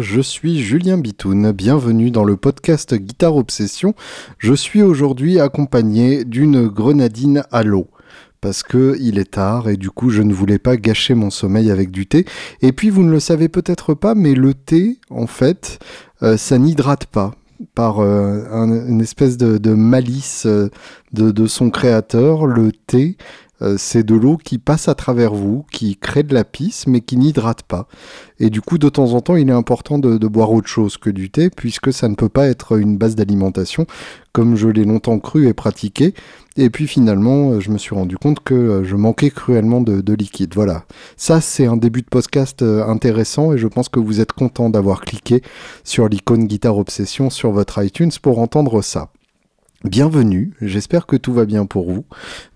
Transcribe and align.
Je 0.00 0.20
suis 0.20 0.58
Julien 0.58 0.98
Bitoun, 0.98 1.52
bienvenue 1.52 2.10
dans 2.10 2.24
le 2.24 2.36
podcast 2.36 2.94
Guitare 2.94 3.36
Obsession. 3.36 3.94
Je 4.38 4.52
suis 4.52 4.82
aujourd'hui 4.82 5.40
accompagné 5.40 6.24
d'une 6.24 6.68
grenadine 6.68 7.44
à 7.50 7.62
l'eau 7.62 7.88
parce 8.40 8.62
que 8.62 8.96
il 9.00 9.18
est 9.18 9.32
tard 9.32 9.68
et 9.68 9.76
du 9.76 9.90
coup 9.90 10.10
je 10.10 10.22
ne 10.22 10.34
voulais 10.34 10.58
pas 10.58 10.76
gâcher 10.76 11.14
mon 11.14 11.30
sommeil 11.30 11.70
avec 11.70 11.90
du 11.90 12.06
thé. 12.06 12.26
Et 12.60 12.72
puis 12.72 12.90
vous 12.90 13.02
ne 13.02 13.10
le 13.10 13.20
savez 13.20 13.48
peut-être 13.48 13.94
pas, 13.94 14.14
mais 14.14 14.34
le 14.34 14.52
thé, 14.52 14.98
en 15.08 15.26
fait, 15.26 15.78
euh, 16.22 16.36
ça 16.36 16.58
n'hydrate 16.58 17.06
pas 17.06 17.34
par 17.74 18.00
euh, 18.00 18.44
une 18.88 19.00
espèce 19.00 19.36
de, 19.36 19.74
malice 19.74 20.44
euh, 20.46 20.68
de, 21.12 21.46
son 21.46 21.70
créateur, 21.70 22.46
le 22.46 22.72
thé 22.72 23.16
euh, 23.62 23.76
c'est 23.78 24.02
de 24.02 24.14
l'eau 24.14 24.36
qui 24.36 24.58
passe 24.58 24.88
à 24.88 24.94
travers 24.94 25.34
vous, 25.34 25.64
qui 25.70 25.96
crée 25.96 26.22
de 26.22 26.34
la 26.34 26.44
pisse, 26.44 26.86
mais 26.86 27.00
qui 27.00 27.16
n'hydrate 27.16 27.62
pas. 27.62 27.86
Et 28.38 28.50
du 28.50 28.60
coup, 28.60 28.78
de 28.78 28.88
temps 28.88 29.12
en 29.12 29.20
temps, 29.20 29.36
il 29.36 29.48
est 29.48 29.52
important 29.52 29.98
de, 29.98 30.28
boire 30.28 30.52
autre 30.52 30.68
chose 30.68 30.96
que 30.96 31.10
du 31.10 31.30
thé, 31.30 31.50
puisque 31.50 31.92
ça 31.92 32.08
ne 32.08 32.14
peut 32.14 32.28
pas 32.28 32.46
être 32.46 32.78
une 32.78 32.96
base 32.96 33.16
d'alimentation, 33.16 33.86
comme 34.32 34.56
je 34.56 34.68
l'ai 34.68 34.84
longtemps 34.84 35.18
cru 35.18 35.46
et 35.46 35.52
pratiqué. 35.52 36.14
Et 36.56 36.70
puis 36.70 36.86
finalement, 36.86 37.52
euh, 37.52 37.60
je 37.60 37.70
me 37.70 37.78
suis 37.78 37.94
rendu 37.94 38.16
compte 38.16 38.40
que 38.40 38.54
euh, 38.54 38.84
je 38.84 38.96
manquais 38.96 39.30
cruellement 39.30 39.80
de, 39.80 40.00
de 40.00 40.14
liquide. 40.14 40.54
Voilà. 40.54 40.84
Ça, 41.16 41.40
c'est 41.40 41.66
un 41.66 41.76
début 41.76 42.02
de 42.02 42.08
podcast 42.08 42.62
intéressant, 42.62 43.52
et 43.52 43.58
je 43.58 43.66
pense 43.66 43.88
que 43.88 44.00
vous 44.00 44.20
êtes 44.20 44.32
content 44.32 44.70
d'avoir 44.70 45.02
cliqué 45.02 45.42
sur 45.84 46.08
l'icône 46.08 46.46
Guitare 46.46 46.78
Obsession 46.78 47.30
sur 47.30 47.50
votre 47.50 47.82
iTunes 47.84 48.12
pour 48.22 48.38
entendre 48.38 48.82
ça. 48.82 49.10
Bienvenue, 49.84 50.52
j'espère 50.60 51.06
que 51.06 51.16
tout 51.16 51.32
va 51.32 51.46
bien 51.46 51.64
pour 51.64 51.90
vous. 51.90 52.04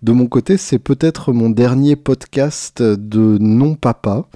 De 0.03 0.13
mon 0.13 0.27
côté, 0.27 0.59
c'est 0.59 0.79
peut-être 0.79 1.33
mon 1.33 1.49
dernier 1.49 1.97
podcast 1.97 2.83
de 2.83 3.39
non-papa. 3.41 4.27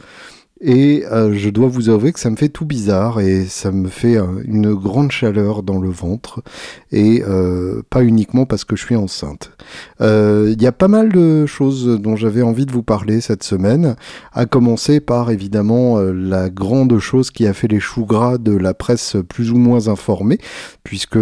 Et 0.61 1.05
euh, 1.07 1.35
je 1.35 1.51
dois 1.51 1.69
vous 1.69 1.89
avouer 1.89 2.13
que 2.13 2.19
ça 2.19 2.31
me 2.31 2.37
fait 2.37 2.49
tout 2.49 2.65
bizarre 2.65 3.21
et 3.21 3.45
ça 3.45 3.71
me 3.71 3.89
fait 3.89 4.17
euh, 4.17 4.43
une 4.45 4.75
grande 4.75 5.13
chaleur 5.13 5.63
dans 5.63 5.79
le 5.79 5.89
ventre 5.89 6.43
et 6.91 7.23
euh, 7.27 7.83
pas 7.91 8.03
uniquement 8.03 8.45
parce 8.45 8.65
que 8.65 8.75
je 8.75 8.85
suis 8.85 8.97
enceinte. 8.97 9.53
Il 10.01 10.61
y 10.61 10.67
a 10.67 10.73
pas 10.73 10.89
mal 10.89 11.13
de 11.13 11.47
choses 11.47 12.01
dont 12.01 12.17
j'avais 12.17 12.43
envie 12.43 12.67
de 12.67 12.73
vous 12.73 12.83
parler 12.83 13.21
cette 13.21 13.43
semaine, 13.43 13.97
à 14.33 14.47
commencer 14.47 15.01
par 15.01 15.31
évidemment 15.31 16.01
la 16.01 16.49
grande 16.49 16.99
chose 16.99 17.31
qui 17.31 17.47
a 17.47 17.53
fait 17.53 17.69
les 17.69 17.81
choux 17.81 18.07
gras 18.07 18.39
de 18.39 18.57
la 18.57 18.75
presse 18.75 19.17
plus 19.29 19.51
ou 19.51 19.59
moins 19.59 19.89
informée, 19.89 20.39
puisque 20.85 21.19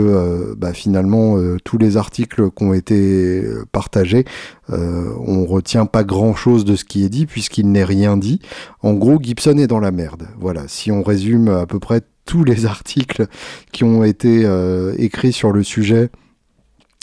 bah, 0.57 0.73
finalement 0.73 1.37
tous 1.65 1.79
les 1.79 1.97
articles 1.97 2.51
qui 2.51 2.65
ont 2.65 2.75
été 2.75 3.43
partagés 3.73 4.25
euh, 4.73 5.15
on 5.21 5.45
retient 5.45 5.87
pas 5.87 6.03
grand 6.03 6.35
chose 6.35 6.65
de 6.65 6.75
ce 6.75 6.85
qui 6.85 7.05
est 7.05 7.09
dit 7.09 7.27
puisqu'il 7.27 7.71
n'est 7.71 7.85
rien 7.85 8.17
dit. 8.17 8.41
En 8.83 8.95
gros, 8.95 9.19
Gibson 9.27 9.59
est 9.59 9.67
dans 9.67 9.81
la 9.81 9.91
merde. 9.91 10.29
Voilà, 10.39 10.69
si 10.69 10.93
on 10.93 11.03
résume 11.03 11.49
à 11.49 11.67
peu 11.67 11.81
près 11.81 12.01
tous 12.27 12.45
les 12.45 12.65
articles 12.67 13.27
qui 13.73 13.83
ont 13.83 14.05
été 14.05 14.45
euh, 14.45 14.95
écrits 14.99 15.33
sur 15.33 15.53
le 15.53 15.63
sujet. 15.63 16.11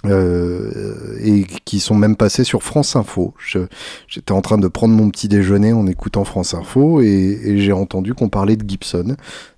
Euh, 0.05 1.17
et 1.21 1.45
qui 1.63 1.79
sont 1.79 1.95
même 1.95 2.17
passés 2.17 2.43
sur 2.43 2.61
France 2.61 2.97
Info. 2.97 3.33
J'étais 4.09 4.33
en 4.33 4.41
train 4.41 4.57
de 4.57 4.67
prendre 4.67 4.93
mon 4.93 5.09
petit 5.09 5.29
déjeuner 5.29 5.71
en 5.71 5.87
écoutant 5.87 6.25
France 6.25 6.53
Info 6.53 6.99
et, 6.99 7.39
et 7.41 7.57
j'ai 7.59 7.71
entendu 7.71 8.13
qu'on 8.13 8.27
parlait 8.27 8.57
de 8.57 8.69
Gibson. 8.69 9.15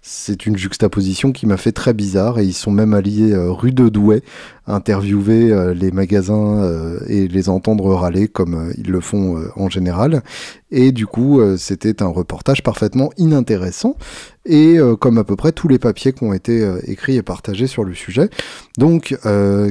C'est 0.08 0.46
une 0.46 0.56
juxtaposition 0.56 1.32
qui 1.32 1.48
m'a 1.48 1.58
fait 1.58 1.72
très 1.72 1.96
bizarre 1.96 2.38
et 2.38 2.46
ils 2.46 2.54
sont 2.54 2.70
même 2.70 2.94
alliés 2.94 3.32
euh, 3.32 3.50
rue 3.52 3.72
de 3.72 3.90
Douai 3.90 4.22
interviewer 4.68 5.52
euh, 5.52 5.74
les 5.74 5.90
magasins 5.90 6.62
euh, 6.62 7.00
et 7.08 7.28
les 7.28 7.50
entendre 7.50 7.92
râler 7.92 8.28
comme 8.28 8.72
ils 8.78 8.92
le 8.92 9.00
font 9.00 9.44
en 9.56 9.68
général. 9.68 10.22
Et 10.70 10.92
du 10.92 11.08
coup, 11.08 11.42
c'était 11.58 12.04
un 12.04 12.08
reportage 12.08 12.62
parfaitement 12.62 13.10
inintéressant 13.18 13.98
et 14.46 14.78
comme 15.00 15.18
à 15.18 15.24
peu 15.24 15.36
près 15.36 15.54
tous 15.54 15.68
les 15.68 15.80
papiers 15.80 16.14
qui 16.14 16.24
ont 16.24 16.34
été 16.34 16.70
écrits 16.86 17.16
et 17.16 17.24
partagés 17.24 17.68
sur 17.68 17.84
le 17.84 17.94
sujet. 17.94 18.30
Donc, 18.78 19.18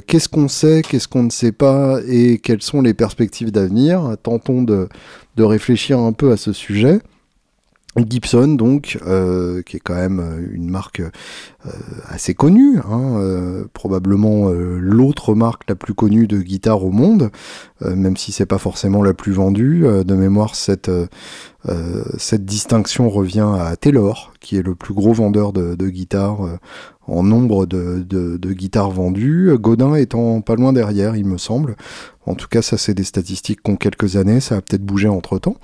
qu'est-ce 0.07 0.29
qu'on 0.29 0.49
sait, 0.49 0.83
qu'est-ce 0.89 1.09
qu'on 1.09 1.25
ne 1.25 1.31
sait 1.31 1.53
pas 1.53 2.01
et 2.09 2.39
quelles 2.39 2.63
sont 2.63 2.81
les 2.81 2.95
perspectives 2.95 3.53
d'avenir? 3.53 4.17
Tentons 4.23 4.63
de, 4.63 4.89
de 5.37 5.43
réfléchir 5.43 5.99
un 5.99 6.13
peu 6.13 6.33
à 6.33 6.37
ce 6.39 6.53
sujet. 6.53 7.01
Gibson, 7.97 8.49
donc, 8.49 8.99
euh, 9.07 9.63
qui 9.63 9.77
est 9.77 9.81
quand 9.81 9.95
même 9.95 10.21
euh, 10.21 10.49
une 10.53 10.69
marque 10.69 11.01
euh, 11.01 11.71
assez 12.09 12.35
connue, 12.35 12.79
hein, 12.79 13.21
probablement 13.73 14.51
l'autre 14.51 15.35
marque 15.35 15.63
la 15.69 15.75
plus 15.75 15.95
connue 15.95 16.27
de 16.27 16.41
guitare 16.41 16.85
au 16.85 16.91
monde, 16.91 17.31
même 17.81 18.17
si 18.17 18.33
c'est 18.33 18.47
pas 18.47 18.59
forcément 18.59 19.03
la 19.03 19.15
plus 19.15 19.33
vendue. 19.33 19.85
de 20.05 20.15
mémoire, 20.15 20.55
cette 20.55 20.91
cette 22.19 22.45
distinction 22.45 23.09
revient 23.09 23.49
à 23.59 23.75
Taylor, 23.77 24.35
qui 24.41 24.59
est 24.59 24.63
le 24.63 24.75
plus 24.75 24.93
gros 24.93 25.15
vendeur 25.15 25.55
de, 25.55 25.89
guitares 25.89 26.41
en 27.07 27.23
nombre 27.23 27.65
de, 27.65 28.53
guitares 28.53 28.91
vendues, 28.91 29.51
Godin 29.59 29.95
étant 29.95 30.43
pas 30.43 30.57
loin 30.57 30.75
derrière, 30.75 31.17
il 31.17 31.25
me 31.25 31.39
semble. 31.39 31.77
En 32.27 32.35
tout 32.35 32.49
cas, 32.49 32.63
ça 32.63 32.77
c'est 32.79 32.95
des 32.95 33.05
statistiques 33.05 33.63
qui 33.63 33.71
ont 33.71 33.77
quelques 33.77 34.17
années, 34.17 34.41
ça 34.41 34.57
a 34.57 34.61
peut-être 34.61 34.85
bougé 34.85 35.09
entre 35.09 35.39
temps. 35.39 35.57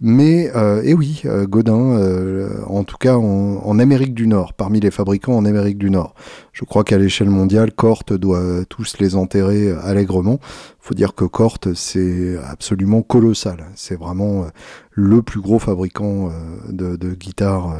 Mais, 0.00 0.50
euh, 0.54 0.82
et 0.82 0.92
oui, 0.92 1.22
euh, 1.24 1.46
Godin, 1.46 1.96
euh, 1.96 2.62
en 2.66 2.82
tout 2.84 2.96
cas 2.96 3.16
en, 3.16 3.78
Amérique 3.78 4.14
du 4.14 4.26
Nord, 4.26 4.52
parmi 4.54 4.80
les 4.80 4.90
fabricants 4.90 5.34
en 5.36 5.44
Amérique 5.44 5.78
du 5.78 5.90
Nord. 5.90 6.14
Je 6.52 6.64
crois 6.64 6.84
qu'à 6.84 6.98
l'échelle 6.98 7.30
mondiale, 7.30 7.72
Cort 7.72 8.04
doit 8.10 8.64
tous 8.68 8.98
les 8.98 9.16
enterrer 9.16 9.72
allègrement. 9.82 10.38
Faut 10.78 10.94
dire 10.94 11.14
que 11.14 11.24
Cort, 11.24 11.58
c'est 11.74 12.36
absolument 12.44 13.02
colossal. 13.02 13.66
C'est 13.74 13.98
vraiment 13.98 14.46
le 14.90 15.22
plus 15.22 15.40
gros 15.40 15.58
fabricant 15.58 16.30
de, 16.68 16.96
de 16.96 17.14
guitares, 17.14 17.74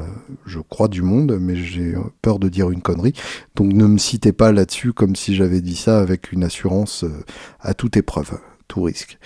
je 0.47 0.59
crois, 0.59 0.89
du 0.89 1.03
monde, 1.03 1.39
mais 1.41 1.55
j'ai 1.55 1.95
peur 2.23 2.39
de 2.39 2.49
dire 2.49 2.71
une 2.71 2.83
connerie. 2.83 3.15
Donc 3.55 3.73
ne 3.73 3.87
me 3.87 3.99
citez 3.99 4.33
pas 4.33 4.51
là-dessus 4.51 4.93
comme 4.93 5.15
si 5.15 5.35
j'avais 5.37 5.61
dit 5.61 5.77
ça 5.77 6.01
avec 6.01 6.33
une 6.33 6.43
assurance 6.43 7.05
à 7.61 7.75
toute 7.75 7.97
épreuve, 7.97 8.39
tout 8.67 8.83
risque. 8.83 9.19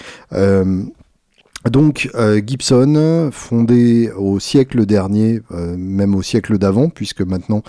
Donc 1.71 2.11
euh, 2.15 2.41
Gibson, 2.45 3.31
fondé 3.33 4.11
au 4.17 4.39
siècle 4.39 4.87
dernier, 4.87 5.41
euh, 5.53 5.77
même 5.77 6.15
au 6.15 6.23
siècle 6.23 6.59
d'avant, 6.59 6.89
puisque 6.89 7.21
maintenant 7.21 7.63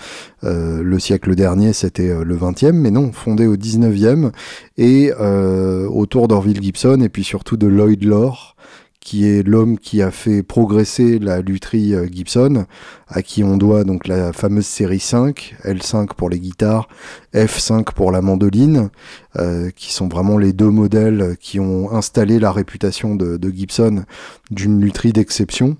euh, 0.44 0.82
le 0.82 0.98
siècle 0.98 1.34
dernier 1.34 1.72
c'était 1.72 2.24
le 2.24 2.36
20e, 2.36 2.72
mais 2.72 2.90
non, 2.90 3.12
fondé 3.12 3.46
au 3.46 3.56
19e, 3.56 4.30
et 4.78 5.12
autour 5.12 6.28
d'Orville 6.28 6.62
Gibson, 6.62 7.00
et 7.00 7.08
puis 7.08 7.24
surtout 7.24 7.56
de 7.56 7.66
Lloyd 7.66 8.04
Lore, 8.04 8.56
qui 9.00 9.26
est 9.26 9.42
l'homme 9.42 9.78
qui 9.78 10.02
a 10.02 10.10
fait 10.10 10.42
progresser 10.42 11.18
la 11.18 11.40
lutherie 11.40 11.94
euh, 11.94 12.06
Gibson, 12.06 12.66
à 13.08 13.22
qui 13.22 13.42
on 13.42 13.56
doit 13.56 13.84
donc 13.84 14.06
la 14.06 14.32
fameuse 14.32 14.66
série 14.66 15.00
5, 15.00 15.56
L5 15.64 16.14
pour 16.14 16.28
les 16.28 16.38
guitares, 16.38 16.88
F5 17.34 17.92
pour 17.94 18.12
la 18.12 18.20
mandoline, 18.20 18.90
euh, 19.36 19.70
qui 19.74 19.92
sont 19.92 20.08
vraiment 20.08 20.38
les 20.38 20.52
deux 20.52 20.70
modèles 20.70 21.36
qui 21.40 21.58
ont 21.58 21.90
installé 21.92 22.38
la 22.38 22.52
réputation 22.52 23.14
de, 23.14 23.36
de 23.36 23.50
Gibson 23.50 24.04
d'une 24.50 24.80
lutherie 24.80 25.12
d'exception 25.12 25.76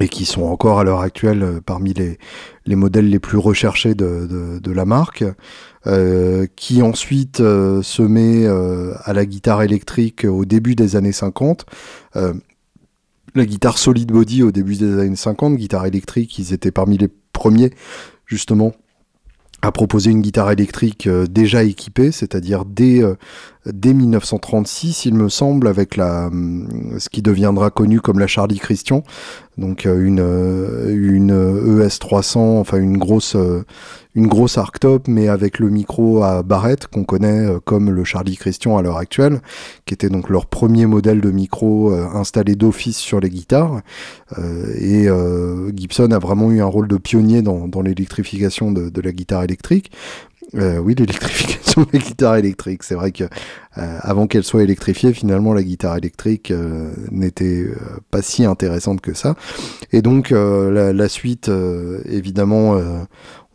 et 0.00 0.08
qui 0.08 0.24
sont 0.24 0.42
encore 0.42 0.78
à 0.78 0.84
l'heure 0.84 1.00
actuelle 1.00 1.42
euh, 1.42 1.60
parmi 1.64 1.92
les, 1.92 2.18
les 2.66 2.76
modèles 2.76 3.08
les 3.08 3.18
plus 3.18 3.38
recherchés 3.38 3.94
de, 3.94 4.60
la 4.70 4.84
marque, 4.84 5.24
euh, 5.86 6.46
qui 6.56 6.82
ensuite 6.82 7.40
euh, 7.40 7.82
se 7.82 8.02
met 8.02 8.46
à 8.46 9.12
la 9.12 9.26
guitare 9.26 9.62
électrique 9.62 10.24
au 10.24 10.44
début 10.44 10.74
des 10.74 10.96
années 10.96 11.12
50. 11.12 11.64
la 12.14 13.44
guitare 13.44 13.78
solid 13.78 14.10
body 14.10 14.42
au 14.42 14.50
début 14.50 14.76
des 14.76 14.98
années 14.98 15.16
50, 15.16 15.56
guitare 15.56 15.86
électrique, 15.86 16.38
ils 16.38 16.52
étaient 16.52 16.70
parmi 16.70 16.98
les 16.98 17.08
premiers 17.32 17.72
justement 18.26 18.72
à 19.60 19.72
proposer 19.72 20.10
une 20.12 20.22
guitare 20.22 20.52
électrique 20.52 21.08
déjà 21.08 21.64
équipée, 21.64 22.12
c'est-à-dire 22.12 22.64
dès, 22.64 23.02
dès 23.66 23.92
1936, 23.92 25.06
il 25.06 25.14
me 25.14 25.28
semble, 25.28 25.66
avec 25.66 25.96
la, 25.96 26.30
ce 26.98 27.08
qui 27.08 27.22
deviendra 27.22 27.70
connu 27.70 28.00
comme 28.00 28.20
la 28.20 28.28
Charlie 28.28 28.60
Christian, 28.60 29.02
donc 29.58 29.84
une, 29.84 30.20
une 30.88 31.32
ES300, 31.32 32.38
enfin 32.38 32.78
une 32.78 32.96
grosse, 32.96 33.36
une 34.18 34.26
grosse 34.26 34.58
arctop, 34.58 35.06
mais 35.06 35.28
avec 35.28 35.60
le 35.60 35.70
micro 35.70 36.24
à 36.24 36.42
barrette 36.42 36.88
qu'on 36.88 37.04
connaît 37.04 37.46
euh, 37.46 37.60
comme 37.64 37.90
le 37.90 38.02
Charlie 38.02 38.36
Christian 38.36 38.76
à 38.76 38.82
l'heure 38.82 38.96
actuelle, 38.96 39.40
qui 39.86 39.94
était 39.94 40.08
donc 40.08 40.28
leur 40.28 40.46
premier 40.46 40.86
modèle 40.86 41.20
de 41.20 41.30
micro 41.30 41.92
euh, 41.92 42.04
installé 42.14 42.56
d'office 42.56 42.96
sur 42.96 43.20
les 43.20 43.30
guitares. 43.30 43.80
Euh, 44.36 44.74
et 44.76 45.08
Gibson 45.76 46.10
a 46.10 46.18
vraiment 46.18 46.50
eu 46.50 46.60
un 46.60 46.66
rôle 46.66 46.88
de 46.88 46.96
pionnier 46.96 47.42
dans, 47.42 47.82
l'électrification 47.82 48.72
de, 48.72 49.00
la 49.00 49.12
guitare 49.12 49.44
électrique. 49.44 49.92
Oui, 50.54 50.94
l'électrification 50.94 51.58
la 51.92 51.98
guitare 51.98 52.36
électrique. 52.36 52.82
C'est 52.82 52.94
vrai 52.94 53.12
que 53.12 53.24
euh, 53.24 53.98
avant 54.00 54.26
qu'elle 54.26 54.44
soit 54.44 54.62
électrifiée, 54.62 55.12
finalement, 55.12 55.52
la 55.52 55.62
guitare 55.62 55.96
électrique 55.96 56.50
euh, 56.50 56.90
n'était 57.10 57.64
euh, 57.64 57.76
pas 58.10 58.22
si 58.22 58.44
intéressante 58.44 59.00
que 59.00 59.14
ça. 59.14 59.34
Et 59.92 60.02
donc, 60.02 60.30
la, 60.30 60.92
la, 60.92 61.08
suite, 61.08 61.50
évidemment, 62.04 62.78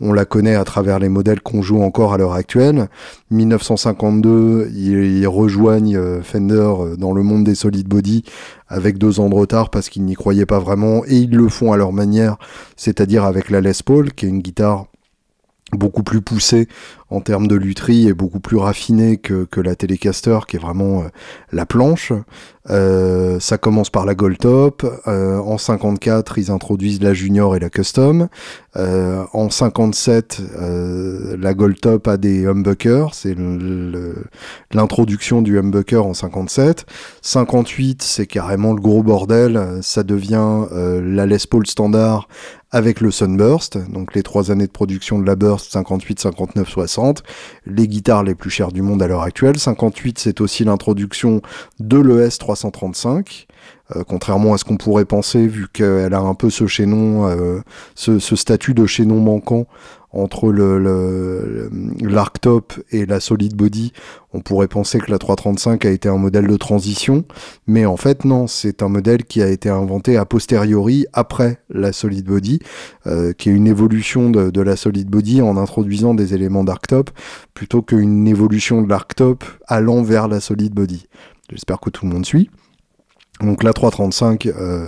on 0.02 0.14
la 0.14 0.26
connaît 0.26 0.56
à 0.56 0.64
travers 0.64 1.00
les 1.00 1.10
modèles 1.10 1.42
qu'on 1.42 1.62
joue 1.62 1.82
encore 1.82 2.14
à 2.14 2.18
l'heure 2.18 2.34
actuelle. 2.34 2.88
1952, 3.32 4.72
ils, 4.74 5.20
ils 5.20 5.28
rejoignent 5.28 6.22
Fender 6.24 6.74
dans 6.98 7.14
le 7.14 7.22
monde 7.22 7.44
des 7.44 7.56
solid 7.56 7.88
body 7.88 8.24
avec 8.68 8.98
deux 8.98 9.20
ans 9.20 9.30
de 9.30 9.36
retard 9.36 9.70
parce 9.70 9.90
qu'ils 9.90 10.04
n'y 10.06 10.16
croyaient 10.16 10.48
pas 10.48 10.60
vraiment 10.60 11.04
et 11.06 11.18
ils 11.18 11.36
le 11.36 11.48
font 11.50 11.72
à 11.72 11.78
leur 11.78 11.94
manière, 11.94 12.38
c'est-à-dire 12.76 13.24
avec 13.24 13.50
la 13.50 13.62
Les 13.62 13.74
Paul, 13.86 14.12
qui 14.12 14.26
est 14.26 14.30
une 14.30 14.42
guitare 14.42 14.88
beaucoup 15.78 16.04
plus 16.04 16.22
poussée 16.22 16.68
en 17.14 17.22
termes 17.22 17.48
de 17.48 17.56
lutherie 17.56 18.08
et 18.08 18.14
beaucoup 18.14 18.40
plus 18.40 18.58
raffinée 18.58 19.18
que, 19.18 19.48
la 19.62 19.76
Telecaster 19.76 20.40
qui 20.48 20.58
est 20.58 20.60
vraiment 20.60 21.02
euh, 21.02 21.08
la 21.52 21.66
planche. 21.66 22.12
Euh, 22.70 23.40
ça 23.42 23.58
commence 23.58 23.90
par 23.90 24.06
la 24.06 24.16
Gold 24.16 24.38
Top. 24.38 24.86
Euh, 25.08 25.38
en 25.38 25.58
54, 25.58 26.38
ils 26.38 26.52
introduisent 26.52 27.02
la 27.02 27.14
Junior 27.14 27.56
et 27.56 27.60
la 27.60 27.70
Custom. 27.70 28.28
En 28.76 29.50
57, 29.50 30.42
euh, 30.60 31.38
la 31.38 31.54
Gold 31.54 31.80
Top 31.80 32.08
a 32.08 32.18
des 32.18 32.46
humbuckers. 32.48 33.14
C'est 33.14 33.36
l'introduction 34.72 35.42
du 35.42 35.60
humbucker 35.60 36.04
en 36.06 36.14
57. 36.14 36.86
58, 37.22 38.02
c'est 38.02 38.26
carrément 38.28 38.74
le 38.74 38.82
gros 38.82 39.04
bordel. 39.04 39.80
Ça 39.82 40.04
devient 40.04 40.66
la 40.72 41.26
Les 41.26 41.38
Paul 41.50 41.68
standard 41.68 42.28
avec 42.74 43.02
le 43.02 43.12
Sunburst, 43.12 43.78
donc 43.92 44.16
les 44.16 44.24
trois 44.24 44.50
années 44.50 44.66
de 44.66 44.72
production 44.72 45.20
de 45.20 45.28
la 45.28 45.36
Burst, 45.36 45.72
58, 45.72 46.20
59, 46.20 46.68
60, 46.68 47.03
les 47.66 47.88
guitares 47.88 48.24
les 48.24 48.36
plus 48.36 48.50
chères 48.50 48.72
du 48.72 48.82
monde 48.82 49.02
à 49.02 49.08
l'heure 49.08 49.24
actuelle. 49.24 49.58
58, 49.58 50.20
c'est 50.20 50.42
aussi 50.42 50.64
l'introduction 50.64 51.42
de 51.80 51.98
l'ES 51.98 52.38
335. 52.38 53.48
Euh, 53.96 54.04
contrairement 54.08 54.54
à 54.54 54.58
ce 54.58 54.64
qu'on 54.64 54.78
pourrait 54.78 55.06
penser, 55.06 55.48
vu 55.48 55.68
qu'elle 55.72 56.14
a 56.14 56.20
un 56.20 56.34
peu 56.34 56.50
ce 56.50 56.68
chaînon, 56.68 57.28
euh, 57.28 57.62
ce, 57.96 58.20
statut 58.36 58.74
de 58.74 58.86
chaînon 58.86 59.20
manquant 59.20 59.66
entre 60.12 60.52
le, 60.52 61.70
l'Arctop 62.02 62.74
et 62.92 63.08
la 63.08 63.20
Solid 63.20 63.56
Body, 63.56 63.94
on 64.32 64.42
pourrait 64.42 64.68
penser 64.68 65.00
que 65.00 65.10
la 65.10 65.18
335 65.18 65.86
a 65.86 65.90
été 65.90 66.08
un 66.08 66.18
modèle 66.18 66.46
de 66.46 66.56
transition, 66.56 67.26
mais 67.66 67.88
en 67.88 67.98
fait 67.98 68.24
non, 68.24 68.46
c'est 68.46 68.84
un 68.84 68.90
modèle 68.90 69.24
qui 69.24 69.42
a 69.42 69.50
été 69.50 69.70
inventé 69.70 70.16
a 70.16 70.26
posteriori 70.26 71.08
après 71.14 71.58
la 71.72 71.92
Solid 71.94 72.26
Body, 72.26 72.60
euh, 73.08 73.34
qui 73.34 73.50
est 73.50 73.54
une 73.54 73.66
évolution 73.68 74.30
de, 74.30 74.52
de, 74.52 74.62
la 74.62 74.76
Solid 74.76 75.10
Body 75.10 75.42
en 75.42 75.58
introduisant 75.58 76.14
des 76.14 76.36
éléments 76.36 76.64
d'Arctop 76.64 77.10
plutôt 77.56 77.82
qu'une 77.82 78.28
évolution 78.28 78.84
de 78.84 78.90
l'Arctop 78.90 79.44
allant 79.68 80.04
vers 80.04 80.28
la 80.28 80.40
Solid 80.40 80.74
Body. 80.74 81.08
J'espère 81.50 81.80
que 81.80 81.90
tout 81.90 82.06
le 82.06 82.12
monde 82.12 82.26
suit. 82.26 82.52
Donc 83.44 83.64
la 83.64 83.74
335 83.74 84.46
euh, 84.46 84.88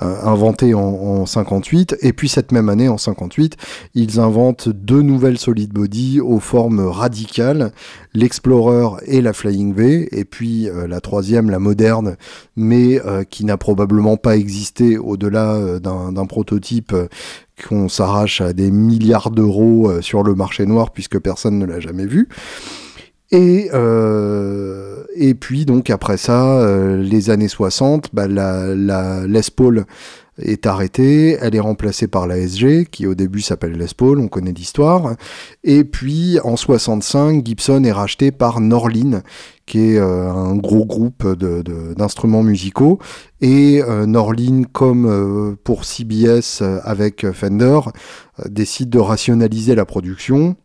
euh, 0.00 0.14
inventée 0.24 0.74
en, 0.74 0.80
en, 0.80 1.26
58 1.26 1.96
et 2.02 2.12
puis 2.12 2.28
cette 2.28 2.52
même 2.52 2.68
année 2.68 2.88
en 2.88 2.98
58 2.98 3.56
ils 3.94 4.20
inventent 4.20 4.68
deux 4.68 5.00
nouvelles 5.00 5.38
solid 5.38 5.72
body 5.72 6.20
aux 6.20 6.38
formes 6.38 6.80
radicales 6.80 7.72
l'Explorer 8.12 9.02
et 9.06 9.22
la 9.22 9.32
Flying 9.32 9.72
V 9.74 10.08
et 10.12 10.26
puis 10.26 10.68
euh, 10.68 10.86
la 10.86 11.00
troisième 11.00 11.48
la 11.48 11.58
moderne 11.58 12.16
mais 12.56 13.00
euh, 13.06 13.24
qui 13.24 13.46
n'a 13.46 13.56
probablement 13.56 14.18
pas 14.18 14.36
existé 14.36 14.98
au-delà 14.98 15.80
d'un 15.80 16.26
prototype 16.26 16.94
qu'on 17.66 17.88
s'arrache 17.88 18.42
à 18.42 18.52
des 18.52 18.70
milliards 18.70 19.30
d'euros 19.30 20.02
sur 20.02 20.22
le 20.22 20.34
marché 20.34 20.66
noir 20.66 20.90
puisque 20.90 21.18
personne 21.18 21.58
ne 21.58 21.64
l'a 21.64 21.80
jamais 21.80 22.06
vu 22.06 22.28
et, 23.32 23.70
euh, 23.74 25.04
et 25.16 25.34
puis 25.34 25.64
donc 25.64 25.90
après 25.90 26.16
ça, 26.16 26.60
euh, 26.60 26.96
les 27.02 27.30
années 27.30 27.48
60, 27.48 28.10
bah, 28.12 28.28
la, 28.28 29.26
Les 29.26 29.40
Paul 29.54 29.84
est 30.38 30.66
arrêtée, 30.66 31.38
elle 31.40 31.56
est 31.56 31.60
remplacée 31.60 32.06
par 32.06 32.26
la 32.26 32.36
SG, 32.36 32.84
qui 32.84 33.06
au 33.06 33.14
début 33.14 33.40
s'appelle 33.40 33.72
Les 33.72 33.94
Paul, 33.96 34.20
on 34.20 34.28
connaît 34.28 34.52
l'histoire. 34.52 35.16
Et 35.64 35.82
puis 35.82 36.38
en 36.44 36.56
65, 36.56 37.44
Gibson 37.44 37.82
est 37.84 37.92
racheté 37.92 38.30
par 38.30 38.60
Norlin, 38.60 39.22
qui 39.64 39.80
est 39.80 39.98
euh, 39.98 40.30
un 40.30 40.54
gros 40.54 40.84
groupe 40.84 41.26
d'instruments 41.26 42.44
musicaux. 42.44 43.00
Et 43.40 43.82
Norlin, 44.06 44.62
comme 44.72 45.56
pour 45.64 45.84
CBS 45.84 46.62
avec 46.84 47.30
Fender, 47.32 47.80
décide 48.46 48.90
de 48.90 48.98
rationaliser 48.98 49.74
la 49.74 49.84
production 49.84 50.56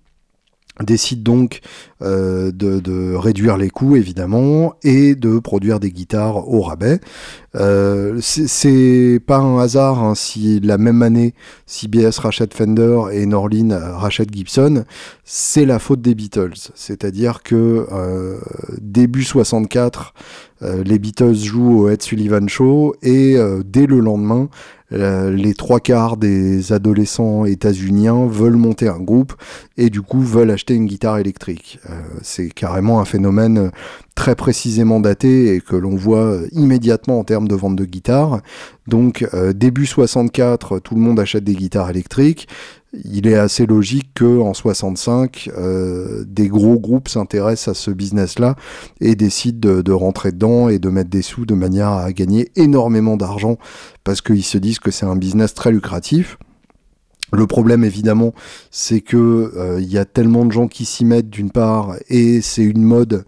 décide 0.80 1.24
donc 1.24 1.62
euh, 2.02 2.52
de, 2.52 3.16
réduire 3.16 3.58
les 3.58 3.70
coûts 3.70 3.96
évidemment 3.96 4.74
et 4.84 5.16
de 5.16 5.40
produire 5.40 5.80
des 5.80 5.92
guitares 5.92 6.48
au 6.48 6.62
rabais. 6.62 7.00
Euh, 7.56 8.18
c'est 8.22 9.20
pas 9.26 9.38
un 9.38 9.60
hasard 9.60 10.02
hein, 10.02 10.16
si 10.16 10.60
la 10.62 10.78
même 10.78 11.02
année 11.02 11.34
CBS 11.66 12.18
rachète 12.20 12.54
Fender 12.54 13.02
et 13.12 13.26
Norlin 13.26 13.78
rachète 13.96 14.34
Gibson, 14.34 14.86
c'est 15.26 15.66
la 15.66 15.80
faute 15.80 16.02
des 16.02 16.16
Beatles. 16.16 16.72
C'est-à-dire 16.76 17.44
que 17.44 17.88
euh, 17.92 18.38
début 18.80 19.24
64, 19.24 20.14
les 20.86 21.00
Beatles 21.00 21.34
jouent 21.34 21.82
au 21.82 21.90
Ed 21.90 22.04
Sullivan 22.04 22.48
Show 22.48 22.94
et 23.02 23.36
dès 23.66 23.88
le 23.88 24.00
lendemain, 24.00 24.48
euh, 24.94 25.32
les 25.32 25.54
trois 25.54 25.80
quarts 25.80 26.18
des 26.18 26.74
adolescents 26.74 27.46
états-uniens 27.46 28.26
veulent 28.26 28.58
monter 28.58 28.90
un 28.90 29.00
groupe 29.00 29.34
et 29.78 29.90
du 29.90 30.02
coup 30.02 30.20
veulent 30.20 30.52
acheter 30.52 30.74
une 30.74 30.86
guitare 30.86 31.18
électrique. 31.18 31.80
Euh, 31.92 32.02
c'est 32.22 32.50
carrément 32.50 33.00
un 33.00 33.06
phénomène 33.06 33.72
très 34.16 34.36
précisément 34.36 35.00
daté 35.00 35.56
et 35.56 35.62
que 35.62 35.76
l'on 35.76 35.96
voit 35.96 36.38
immédiatement 36.52 37.20
en 37.20 37.24
termes 37.24 37.48
de 37.48 37.56
vente 37.56 37.76
de 37.76 37.86
guitares. 37.86 38.42
Donc 38.88 39.28
euh, 39.34 39.54
début 39.54 39.86
64, 39.86 40.80
tout 40.80 40.96
le 40.96 41.02
monde 41.02 41.20
achète 41.20 41.44
des 41.44 41.56
guitares 41.56 41.90
électriques 41.90 42.48
il 42.94 43.28
est 43.28 43.36
assez 43.36 43.66
logique 43.66 44.12
que 44.16 44.40
en 44.40 44.54
65, 44.54 45.50
euh, 45.58 46.24
des 46.28 46.48
gros 46.48 46.80
groupes 46.80 47.08
s'intéressent 47.08 47.70
à 47.70 47.74
ce 47.74 47.92
business-là 47.92 48.56
et 49.00 49.16
décident 49.16 49.82
de, 49.82 49.92
rentrer 49.92 50.32
dedans 50.32 50.70
et 50.70 50.80
de 50.80 50.90
mettre 50.90 51.10
des 51.10 51.22
sous 51.22 51.46
de 51.46 51.54
manière 51.54 51.90
à 51.90 52.12
gagner 52.12 52.52
énormément 52.56 53.18
d'argent 53.18 53.58
parce 54.04 54.22
qu'ils 54.22 54.44
se 54.44 54.58
disent 54.58 54.80
que 54.80 54.92
c'est 54.92 55.06
un 55.06 55.16
business 55.16 55.54
très 55.54 55.72
lucratif. 55.72 56.38
Le 57.32 57.48
problème, 57.48 57.84
évidemment, 57.84 58.34
c'est 58.72 59.02
que 59.02 59.18
euh, 59.56 59.80
il 59.80 59.92
y 59.92 59.98
a 59.98 60.06
tellement 60.06 60.46
de 60.46 60.52
gens 60.52 60.68
qui 60.68 60.86
s'y 60.86 61.06
mettent 61.06 61.30
d'une 61.30 61.52
part, 61.52 61.96
et 62.10 62.42
c'est 62.42 62.64
une 62.64 62.84
mode 62.84 63.26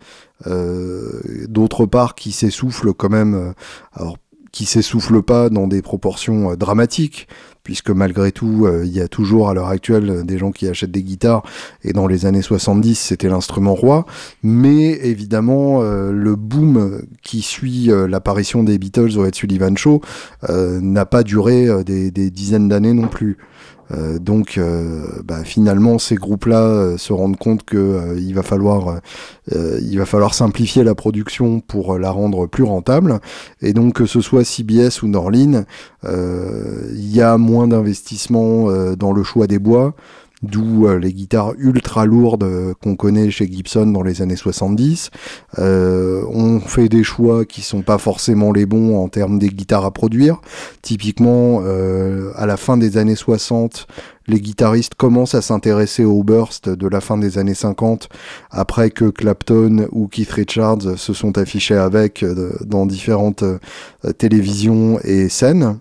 euh, 0.47 1.21
d'autre 1.47 1.85
part 1.85 2.15
qui 2.15 2.31
s'essouffle 2.31 2.93
quand 2.93 3.09
même. 3.09 3.53
alors, 3.93 4.17
qui 4.51 4.65
s'essouffle 4.65 5.23
pas 5.23 5.49
dans 5.49 5.65
des 5.65 5.81
proportions 5.81 6.55
dramatiques, 6.55 7.27
puisque 7.63 7.89
malgré 7.89 8.31
tout, 8.31 8.65
euh, 8.65 8.83
il 8.85 8.91
y 8.91 9.01
a 9.01 9.07
toujours 9.07 9.49
à 9.49 9.53
l'heure 9.53 9.69
actuelle 9.69 10.25
des 10.25 10.37
gens 10.37 10.51
qui 10.51 10.67
achètent 10.67 10.91
des 10.91 11.01
guitares, 11.01 11.43
et 11.83 11.93
dans 11.93 12.07
les 12.07 12.25
années 12.25 12.41
70, 12.41 12.95
c'était 12.95 13.29
l'instrument 13.29 13.73
roi. 13.73 14.05
Mais 14.43 14.91
évidemment, 15.07 15.81
euh, 15.81 16.11
le 16.11 16.35
boom 16.35 17.01
qui 17.23 17.41
suit 17.41 17.89
euh, 17.89 18.07
l'apparition 18.07 18.63
des 18.63 18.77
Beatles 18.77 19.17
au 19.17 19.25
Ed 19.25 19.35
Sullivan 19.35 19.75
Show 19.77 20.01
n'a 20.49 21.05
pas 21.05 21.23
duré 21.23 21.83
des 21.83 22.11
dizaines 22.11 22.67
d'années 22.67 22.93
non 22.93 23.07
plus. 23.07 23.37
Euh, 23.91 24.19
donc, 24.19 24.57
euh, 24.57 25.05
bah, 25.23 25.43
finalement, 25.43 25.99
ces 25.99 26.15
groupes-là 26.15 26.61
euh, 26.61 26.97
se 26.97 27.13
rendent 27.13 27.37
compte 27.37 27.63
que 27.63 28.15
il 28.17 28.33
va 28.33 28.43
falloir, 28.43 29.01
va 29.51 30.05
falloir 30.05 30.33
simplifier 30.33 30.83
la 30.83 30.95
production 30.95 31.59
pour 31.59 31.97
la 31.97 32.11
rendre 32.11 32.47
plus 32.47 32.63
rentable. 32.63 33.19
Et 33.61 33.73
donc, 33.73 33.93
que 33.93 34.05
ce 34.05 34.21
soit 34.21 34.43
CBS 34.43 35.01
ou 35.03 35.07
Norlin, 35.07 35.65
il 36.03 37.15
y 37.15 37.21
a 37.21 37.37
moins 37.37 37.67
d'investissement 37.67 38.67
dans 38.95 39.11
le 39.11 39.23
choix 39.23 39.47
des 39.47 39.59
bois 39.59 39.95
d'où 40.43 40.87
euh, 40.87 40.99
les 40.99 41.13
guitares 41.13 41.53
ultra 41.57 42.05
lourdes 42.05 42.43
euh, 42.43 42.73
qu'on 42.81 42.95
connaît 42.95 43.31
chez 43.31 43.51
Gibson 43.51 43.87
dans 43.87 44.03
les 44.03 44.21
années 44.21 44.35
70. 44.35 45.09
Euh, 45.59 46.23
on 46.29 46.59
fait 46.59 46.89
des 46.89 47.03
choix 47.03 47.45
qui 47.45 47.61
sont 47.61 47.81
pas 47.81 47.97
forcément 47.97 48.51
les 48.51 48.65
bons 48.65 48.97
en 49.01 49.07
termes 49.07 49.39
des 49.39 49.49
guitares 49.49 49.85
à 49.85 49.91
produire. 49.91 50.41
Typiquement, 50.81 51.61
à 52.35 52.45
la 52.45 52.57
fin 52.57 52.77
des 52.77 52.97
années 52.97 53.15
60, 53.15 53.87
les 54.27 54.41
guitaristes 54.41 54.95
commencent 54.95 55.35
à 55.35 55.41
s'intéresser 55.41 56.03
au 56.03 56.23
burst 56.23 56.69
de 56.69 56.87
la 56.87 56.99
fin 56.99 57.17
des 57.17 57.37
années 57.37 57.53
50, 57.53 58.09
après 58.51 58.89
que 58.89 59.05
Clapton 59.05 59.87
ou 59.91 60.07
Keith 60.07 60.31
Richards 60.31 60.97
se 60.97 61.13
sont 61.13 61.37
affichés 61.37 61.75
avec 61.75 62.25
dans 62.65 62.85
différentes 62.85 63.43
télévisions 64.17 64.99
et 65.03 65.29
scènes. 65.29 65.79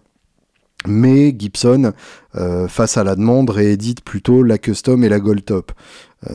Mais 0.87 1.35
Gibson, 1.37 1.93
euh, 2.37 2.69
face 2.69 2.97
à 2.97 3.05
la 3.05 3.17
demande, 3.17 3.51
réédite 3.51 4.03
plutôt 4.03 4.43
la 4.43 4.59
custom 4.59 5.05
et 5.05 5.09
la 5.09 5.21
gold 5.21 5.45
top. 5.45 5.73
Euh, 6.31 6.35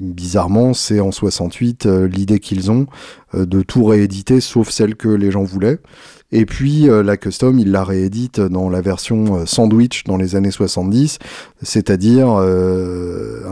bizarrement, 0.00 0.74
c'est 0.74 1.00
en 1.00 1.12
68 1.12 1.86
l'idée 1.86 2.40
qu'ils 2.40 2.70
ont 2.70 2.86
de 3.34 3.62
tout 3.62 3.84
rééditer 3.84 4.40
sauf 4.40 4.68
celle 4.70 4.96
que 4.96 5.08
les 5.08 5.30
gens 5.30 5.44
voulaient. 5.44 5.78
Et 6.32 6.46
puis 6.46 6.88
euh, 6.88 7.02
la 7.02 7.18
custom, 7.18 7.58
il 7.58 7.70
la 7.70 7.84
réédite 7.84 8.40
dans 8.40 8.70
la 8.70 8.80
version 8.80 9.36
euh, 9.36 9.46
sandwich 9.46 10.04
dans 10.04 10.16
les 10.16 10.34
années 10.34 10.50
70, 10.50 11.18
c'est-à-dire 11.60 12.28
euh, 12.40 13.42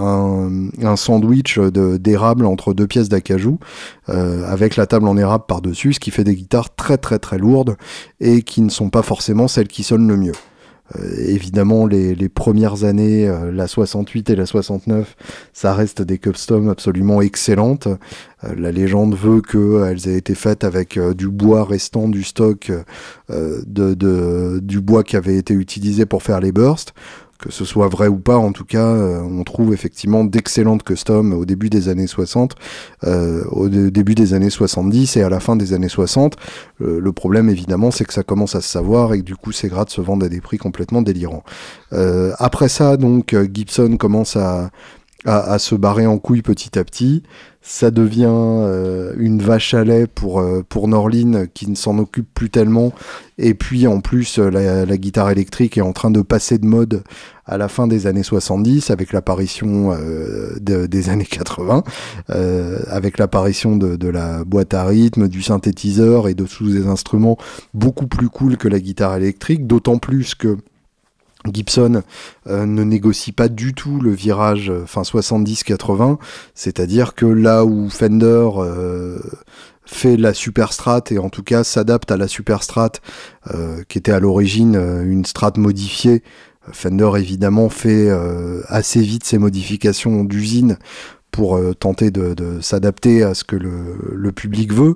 un, 0.83 0.97
sandwich 0.97 1.59
d'érable 1.59 2.47
entre 2.47 2.73
deux 2.73 2.87
pièces 2.87 3.09
d'acajou, 3.09 3.59
avec 4.09 4.77
la 4.77 4.87
table 4.87 5.07
en 5.07 5.17
érable 5.17 5.45
par-dessus, 5.47 5.93
ce 5.93 6.01
qui 6.01 6.11
fait 6.11 6.25
des 6.25 6.35
guitares 6.35 6.75
très 6.75 6.99
très 6.99 7.19
très 7.19 7.39
lourdes 7.39 7.77
et 8.21 8.43
qui 8.43 8.61
ne 8.61 8.71
sont 8.71 8.91
pas 8.91 9.03
forcément 9.03 9.47
celles 9.47 9.69
qui 9.69 9.85
sonnent 9.85 10.09
le 10.09 10.17
mieux. 10.17 10.33
Euh, 10.99 11.03
évidemment, 11.27 11.87
les, 11.87 12.29
premières 12.29 12.85
années, 12.85 13.29
euh, 13.29 13.53
la 13.53 13.67
68 13.67 14.31
et 14.31 14.37
la 14.37 14.47
69, 14.47 15.17
ça 15.53 15.75
reste 15.75 16.03
des 16.03 16.19
custom 16.19 16.69
absolument 16.69 17.21
excellentes. 17.21 17.87
Euh, 18.45 18.55
la 18.57 18.73
légende 18.73 19.15
veut 19.15 19.41
qu'elles 19.43 20.09
aient 20.09 20.19
été 20.19 20.35
faites 20.35 20.65
avec 20.65 20.99
du 21.17 21.29
bois 21.29 21.65
restant 21.65 22.09
du 22.09 22.23
stock 22.23 22.73
de, 23.29 24.61
du 24.63 24.81
bois 24.81 25.05
qui 25.05 25.17
avait 25.17 25.37
été 25.37 25.55
utilisé 25.55 26.07
pour 26.07 26.23
faire 26.23 26.41
les 26.41 26.53
bursts 26.53 26.95
que 27.41 27.51
ce 27.51 27.65
soit 27.65 27.89
vrai 27.89 28.09
ou 28.09 28.19
pas, 28.19 28.37
en 28.37 28.53
tout 28.53 28.65
cas, 28.65 28.87
euh, 28.87 29.21
on 29.21 29.43
trouve 29.45 29.73
effectivement 29.73 30.25
d'excellentes 30.25 30.83
customs 30.83 31.33
au 31.33 31.45
début 31.45 31.71
des 31.71 31.89
années 31.89 32.07
60, 32.07 32.55
euh, 33.05 33.45
au 33.51 33.69
début 33.69 34.15
des 34.15 34.35
années 34.35 34.51
70 34.51 35.17
et 35.17 35.23
à 35.23 35.29
la 35.29 35.41
fin 35.41 35.57
des 35.57 35.73
années 35.73 35.89
60. 35.89 36.37
Euh, 36.81 37.01
le 37.01 37.13
problème, 37.13 37.49
évidemment, 37.49 37.91
c'est 37.91 38.05
que 38.05 38.13
ça 38.13 38.23
commence 38.23 38.55
à 38.55 38.61
se 38.61 38.69
savoir 38.69 39.15
et 39.15 39.19
que 39.19 39.25
du 39.25 39.37
coup, 39.37 39.53
ces 39.53 39.69
grades 39.69 39.91
se 39.91 40.01
vendent 40.01 40.25
à 40.25 40.29
des 40.29 40.41
prix 40.41 40.59
complètement 40.59 41.03
délirants. 41.03 41.45
après 42.39 42.69
ça, 42.69 42.97
donc, 42.97 43.35
Gibson 43.53 43.97
commence 43.97 44.37
à, 44.37 44.71
à, 45.25 45.59
se 45.59 45.75
barrer 45.75 46.07
en 46.07 46.19
couille 46.19 46.43
petit 46.43 46.79
à 46.79 46.85
petit. 46.85 47.23
Ça 47.63 47.91
devient 47.91 48.25
euh, 48.31 49.13
une 49.19 49.43
vache 49.43 49.75
à 49.75 49.85
lait 49.85 50.07
pour, 50.07 50.41
euh, 50.41 50.65
pour 50.67 50.89
Norlin 50.89 51.45
qui 51.53 51.69
ne 51.69 51.75
s'en 51.75 51.99
occupe 51.99 52.27
plus 52.33 52.49
tellement. 52.49 52.93
Et 53.37 53.53
puis 53.53 53.87
en 53.87 54.01
plus, 54.01 54.39
euh, 54.39 54.51
la, 54.51 54.97
guitare 54.97 55.31
électrique 55.31 55.77
est 55.77 55.83
en 55.83 55.93
train 55.93 56.11
de 56.11 56.23
passer 56.23 56.57
de 56.57 56.65
mode 56.65 57.03
à 57.45 57.59
la 57.59 57.69
fin 57.69 57.87
des 57.87 58.07
années 58.07 58.23
70 58.23 58.91
avec 58.91 59.13
l'apparition 59.13 59.93
des 60.61 61.09
années 61.09 61.25
80, 61.25 61.83
avec 62.29 63.19
l'apparition 63.19 63.77
de, 63.77 63.97
de, 63.97 64.09
la 64.09 64.45
boîte 64.45 64.73
à 64.73 64.85
rythme, 64.85 65.27
du 65.27 65.43
synthétiseur 65.43 66.29
et 66.29 66.35
de 66.35 66.45
tous 66.45 66.73
des 66.73 66.87
instruments 66.87 67.39
beaucoup 67.75 68.07
plus 68.07 68.29
cool 68.29 68.57
que 68.57 68.69
la 68.69 68.79
guitare 68.79 69.17
électrique, 69.17 69.67
d'autant 69.67 69.99
plus 69.99 70.37
que 70.37 70.59
Gibson 71.47 72.03
euh, 72.49 72.67
ne 72.67 72.85
négocie 72.85 73.33
pas 73.33 73.49
du 73.49 73.75
tout 73.75 74.01
le 74.01 74.13
virage 74.13 74.71
euh, 74.71 74.85
fin 74.87 75.03
70-80, 75.03 76.19
c'est-à-dire 76.55 77.15
que 77.15 77.27
là 77.27 77.65
où 77.65 77.89
Fender 77.89 78.49
euh, 78.57 79.19
fait 79.85 80.17
la 80.17 80.35
superstrat 80.35 81.03
et 81.11 81.19
en 81.19 81.31
tout 81.31 81.43
cas 81.43 81.65
s'adapte 81.65 82.11
à 82.13 82.17
la 82.17 82.29
superstrat 82.29 82.93
qui 83.89 83.99
était 83.99 84.13
à 84.13 84.21
l'origine 84.21 84.77
une 84.77 85.25
strat 85.25 85.55
modifiée, 85.57 86.23
Fender 86.71 87.11
évidemment 87.17 87.69
fait 87.71 88.09
assez 88.69 89.01
vite 89.01 89.25
ses 89.25 89.39
modifications 89.39 90.23
d'usine 90.23 90.79
pour 91.33 91.59
tenter 91.81 92.13
de, 92.13 92.61
s'adapter 92.61 93.25
à 93.25 93.35
ce 93.35 93.43
que 93.43 93.57
le 93.57 94.31
public 94.31 94.73
veut. 94.73 94.95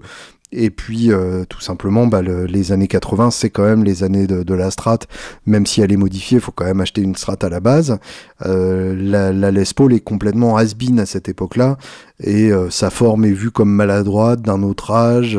Et 0.57 0.71
puis, 0.71 1.11
euh, 1.11 1.45
tout 1.49 1.61
simplement, 1.61 2.07
bah, 2.07 2.23
les 2.23 2.71
années 2.71 2.87
80, 2.87 3.33
c'est 3.33 3.51
quand 3.51 3.65
même 3.65 3.83
les 3.83 4.05
années 4.05 4.29
de, 4.29 4.55
la 4.55 4.71
strat. 4.71 5.01
Même 5.47 5.67
si 5.67 5.81
elle 5.81 5.93
est 5.93 5.97
modifiée, 5.97 6.39
il 6.39 6.41
faut 6.41 6.53
quand 6.53 6.65
même 6.65 6.81
acheter 6.81 7.01
une 7.01 7.17
strat 7.17 7.37
à 7.43 7.49
la 7.49 7.59
base. 7.59 7.99
Euh, 8.47 8.95
la, 8.97 9.51
Les 9.51 9.65
Paul 9.75 9.93
est 9.93 10.01
complètement 10.01 10.57
has 10.57 10.75
à 10.99 11.07
cette 11.07 11.29
époque-là. 11.29 11.77
Et 12.21 12.53
euh, 12.53 12.71
sa 12.71 12.91
forme 12.91 13.25
est 13.25 13.33
vue 13.33 13.51
comme 13.51 13.71
maladroite, 13.71 14.43
d'un 14.43 14.63
autre 14.63 14.93
âge, 14.93 15.39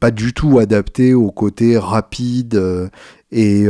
pas 0.00 0.10
du 0.10 0.32
tout 0.32 0.58
adaptée 0.58 1.14
au 1.14 1.30
côté 1.30 1.78
rapide 1.78 2.62
et 3.30 3.66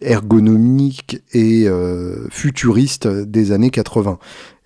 ergonomique 0.00 1.22
et 1.32 1.68
futuriste 2.30 3.08
des 3.08 3.52
années 3.52 3.70
80. 3.70 4.18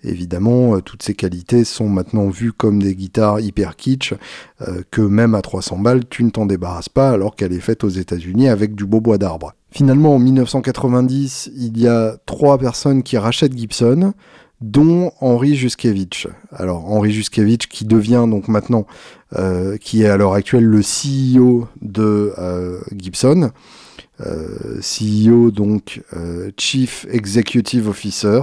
Évidemment, 0.03 0.75
euh, 0.75 0.81
toutes 0.81 1.03
ces 1.03 1.13
qualités 1.13 1.63
sont 1.63 1.87
maintenant 1.87 2.29
vues 2.29 2.51
comme 2.51 2.81
des 2.81 2.95
guitares 2.95 3.39
hyper 3.39 3.75
kitsch, 3.75 4.13
euh, 4.61 4.81
que 4.89 5.01
même 5.01 5.35
à 5.35 5.41
300 5.41 5.77
balles, 5.77 6.07
tu 6.09 6.23
ne 6.23 6.31
t'en 6.31 6.45
débarrasses 6.45 6.89
pas 6.89 7.11
alors 7.11 7.35
qu'elle 7.35 7.53
est 7.53 7.59
faite 7.59 7.83
aux 7.83 7.89
États-Unis 7.89 8.49
avec 8.49 8.73
du 8.75 8.85
beau 8.85 8.99
bois 8.99 9.17
d'arbre. 9.17 9.53
Finalement, 9.69 10.15
en 10.15 10.19
1990, 10.19 11.51
il 11.55 11.79
y 11.79 11.87
a 11.87 12.17
trois 12.25 12.57
personnes 12.57 13.03
qui 13.03 13.17
rachètent 13.17 13.57
Gibson, 13.57 14.13
dont 14.59 15.11
Henri 15.21 15.55
Juskevich. 15.55 16.27
Alors 16.51 16.91
Henri 16.91 17.11
Juskevich 17.11 17.67
qui 17.67 17.85
devient 17.85 18.25
donc 18.27 18.47
maintenant, 18.47 18.85
euh, 19.37 19.77
qui 19.77 20.03
est 20.03 20.07
à 20.07 20.17
l'heure 20.17 20.33
actuelle 20.33 20.65
le 20.65 20.81
CEO 20.81 21.67
de 21.81 22.33
Gibson. 22.95 23.51
Euh, 24.25 24.79
CEO, 24.81 25.51
donc 25.51 26.01
euh, 26.13 26.51
Chief 26.57 27.05
Executive 27.09 27.87
Officer, 27.87 28.41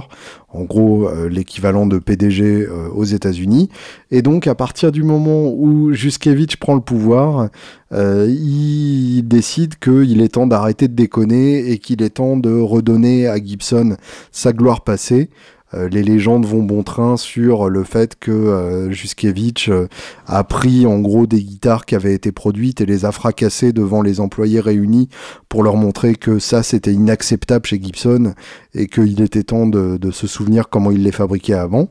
en 0.49 0.63
gros 0.63 1.07
euh, 1.07 1.29
l'équivalent 1.29 1.85
de 1.85 1.99
PDG 1.99 2.67
aux 2.67 3.03
États-Unis. 3.03 3.69
Et 4.11 4.21
donc 4.21 4.47
à 4.47 4.55
partir 4.55 4.91
du 4.91 5.03
moment 5.03 5.53
où 5.53 5.93
Juskevich 5.93 6.57
prend 6.57 6.75
le 6.75 6.81
pouvoir, 6.81 7.49
il 7.91 9.21
décide 9.23 9.79
qu'il 9.79 10.21
est 10.21 10.29
temps 10.29 10.47
d'arrêter 10.47 10.87
de 10.87 10.93
déconner 10.93 11.71
et 11.71 11.79
qu'il 11.79 12.01
est 12.03 12.11
temps 12.11 12.37
de 12.37 12.51
redonner 12.51 13.27
à 13.27 13.37
Gibson 13.37 13.95
sa 14.31 14.53
gloire 14.53 14.81
passée. 14.81 15.29
Euh, 15.73 15.87
les 15.89 16.03
légendes 16.03 16.45
vont 16.45 16.63
bon 16.63 16.83
train 16.83 17.17
sur 17.17 17.69
le 17.69 17.83
fait 17.83 18.17
que 18.19 18.31
euh, 18.31 18.91
Juskevich 18.91 19.69
euh, 19.69 19.87
a 20.25 20.43
pris 20.43 20.85
en 20.85 20.99
gros 20.99 21.27
des 21.27 21.41
guitares 21.43 21.85
qui 21.85 21.95
avaient 21.95 22.13
été 22.13 22.31
produites 22.31 22.81
et 22.81 22.85
les 22.85 23.05
a 23.05 23.11
fracassées 23.11 23.71
devant 23.71 24.01
les 24.01 24.19
employés 24.19 24.59
réunis 24.59 25.09
pour 25.47 25.63
leur 25.63 25.75
montrer 25.75 26.15
que 26.15 26.39
ça 26.39 26.63
c'était 26.63 26.93
inacceptable 26.93 27.67
chez 27.67 27.81
Gibson 27.81 28.33
et 28.73 28.87
qu'il 28.87 29.21
était 29.21 29.43
temps 29.43 29.67
de, 29.67 29.99
se 30.11 30.25
souvenir 30.25 30.69
comment 30.69 30.91
il 30.91 31.03
les 31.03 31.11
fabriquait 31.11 31.53
avant. 31.53 31.87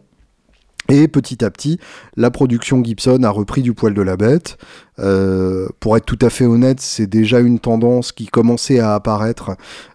Et 0.90 1.06
petit 1.06 1.44
à 1.44 1.50
petit, 1.50 1.78
la 2.16 2.30
production 2.30 2.82
Gibson 2.82 3.22
a 3.22 3.28
repris 3.28 3.60
du 3.60 3.74
poil 3.74 3.92
de 3.92 4.00
la 4.00 4.16
bête. 4.16 4.56
Euh, 4.98 5.68
pour 5.80 5.98
être 5.98 6.06
tout 6.06 6.18
à 6.22 6.30
fait 6.30 6.46
honnête, 6.46 6.80
c'est 6.80 7.06
déjà 7.06 7.40
une 7.40 7.58
tendance 7.58 8.10
qui 8.10 8.26
commençait 8.26 8.78
à 8.78 8.94
apparaître 8.94 9.50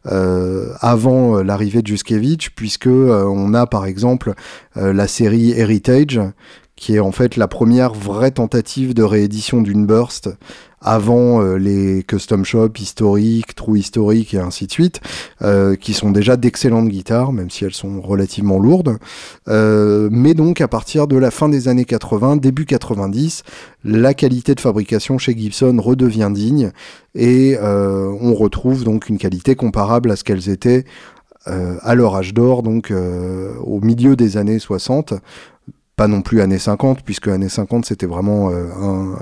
euh, 0.06 0.72
avant 0.82 1.38
euh, 1.38 1.44
l'arrivée 1.44 1.82
de 1.82 1.88
Juskevich, 1.88 2.52
puisque 2.56 2.86
on 2.86 3.56
a 3.56 3.66
par 3.66 3.88
exemple 3.88 4.34
la 4.76 5.08
série 5.08 5.52
Heritage, 5.52 6.20
qui 6.76 6.96
est 6.96 7.00
en 7.00 7.12
fait 7.12 7.38
la 7.38 7.48
première 7.48 7.94
vraie 7.94 8.32
tentative 8.32 8.94
de 8.94 9.04
réédition 9.04 9.62
d'une 9.62 9.88
burst 9.88 10.30
avant 10.84 11.42
euh, 11.42 11.56
les 11.56 12.04
custom 12.04 12.44
shops 12.44 12.80
historiques, 12.80 13.56
true 13.56 13.80
historiques 13.80 14.34
et 14.34 14.40
ainsi 14.40 14.68
de 14.68 14.72
suite, 14.72 15.00
euh, 15.42 15.76
qui 15.76 15.94
sont 15.94 16.12
déjà 16.12 16.36
d'excellentes 16.36 16.90
guitares, 16.90 17.32
même 17.32 17.50
si 17.50 17.64
elles 17.64 17.74
sont 17.74 18.02
relativement 18.02 18.60
lourdes. 18.60 18.98
Euh, 19.48 20.10
mais 20.12 20.34
donc 20.34 20.60
à 20.62 20.68
partir 20.68 21.08
de 21.08 21.16
la 21.16 21.32
fin 21.32 21.48
des 21.48 21.70
années 21.70 21.86
80, 21.86 22.36
début 22.36 22.66
90, 22.66 23.44
la 23.86 24.14
qualité 24.14 24.56
de 24.56 24.60
fabrication 24.60 25.18
chez 25.18 25.36
Gibson 25.36 25.78
redevient 25.80 26.32
digne 26.34 26.72
et 27.16 27.58
on 27.62 28.34
retrouve 28.34 28.84
donc 28.84 29.08
une 29.08 29.18
qualité 29.18 29.56
comparable 29.56 30.12
à 30.12 30.16
ce 30.16 30.24
qu'elles 30.24 30.50
étaient 30.50 30.84
à 31.46 31.96
leur 31.96 32.16
âge 32.16 32.34
d'or, 32.34 32.64
donc 32.64 32.92
au 32.92 33.80
milieu 33.82 34.16
des 34.16 34.38
années 34.38 34.60
60, 34.60 35.14
pas 35.96 36.08
non 36.08 36.22
plus 36.22 36.42
années 36.42 36.58
50, 36.58 37.04
puisque 37.04 37.28
années 37.28 37.50
50 37.50 37.86
c'était 37.86 38.08
vraiment 38.08 38.50
euh, 38.50 39.16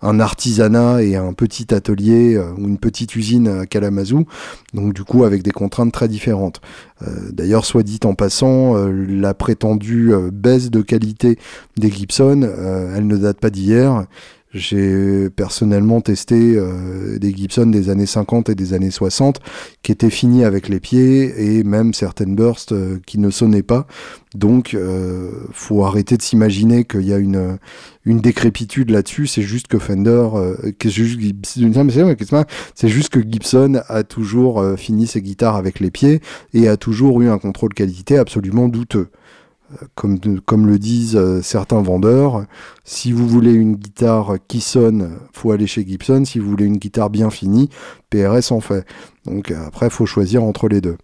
un, 0.00 0.20
artisanat 0.20 1.02
et 1.02 1.16
un 1.16 1.34
petit 1.34 1.74
atelier 1.74 2.34
euh, 2.34 2.52
ou 2.56 2.66
une 2.66 2.78
petite 2.78 3.14
usine 3.14 3.48
à 3.48 3.66
Kalamazoo, 3.66 4.24
donc 4.72 4.94
du 4.94 5.04
coup 5.04 5.24
avec 5.24 5.42
des 5.42 5.50
contraintes 5.50 5.92
très 5.92 6.08
différentes. 6.08 6.60
Euh, 7.02 7.30
d'ailleurs, 7.32 7.66
soit 7.66 7.82
dit 7.82 8.00
en 8.04 8.14
passant, 8.14 8.74
la 8.86 9.34
prétendue 9.34 10.12
baisse 10.32 10.70
de 10.70 10.80
qualité 10.80 11.38
des 11.76 11.90
Gibson, 11.90 12.42
elle 12.94 13.06
ne 13.06 13.16
date 13.16 13.38
pas 13.38 13.50
d'hier. 13.50 14.06
J'ai 14.54 15.30
personnellement 15.30 16.02
testé 16.02 16.56
euh, 16.56 17.18
des 17.18 17.34
Gibson 17.34 17.66
des 17.66 17.88
années 17.88 18.04
50 18.04 18.50
et 18.50 18.54
des 18.54 18.74
années 18.74 18.90
60 18.90 19.40
qui 19.82 19.92
étaient 19.92 20.10
finis 20.10 20.44
avec 20.44 20.68
les 20.68 20.78
pieds 20.78 21.56
et 21.56 21.64
même 21.64 21.94
certaines 21.94 22.34
bursts 22.34 22.72
euh, 22.72 22.98
qui 23.06 23.18
ne 23.18 23.30
sonnaient 23.30 23.62
pas. 23.62 23.86
Donc, 24.34 24.74
euh, 24.74 25.30
faut 25.52 25.86
arrêter 25.86 26.18
de 26.18 26.22
s'imaginer 26.22 26.84
qu'il 26.84 27.02
y 27.02 27.14
a 27.14 27.18
une, 27.18 27.56
une 28.04 28.20
décrépitude 28.20 28.90
là-dessus. 28.90 29.26
C'est 29.26 29.42
juste 29.42 29.68
que 29.68 29.78
Fender, 29.78 30.28
c'est 32.74 32.88
juste 32.88 33.08
que 33.08 33.20
Gibson 33.20 33.80
a 33.88 34.02
toujours 34.02 34.64
fini 34.76 35.06
ses 35.06 35.22
guitares 35.22 35.56
avec 35.56 35.80
les 35.80 35.90
pieds 35.90 36.20
et 36.54 36.68
a 36.68 36.76
toujours 36.76 37.20
eu 37.20 37.28
un 37.28 37.38
contrôle 37.38 37.74
qualité 37.74 38.16
absolument 38.18 38.68
douteux 38.68 39.08
comme, 39.94 40.18
comme 40.40 40.66
le 40.66 40.78
disent 40.78 41.16
euh, 41.16 41.42
certains 41.42 41.82
vendeurs, 41.82 42.46
si 42.84 43.12
vous 43.12 43.26
voulez 43.26 43.52
une 43.52 43.76
guitare 43.76 44.36
qui 44.48 44.60
sonne, 44.60 45.18
faut 45.32 45.52
aller 45.52 45.66
chez 45.66 45.86
Gibson. 45.86 46.24
Si 46.24 46.38
vous 46.38 46.48
voulez 46.48 46.64
une 46.64 46.78
guitare 46.78 47.10
bien 47.10 47.30
finie, 47.30 47.68
PRS 48.10 48.52
en 48.52 48.60
fait. 48.60 48.84
Donc 49.26 49.50
après, 49.50 49.90
faut 49.90 50.06
choisir 50.06 50.42
entre 50.42 50.68
les 50.68 50.80
deux. 50.80 50.96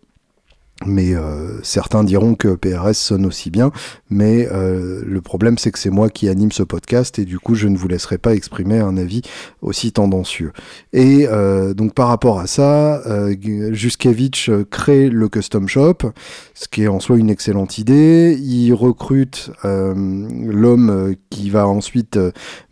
Mais 0.87 1.15
euh, 1.15 1.61
certains 1.63 2.05
diront 2.05 2.35
que 2.35 2.55
PRS 2.55 2.95
sonne 2.95 3.27
aussi 3.27 3.51
bien, 3.51 3.73
mais 4.11 4.49
euh, 4.53 5.03
le 5.05 5.21
problème 5.21 5.59
c'est 5.59 5.73
que 5.73 5.79
c'est 5.79 5.91
moi 5.91 6.09
qui 6.09 6.29
anime 6.29 6.53
ce 6.53 6.63
podcast 6.63 7.19
et 7.19 7.25
du 7.25 7.39
coup 7.39 7.57
je 7.57 7.67
ne 7.67 7.77
vous 7.77 7.89
laisserai 7.89 8.17
pas 8.19 8.35
exprimer 8.35 8.79
un 8.79 8.97
avis 8.97 9.23
aussi 9.61 9.91
tendancieux. 9.93 10.53
Et 10.93 11.27
euh, 11.29 11.75
donc 11.75 11.95
par 11.95 12.09
rapport 12.09 12.39
à 12.39 12.47
ça, 12.47 13.03
euh, 13.07 13.35
Juskevich 13.73 14.51
crée 14.71 15.11
le 15.11 15.29
custom 15.29 15.67
shop, 15.67 16.13
ce 16.55 16.69
qui 16.69 16.85
est 16.85 16.89
en 16.89 17.01
soi 17.01 17.19
une 17.19 17.31
excellente 17.31 17.79
idée. 17.79 18.39
Il 18.41 18.73
recrute 18.73 19.51
l'homme 19.65 21.15
qui 21.31 21.51
va 21.51 21.67
ensuite 21.67 22.19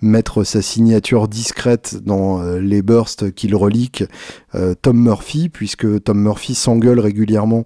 mettre 0.00 0.44
sa 0.44 0.62
signature 0.62 1.28
discrète 1.28 1.96
dans 2.04 2.42
les 2.42 2.82
bursts 2.82 3.32
qu'il 3.32 3.54
relique, 3.54 4.04
Tom 4.82 5.00
Murphy, 5.00 5.48
puisque 5.48 6.02
Tom 6.04 6.20
Murphy 6.20 6.54
s'engueule 6.54 7.00
régulièrement 7.00 7.64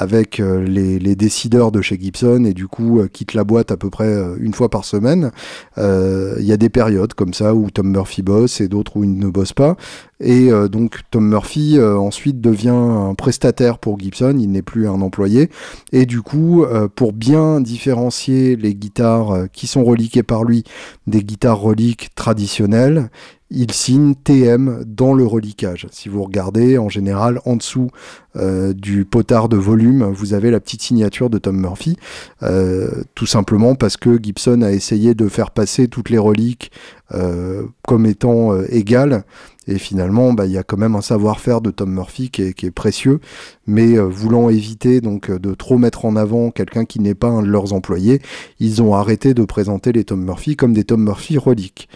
avec 0.00 0.40
euh, 0.40 0.64
les, 0.64 1.14
décideurs 1.14 1.70
de 1.72 1.82
chez 1.82 2.00
Gibson 2.00 2.44
et 2.46 2.54
du 2.54 2.66
coup 2.66 3.00
euh, 3.00 3.06
quitte 3.06 3.34
la 3.34 3.44
boîte 3.44 3.70
à 3.70 3.76
peu 3.76 3.90
près 3.90 4.06
euh, 4.06 4.36
une 4.40 4.54
fois 4.54 4.70
par 4.70 4.86
semaine. 4.86 5.30
Il 5.76 6.46
y 6.46 6.52
a 6.52 6.56
des 6.56 6.70
périodes 6.70 7.12
comme 7.12 7.34
ça 7.34 7.54
où 7.54 7.70
Tom 7.70 7.90
Murphy 7.90 8.22
bosse 8.22 8.60
et 8.62 8.68
d'autres 8.68 8.96
où 8.96 9.04
il 9.04 9.18
ne 9.18 9.28
bosse 9.28 9.52
pas. 9.52 9.76
Et 10.20 10.50
donc 10.70 11.00
Tom 11.10 11.28
Murphy 11.28 11.78
ensuite 11.80 12.40
devient 12.40 12.68
un 12.68 13.14
prestataire 13.14 13.78
pour 13.78 13.98
Gibson, 13.98 14.36
il 14.38 14.50
n'est 14.50 14.62
plus 14.62 14.86
un 14.86 15.00
employé. 15.00 15.50
Et 15.92 16.04
du 16.04 16.20
coup, 16.20 16.64
pour 16.94 17.12
bien 17.12 17.60
différencier 17.60 18.56
les 18.56 18.74
guitares 18.74 19.46
qui 19.52 19.66
sont 19.66 19.82
reliquées 19.82 20.22
par 20.22 20.44
lui 20.44 20.64
des 21.06 21.22
guitares 21.22 21.60
reliques 21.60 22.14
traditionnelles, 22.14 23.10
il 23.50 23.72
signe 23.72 24.14
TM 24.14 24.84
dans 24.86 25.12
le 25.12 25.26
reliquage. 25.26 25.88
Si 25.90 26.08
vous 26.08 26.22
regardez, 26.22 26.78
en 26.78 26.88
général, 26.88 27.40
en 27.44 27.56
dessous 27.56 27.90
euh, 28.36 28.72
du 28.72 29.04
potard 29.04 29.48
de 29.48 29.56
volume, 29.56 30.04
vous 30.04 30.34
avez 30.34 30.52
la 30.52 30.60
petite 30.60 30.82
signature 30.82 31.30
de 31.30 31.38
Tom 31.38 31.60
Murphy, 31.60 31.96
euh, 32.44 33.02
tout 33.16 33.26
simplement 33.26 33.74
parce 33.74 33.96
que 33.96 34.22
Gibson 34.22 34.62
a 34.62 34.70
essayé 34.70 35.14
de 35.14 35.28
faire 35.28 35.50
passer 35.50 35.88
toutes 35.88 36.10
les 36.10 36.18
reliques 36.18 36.70
euh, 37.12 37.64
comme 37.82 38.06
étant 38.06 38.56
égales. 38.68 39.24
Et 39.70 39.78
finalement, 39.78 40.32
bah, 40.32 40.46
il 40.46 40.52
y 40.52 40.58
a 40.58 40.62
quand 40.62 40.76
même 40.76 40.96
un 40.96 41.00
savoir-faire 41.00 41.60
de 41.60 41.70
Tom 41.70 41.92
Murphy 41.92 42.30
qui 42.30 42.42
est, 42.42 42.70
précieux, 42.70 43.20
mais 43.66 43.96
voulant 43.96 44.50
éviter 44.50 45.00
donc 45.00 45.30
de 45.30 45.54
trop 45.54 45.78
mettre 45.78 46.04
en 46.04 46.16
avant 46.16 46.50
quelqu'un 46.50 46.84
qui 46.84 47.00
n'est 47.00 47.14
pas 47.14 47.28
un 47.28 47.42
de 47.42 47.48
leurs 47.48 47.72
employés, 47.72 48.20
ils 48.58 48.82
ont 48.82 48.94
arrêté 48.94 49.32
de 49.32 49.44
présenter 49.44 49.92
les 49.92 50.04
Tom 50.04 50.24
Murphy 50.24 50.56
comme 50.56 50.72
des 50.72 50.84
Tom 50.84 51.02
Murphy 51.02 51.38
reliques 51.38 51.88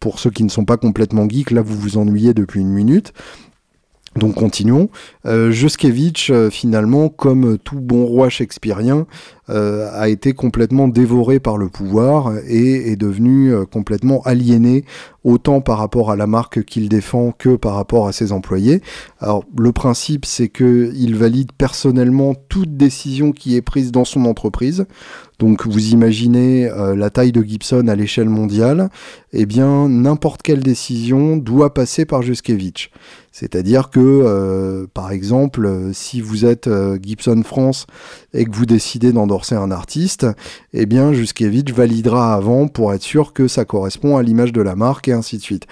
pour 0.00 0.18
ceux 0.18 0.30
qui 0.30 0.44
ne 0.44 0.48
sont 0.48 0.64
pas 0.64 0.76
complètement 0.76 1.28
geeks, 1.28 1.50
là 1.50 1.62
vous 1.62 1.76
vous 1.76 1.98
ennuyez 1.98 2.34
depuis 2.34 2.60
une 2.60 2.72
minute. 2.72 3.12
Donc 4.16 4.34
continuons. 4.34 4.88
Euh, 5.26 5.52
euh, 5.52 6.50
finalement, 6.50 7.08
comme 7.08 7.58
tout 7.58 7.80
bon 7.80 8.04
roi 8.04 8.28
shakespearien, 8.28 9.06
euh, 9.50 9.88
a 9.94 10.10
été 10.10 10.34
complètement 10.34 10.88
dévoré 10.88 11.40
par 11.40 11.56
le 11.56 11.68
pouvoir 11.68 12.32
et 12.46 12.92
est 12.92 12.96
devenu 12.96 13.50
euh, 13.50 13.64
complètement 13.64 14.20
aliéné, 14.22 14.84
autant 15.24 15.62
par 15.62 15.78
rapport 15.78 16.10
à 16.10 16.16
la 16.16 16.26
marque 16.26 16.64
qu'il 16.64 16.90
défend 16.90 17.32
que 17.32 17.56
par 17.56 17.74
rapport 17.74 18.08
à 18.08 18.12
ses 18.12 18.32
employés. 18.32 18.82
Alors 19.20 19.44
le 19.56 19.72
principe, 19.72 20.26
c'est 20.26 20.48
qu'il 20.48 21.16
valide 21.16 21.52
personnellement 21.56 22.34
toute 22.34 22.76
décision 22.76 23.32
qui 23.32 23.56
est 23.56 23.62
prise 23.62 23.90
dans 23.90 24.04
son 24.04 24.26
entreprise. 24.26 24.84
Donc 25.38 25.66
vous 25.66 25.92
imaginez 25.92 26.66
euh, 26.66 26.94
la 26.94 27.08
taille 27.08 27.32
de 27.32 27.42
Gibson 27.42 27.88
à 27.88 27.94
l'échelle 27.94 28.28
mondiale, 28.28 28.90
eh 29.32 29.46
bien 29.46 29.88
n'importe 29.88 30.42
quelle 30.42 30.62
décision 30.62 31.38
doit 31.38 31.72
passer 31.72 32.04
par 32.04 32.20
Juskevich. 32.20 32.90
C'est-à-dire 33.30 33.90
que, 33.90 34.88
par 34.94 35.12
exemple, 35.12 35.90
si 35.92 36.20
vous 36.20 36.44
êtes 36.44 36.68
Gibson 37.00 37.42
France 37.44 37.86
et 38.34 38.44
que 38.44 38.54
vous 38.54 38.66
décidez 38.66 39.12
d'endorser 39.12 39.54
un 39.54 39.70
artiste, 39.70 40.26
eh 40.72 40.86
bien 40.86 41.12
Juskevich 41.12 41.72
validera 41.72 42.34
avant 42.34 42.68
pour 42.68 42.92
être 42.92 43.02
sûr 43.02 43.32
que 43.32 43.48
ça 43.48 43.64
correspond 43.64 44.16
à 44.16 44.22
l'image 44.22 44.52
de 44.52 44.60
la 44.60 44.76
marque 44.76 45.08
et 45.08 45.12
ainsi 45.12 45.38
de 45.38 45.42
suite. 45.42 45.66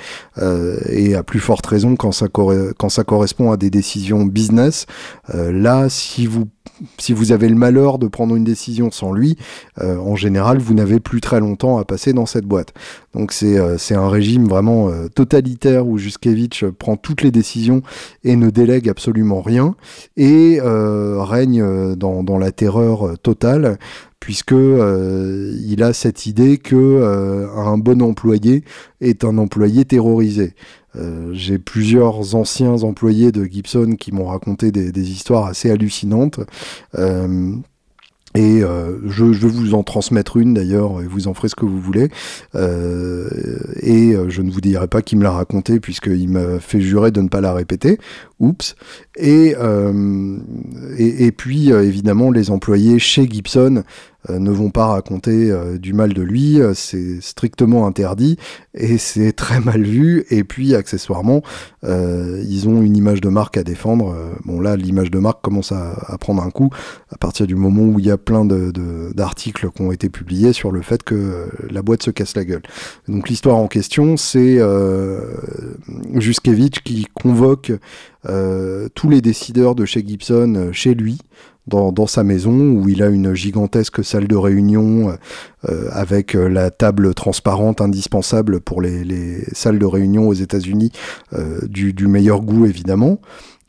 et 0.89 1.15
à 1.15 1.23
plus 1.23 1.41
forte 1.41 1.67
raison 1.67 1.97
quand 1.97 2.13
ça, 2.13 2.29
quand 2.29 2.89
ça 2.89 3.05
correspond 3.05 3.53
à 3.53 3.57
des 3.57 3.71
décisions 3.71 4.25
business. 4.25 4.87
là, 5.33 5.89
si 5.89 6.27
vous 6.27 6.47
si 6.99 7.13
vous 7.13 7.33
avez 7.33 7.49
le 7.49 7.55
malheur 7.55 7.99
de 7.99 8.07
prendre 8.07 8.37
une 8.37 8.45
décision 8.45 8.91
sans 8.91 9.13
lui, 9.13 9.37
euh, 9.81 9.97
en 9.97 10.17
général, 10.17 10.59
vous 10.59 10.75
n'avez 10.75 11.01
plus 11.01 11.21
très 11.21 11.41
longtemps 11.41 11.79
à 11.79 11.85
passer 11.85 12.13
dans 12.13 12.27
cette 12.27 12.45
boîte. 12.45 12.73
Donc 13.15 13.33
c'est 13.33 13.59
euh, 13.59 13.77
un 13.91 14.09
régime 14.09 14.47
vraiment 14.47 14.89
euh, 14.89 15.09
totalitaire 15.09 15.87
où 15.87 15.99
Juskevich 15.99 16.65
prend 16.79 16.97
toutes 16.97 17.23
les 17.23 17.31
décisions 17.31 17.83
et 18.25 18.37
ne 18.37 18.51
délègue 18.51 18.89
absolument 18.89 19.41
rien 19.41 19.75
et 20.17 20.61
règne 20.61 21.95
dans, 21.95 22.39
la 22.39 22.53
terreur 22.53 23.19
totale 23.23 23.79
puisque 24.21 24.53
il 24.53 25.83
a 25.83 25.93
cette 25.93 26.27
idée 26.27 26.59
que 26.59 27.49
un 27.57 27.79
bon 27.79 28.03
employé 28.03 28.65
est 29.01 29.25
un 29.25 29.39
employé 29.39 29.85
terrorisé. 29.85 30.55
Euh, 30.97 31.31
j'ai 31.33 31.59
plusieurs 31.59 32.35
anciens 32.35 32.83
employés 32.83 33.33
de 33.33 33.45
Gibson 33.45 33.97
qui 33.99 34.13
m'ont 34.13 34.27
raconté 34.27 34.71
des, 34.73 35.11
histoires 35.11 35.47
assez 35.47 35.71
hallucinantes. 35.71 36.41
Euh, 36.97 37.55
et 38.35 38.63
euh, 38.63 38.99
je, 39.07 39.25
vais 39.25 39.49
vous 39.49 39.73
en 39.75 39.83
transmettre 39.83 40.37
une 40.37 40.53
d'ailleurs, 40.53 41.01
et 41.01 41.07
vous 41.07 41.27
en 41.27 41.33
ferez 41.33 41.49
ce 41.49 41.55
que 41.55 41.65
vous 41.65 41.81
voulez. 41.81 42.11
et 42.55 44.15
je 44.29 44.43
ne 44.43 44.51
vous 44.51 44.61
dirai 44.61 44.89
pas 44.89 45.01
qui 45.01 45.17
me 45.17 45.23
l'a 45.23 45.31
raconté, 45.31 45.81
puisqu'il 45.81 46.29
m'a 46.29 46.59
fait 46.61 46.81
jurer 46.81 47.11
de 47.11 47.23
ne 47.23 47.29
pas 47.29 47.41
la 47.41 47.55
répéter. 47.55 47.99
Oups. 48.39 48.77
Et, 49.17 49.55
et, 50.99 51.33
puis, 51.33 51.71
évidemment, 51.71 52.31
les 52.31 52.51
employés 52.51 52.99
chez 52.99 53.27
Gibson 53.27 53.85
ne 54.29 54.51
vont 54.51 54.71
pas 54.71 54.87
raconter 54.87 55.51
euh, 55.51 55.79
du 55.79 55.93
mal 55.93 56.13
de 56.13 56.23
lui, 56.23 56.61
euh, 56.61 56.75
c'est 56.75 57.21
strictement 57.21 57.87
interdit 57.87 58.37
et 58.75 58.99
c'est 58.99 59.33
très 59.33 59.61
mal 59.61 59.83
vu. 59.83 60.25
Et 60.31 60.45
puis 60.45 60.75
accessoirement, 60.75 61.43
ils 61.83 62.69
ont 62.69 62.83
une 62.83 62.97
image 62.97 63.21
de 63.21 63.29
marque 63.29 63.57
à 63.57 63.63
défendre. 63.63 64.17
bon 64.45 64.61
là, 64.61 64.75
l'image 64.77 65.11
de 65.11 65.19
marque 65.21 65.41
commence 65.41 65.71
à, 65.71 66.17
prendre 66.19 66.43
un 66.43 66.51
coup 66.51 66.71
à 67.11 67.17
partir 67.17 67.47
du 67.47 67.55
moment 67.55 67.83
où 67.83 68.01
il 68.01 68.07
y 68.07 68.11
a 68.11 68.19
plein 68.19 68.45
d'articles 68.45 69.71
qui 69.71 69.83
ont 69.83 69.93
été 69.93 70.09
publiés 70.09 70.53
sur 70.53 70.73
le 70.73 70.83
fait 70.83 71.05
que 71.05 71.47
la 71.71 71.83
boîte 71.83 72.03
se 72.03 72.11
casse 72.11 72.35
la 72.35 72.45
gueule. 72.45 72.63
Donc 73.07 73.29
l'histoire 73.29 73.57
en 73.57 73.69
question, 73.69 74.17
c'est 74.17 74.59
Juskevich 76.15 76.83
qui 76.83 77.07
convoque 77.15 77.73
tous 78.25 79.09
les 79.09 79.21
décideurs 79.21 79.77
de 79.77 79.85
chez 79.85 80.05
Gibson 80.05 80.71
chez 80.73 80.95
lui 80.95 81.19
dans, 81.67 82.07
sa 82.07 82.23
maison 82.23 82.53
où 82.53 82.89
il 82.89 83.03
a 83.03 83.09
une 83.09 83.35
gigantesque 83.35 84.05
salle 84.05 84.29
de 84.29 84.37
réunion 84.37 85.11
euh, 85.11 85.13
euh, 85.69 85.89
avec 85.91 86.37
euh, 86.37 86.49
la 86.49 86.71
table 86.71 87.15
transparente 87.15 87.81
indispensable 87.81 88.61
pour 88.61 88.83
les, 88.83 89.43
salles 89.53 89.79
de 89.79 89.87
réunion 89.87 90.29
aux 90.29 90.35
États-Unis 90.35 90.93
du, 91.69 92.07
meilleur 92.07 92.43
goût 92.43 92.67
évidemment. 92.67 93.21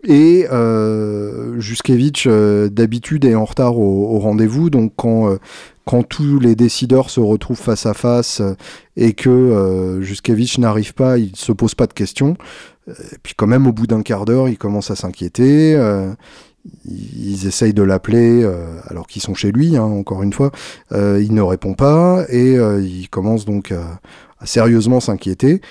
Et 0.03 0.45
euh, 0.51 1.59
Juskevich 1.59 2.27
d'habitude 2.27 3.25
est 3.25 3.35
en 3.35 3.45
retard 3.45 3.79
au, 3.79 4.19
rendez-vous, 4.19 4.69
donc 4.69 4.93
quand 4.95 5.37
quand 5.85 6.03
tous 6.03 6.39
les 6.39 6.55
décideurs 6.55 7.09
se 7.09 7.21
retrouvent 7.21 7.57
face 7.59 7.85
à 7.85 7.93
face 7.93 8.41
et 8.97 9.13
que 9.13 9.99
Juskevich 10.01 10.59
n'arrive 10.59 10.93
pas, 10.93 11.17
il 11.17 11.35
se 11.35 11.53
pose 11.53 11.75
pas 11.75 11.87
de 11.87 11.93
questions. 11.93 12.35
Et 12.89 13.17
puis 13.23 13.33
quand 13.35 13.47
même 13.47 13.67
au 13.67 13.71
bout 13.71 13.87
d'un 13.87 14.01
quart 14.01 14.25
d'heure, 14.25 14.49
il 14.49 14.57
commence 14.57 14.91
à 14.91 14.95
s'inquiéter 14.95 15.75
ils 16.85 17.47
essayent 17.47 17.73
de 17.73 17.83
l'appeler 17.83 18.43
euh, 18.43 18.79
alors 18.87 19.07
qu'ils 19.07 19.21
sont 19.21 19.33
chez 19.33 19.51
lui, 19.51 19.77
hein, 19.77 19.83
encore 19.83 20.23
une 20.23 20.33
fois. 20.33 20.51
Euh, 20.91 21.21
il 21.23 21.33
ne 21.33 21.41
répond 21.41 21.73
pas 21.73 22.25
et 22.29 22.57
euh, 22.57 22.81
il 22.81 23.09
commence 23.09 23.45
donc 23.45 23.71
à, 23.71 23.99
sérieusement 24.45 24.99
s'inquiéter. 24.99 25.61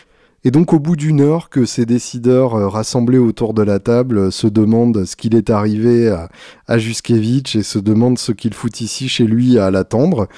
Et 0.45 0.53
donc 0.53 0.73
au 0.73 0.79
bout 0.79 0.95
d'une 0.95 1.23
heure 1.23 1.49
que 1.49 1.65
ces 1.65 1.87
décideurs 1.87 2.53
rassemblés 2.71 3.19
autour 3.19 3.53
de 3.53 3.63
la 3.63 3.81
table 3.81 4.31
se 4.31 4.47
demandent 4.47 5.05
ce 5.05 5.17
qu'il 5.17 5.35
est 5.35 5.51
arrivé 5.51 6.09
à, 6.09 6.29
à 6.69 6.79
Juskevich 6.79 7.57
et 7.57 7.65
se 7.65 7.81
demandent 7.81 8.19
ce 8.19 8.31
qu'il 8.31 8.55
fout 8.55 8.81
ici 8.81 9.09
chez 9.09 9.25
lui 9.25 9.59
à 9.59 9.73
l'attendre, 9.73 10.29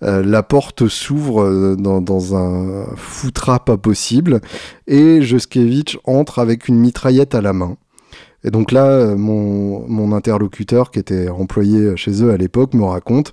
la 0.00 0.42
porte 0.42 0.88
s'ouvre 0.88 1.76
dans, 1.76 2.34
un 2.34 2.86
foutras 2.96 3.58
pas 3.58 3.76
possible 3.76 4.40
et 4.86 5.20
Juskevich 5.20 5.98
entre 6.04 6.38
avec 6.38 6.68
une 6.68 6.78
mitraillette 6.78 7.34
à 7.34 7.42
la 7.42 7.52
main. 7.52 7.76
Et 8.44 8.50
donc 8.50 8.72
là, 8.72 8.86
euh, 8.86 9.16
mon, 9.16 10.12
interlocuteur, 10.12 10.90
qui 10.90 10.98
était 10.98 11.28
employé 11.28 11.96
chez 11.96 12.22
eux 12.22 12.30
à 12.30 12.36
l'époque, 12.36 12.74
me 12.74 12.84
raconte 12.84 13.32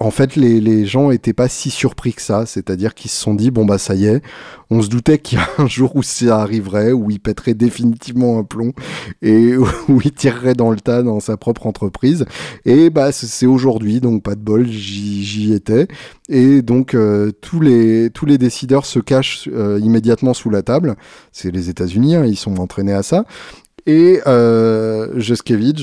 en 0.00 0.10
fait, 0.10 0.36
les, 0.36 0.86
gens 0.86 1.10
étaient 1.10 1.32
pas 1.32 1.48
si 1.48 1.70
surpris 1.70 2.12
que 2.12 2.22
ça, 2.22 2.44
c'est-à-dire 2.46 2.94
qu'ils 2.94 3.10
se 3.10 3.20
sont 3.20 3.34
dit 3.34 3.50
bon 3.50 3.64
bah 3.64 3.78
ça 3.78 3.94
y 3.94 4.06
est, 4.06 4.22
on 4.70 4.82
se 4.82 4.88
doutait 4.88 5.18
qu'il 5.18 5.38
y 5.38 5.40
a 5.40 5.48
un 5.58 5.68
jour 5.68 5.94
où 5.94 6.02
ça 6.02 6.40
arriverait, 6.40 6.92
où 6.92 7.10
il 7.10 7.20
pèterait 7.20 7.54
définitivement 7.54 8.38
un 8.38 8.44
plomb 8.44 8.72
et 9.22 9.56
où 9.88 10.00
il 10.04 10.12
tirerait 10.12 10.54
dans 10.54 10.70
le 10.70 10.80
tas 10.80 11.02
dans 11.02 11.20
sa 11.20 11.36
propre 11.36 11.66
entreprise. 11.66 12.24
Et 12.64 12.90
bah 12.90 13.12
c'est 13.12 13.46
aujourd'hui, 13.46 14.00
donc 14.00 14.22
pas 14.22 14.34
de 14.34 14.40
bol, 14.40 14.66
j'y 14.66 15.52
étais. 15.52 15.86
Et 16.28 16.62
donc 16.62 16.94
euh, 16.94 17.30
tous 17.40 17.60
les 17.60 18.10
tous 18.10 18.26
les 18.26 18.38
décideurs 18.38 18.86
se 18.86 18.98
cachent 18.98 19.48
euh, 19.52 19.78
immédiatement 19.80 20.34
sous 20.34 20.50
la 20.50 20.62
table. 20.62 20.96
C'est 21.32 21.50
les 21.50 21.68
États-Unis, 21.70 22.16
hein, 22.16 22.24
ils 22.24 22.36
sont 22.36 22.58
entraînés 22.58 22.92
à 22.92 23.02
ça. 23.02 23.24
Et 23.90 24.20
euh, 24.28 25.08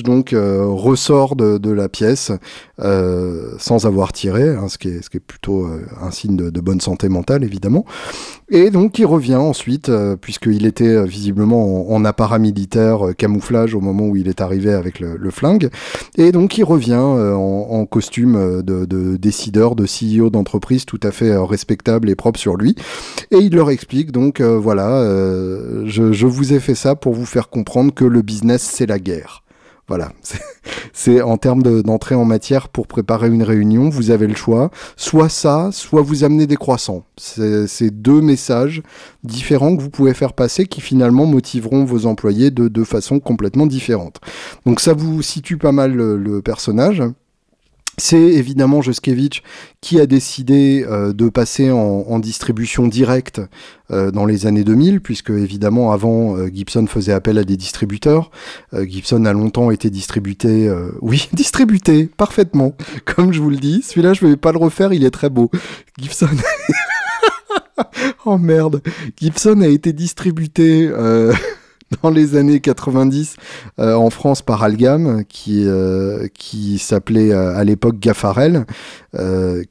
donc 0.06 0.32
euh, 0.32 0.66
ressort 0.66 1.36
de, 1.36 1.72
la 1.72 1.90
pièce 1.90 2.32
euh, 2.80 3.52
sans 3.58 3.86
avoir 3.86 4.14
tiré, 4.14 4.50
hein, 4.50 4.70
ce, 4.70 4.78
qui 4.78 4.88
est, 4.88 5.20
plutôt 5.20 5.66
euh, 5.66 5.86
un 6.02 6.12
signe 6.12 6.38
de, 6.38 6.62
bonne 6.62 6.80
santé 6.80 7.10
mentale 7.10 7.44
évidemment. 7.44 7.84
Et 8.50 8.70
donc 8.70 8.98
il 8.98 9.06
revient 9.06 9.36
ensuite, 9.36 9.92
puisqu'il 10.22 10.66
était 10.66 11.06
visiblement 11.06 11.92
en, 11.92 12.06
apparat 12.06 12.40
militaire 12.40 13.00
camouflage 13.18 13.76
au 13.76 13.82
moment 13.82 14.08
où 14.08 14.16
il 14.16 14.30
est 14.30 14.40
arrivé 14.40 14.72
avec 14.72 15.02
le, 15.02 15.32
flingue. 15.32 15.70
Et 16.18 16.32
donc 16.32 16.58
il 16.58 16.64
revient 16.64 16.96
en, 16.96 17.86
costume 17.86 18.62
de, 18.62 19.18
décideur, 19.18 19.76
de 19.76 19.86
CEO 19.86 20.30
d'entreprise 20.30 20.86
tout 20.86 21.00
à 21.04 21.12
fait 21.12 21.36
respectable 21.36 22.10
et 22.10 22.16
propre 22.16 22.40
sur 22.40 22.56
lui. 22.56 22.76
Et 23.32 23.38
il 23.38 23.54
leur 23.54 23.70
explique 23.70 24.14
donc 24.14 24.40
voilà, 24.40 25.04
je, 25.88 26.26
vous 26.26 26.54
ai 26.54 26.60
fait 26.60 26.76
ça 26.76 26.96
pour 26.96 27.14
vous 27.14 27.26
faire 27.26 27.50
comprendre 27.50 27.94
que 27.94 28.06
le 28.06 28.22
business, 28.22 28.62
c'est 28.62 28.86
la 28.86 29.00
guerre. 29.00 29.44
Voilà, 29.88 30.12
c'est 30.94 31.22
en 31.22 31.38
termes 31.38 31.64
d'entrée 31.82 32.16
en 32.16 32.26
matière 32.26 32.68
pour 32.68 32.88
préparer 32.88 33.30
une 33.30 33.44
réunion, 33.44 33.88
vous 33.88 34.12
avez 34.12 34.28
le 34.28 34.36
choix, 34.36 34.70
soit 34.98 35.30
ça, 35.30 35.70
soit 35.72 36.02
vous 36.02 36.26
amenez 36.26 36.46
des 36.46 36.58
croissants. 36.58 37.06
C'est 37.16 37.90
deux 37.90 38.20
messages 38.20 38.84
différents 39.24 39.78
que 39.78 39.82
vous 39.82 39.90
pouvez 39.90 40.14
faire 40.14 40.34
passer 40.34 40.66
qui 40.66 40.82
finalement 40.82 41.26
motiveront 41.26 41.86
vos 41.86 42.06
employés 42.06 42.52
de, 42.52 42.68
de 42.68 42.84
façon 42.84 43.22
complètement 43.22 43.66
différente. 43.66 44.20
Donc 44.66 44.82
ça 44.82 44.94
vous 44.94 45.22
situe 45.22 45.58
pas 45.58 45.72
mal 45.72 45.94
le 45.94 46.42
personnage. 46.42 47.02
C'est 48.00 48.22
évidemment 48.22 48.84
Juskevich 48.84 49.42
qui 49.82 50.00
a 50.00 50.06
décidé 50.06 50.86
euh, 50.88 51.14
de 51.14 51.30
passer 51.30 51.72
en, 51.72 52.20
distribution 52.20 52.88
directe 52.88 53.42
euh, 53.90 54.12
dans 54.12 54.28
les 54.28 54.46
années 54.46 54.64
2000, 54.64 55.02
puisque 55.02 55.32
évidemment 55.32 55.92
avant 55.92 56.38
euh, 56.38 56.48
Gibson 56.48 56.86
faisait 56.86 57.14
appel 57.14 57.40
à 57.40 57.44
des 57.44 57.58
distributeurs. 57.58 58.30
Gibson 58.72 59.26
a 59.26 59.34
longtemps 59.34 59.72
été 59.72 59.90
distribué, 59.90 60.36
oui, 61.02 61.28
distribué 61.34 62.08
parfaitement, 62.18 62.76
comme 63.06 63.34
je 63.34 63.42
vous 63.42 63.50
le 63.50 63.58
dis. 63.58 63.82
Celui-là, 63.82 64.14
je 64.14 64.26
ne 64.26 64.30
vais 64.32 64.38
pas 64.38 64.52
le 64.52 64.60
refaire, 64.60 64.94
il 64.94 65.04
est 65.04 65.12
très 65.12 65.32
beau. 65.32 65.50
Gibson. 66.00 66.30
oh 68.26 68.38
merde. 68.38 68.84
Gibson 69.20 69.62
a 69.62 69.68
été 69.68 69.92
distribué 69.92 70.92
dans 72.04 72.10
les 72.10 72.36
années 72.36 72.60
90 72.60 73.36
euh, 73.80 73.96
en 73.96 74.10
France 74.10 74.42
par 74.42 74.64
Algam, 74.64 75.24
qui, 75.28 75.64
euh, 75.66 76.28
qui 76.34 76.80
s'appelait 76.80 77.32
euh, 77.32 77.56
à 77.56 77.64
l'époque 77.64 78.00
Gaffarel, 78.00 78.66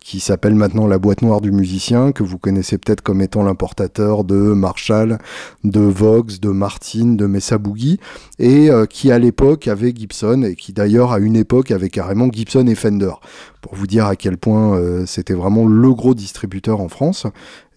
qui 0.01 0.19
s'appelle 0.19 0.57
maintenant 0.57 0.89
la 0.89 0.99
boîte 0.99 1.23
noire 1.23 1.41
du 1.41 1.53
musicien, 1.53 2.11
que 2.11 2.25
vous 2.25 2.37
connaissez 2.37 2.79
peut-être 2.79 3.01
comme 3.01 3.21
étant 3.21 3.45
l'importateur 3.45 4.25
de 4.25 4.35
Marshall, 4.35 5.19
de 5.63 5.79
Vox, 5.79 6.41
de 6.41 6.49
Martin, 6.49 7.13
de 7.13 7.27
Mesa 7.27 7.57
Boogie, 7.57 8.01
et 8.41 8.71
qui 8.91 9.13
à 9.13 9.21
l'époque 9.21 9.69
avait 9.69 9.95
Gibson, 9.95 10.43
et 10.43 10.57
qui 10.57 10.73
d'ailleurs 10.73 11.13
à 11.13 11.21
une 11.21 11.37
époque 11.37 11.71
avait 11.71 11.91
carrément 11.91 12.29
Gibson 12.29 12.67
et 12.67 12.75
Fender 12.75 13.13
pour 13.61 13.77
vous 13.77 13.87
dire 13.87 14.07
à 14.07 14.17
quel 14.17 14.37
point 14.37 15.07
c'était 15.07 15.35
vraiment 15.35 15.65
le 15.65 15.95
gros 15.95 16.17
distributeur 16.17 16.81
en 16.81 16.89
France, 16.89 17.29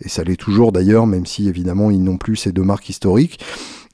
et 0.03 0.09
ça 0.09 0.23
l'est 0.23 0.37
toujours 0.37 0.71
d'ailleurs, 0.71 1.05
même 1.05 1.27
si 1.27 1.47
évidemment 1.47 1.91
ils 1.91 2.03
n'ont 2.03 2.17
plus 2.17 2.35
ces 2.35 2.51
deux 2.51 2.63
marques 2.63 2.89
historiques. 2.89 3.39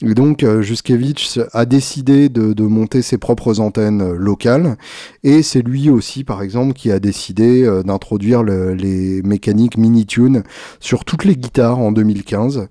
Donc, 0.02 0.44
euh, 0.44 0.62
Juskevich 0.62 1.40
a 1.54 1.66
décidé 1.66 2.28
de, 2.28 2.64
monter 2.64 3.02
ses 3.02 3.18
propres 3.18 3.62
antennes 3.62 4.02
euh, 4.02 4.16
locales. 4.18 4.78
Et 5.24 5.42
c'est 5.42 5.62
lui 5.62 5.90
aussi, 5.90 6.26
par 6.26 6.42
exemple, 6.42 6.74
qui 6.74 6.92
a 6.92 7.00
décidé 7.00 7.64
euh, 7.64 7.82
d'introduire 7.82 8.44
les 8.44 9.22
mécaniques 9.24 9.78
mini-tune 9.78 10.44
sur 10.82 11.06
toutes 11.06 11.24
les 11.24 11.38
guitares 11.38 11.80
en 11.80 11.94
2015. 11.94 12.68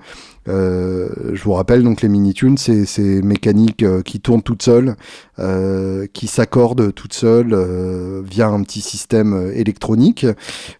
Euh, 0.47 1.09
je 1.33 1.43
vous 1.43 1.55
rappelle 1.55 1.83
donc 1.83 2.03
les 2.03 2.09
mini-tunes, 2.11 2.59
c'est 2.59 2.85
ces 2.85 3.23
mécaniques 3.23 3.85
qui 4.03 4.21
tournent 4.21 4.43
toutes 4.43 4.63
seules, 4.63 4.95
euh, 5.39 6.07
qui 6.13 6.27
s'accordent 6.27 6.93
toutes 6.93 7.15
seules 7.15 7.57
via 8.23 8.49
un 8.49 8.63
petit 8.63 8.83
système 8.83 9.51
électronique. 9.55 10.27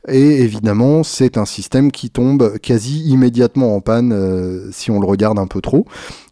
Et 0.09 0.43
évidemment, 0.43 1.03
c'est 1.03 1.39
un 1.39 1.47
système 1.47 1.91
qui 1.91 2.11
tombe 2.11 2.59
quasi 2.59 3.05
immédiatement 3.09 3.75
en 3.75 3.81
panne 3.81 4.71
si 4.71 4.91
on 4.91 5.01
le 5.01 5.07
regarde 5.07 5.39
un 5.39 5.47
peu 5.47 5.63
trop. 5.63 5.87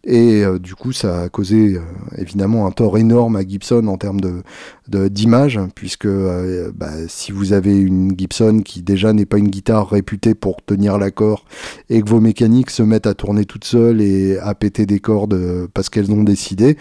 Et 0.04 0.44
du 0.60 0.74
coup, 0.74 0.92
ça 0.92 1.22
a 1.22 1.28
causé 1.28 1.78
évidemment 2.18 2.66
un 2.66 2.72
tort 2.72 2.98
énorme 2.98 3.36
à 3.36 3.46
Gibson 3.46 3.86
en 3.86 3.96
termes 3.96 4.20
de 4.20 4.42
d'image, 5.08 5.60
puisque 5.74 6.08
bah, 6.74 6.90
si 7.08 7.30
vous 7.30 7.52
avez 7.52 7.78
une 7.78 8.12
Gibson 8.18 8.62
qui 8.64 8.82
déjà 8.82 9.12
n'est 9.12 9.26
pas 9.26 9.38
une 9.38 9.48
guitare 9.48 9.88
réputée 9.88 10.34
pour 10.34 10.62
tenir 10.64 10.98
l'accord 10.98 11.44
et 11.88 12.02
que 12.02 12.08
vos 12.08 12.20
mécaniques 12.20 12.70
se 12.70 12.82
mettent 12.82 13.06
à 13.06 13.14
tourner 13.14 13.44
toute 13.44 13.64
seule 13.64 14.00
et 14.00 14.38
à 14.38 14.54
péter 14.54 14.86
des 14.86 14.98
cordes 14.98 15.34
euh, 15.34 15.68
parce 15.72 15.88
qu'elles 15.88 16.10
ont 16.10 16.24
décidé 16.24 16.76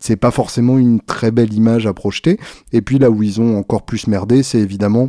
c'est 0.00 0.16
pas 0.16 0.30
forcément 0.30 0.76
une 0.76 1.00
très 1.00 1.30
belle 1.30 1.54
image 1.54 1.86
à 1.86 1.94
projeter. 1.94 2.38
Et 2.74 2.82
puis 2.82 2.98
là 2.98 3.08
où 3.08 3.22
ils 3.22 3.40
ont 3.40 3.56
encore 3.56 3.86
plus 3.86 4.06
merdé, 4.06 4.42
c'est 4.42 4.58
évidemment 4.58 5.08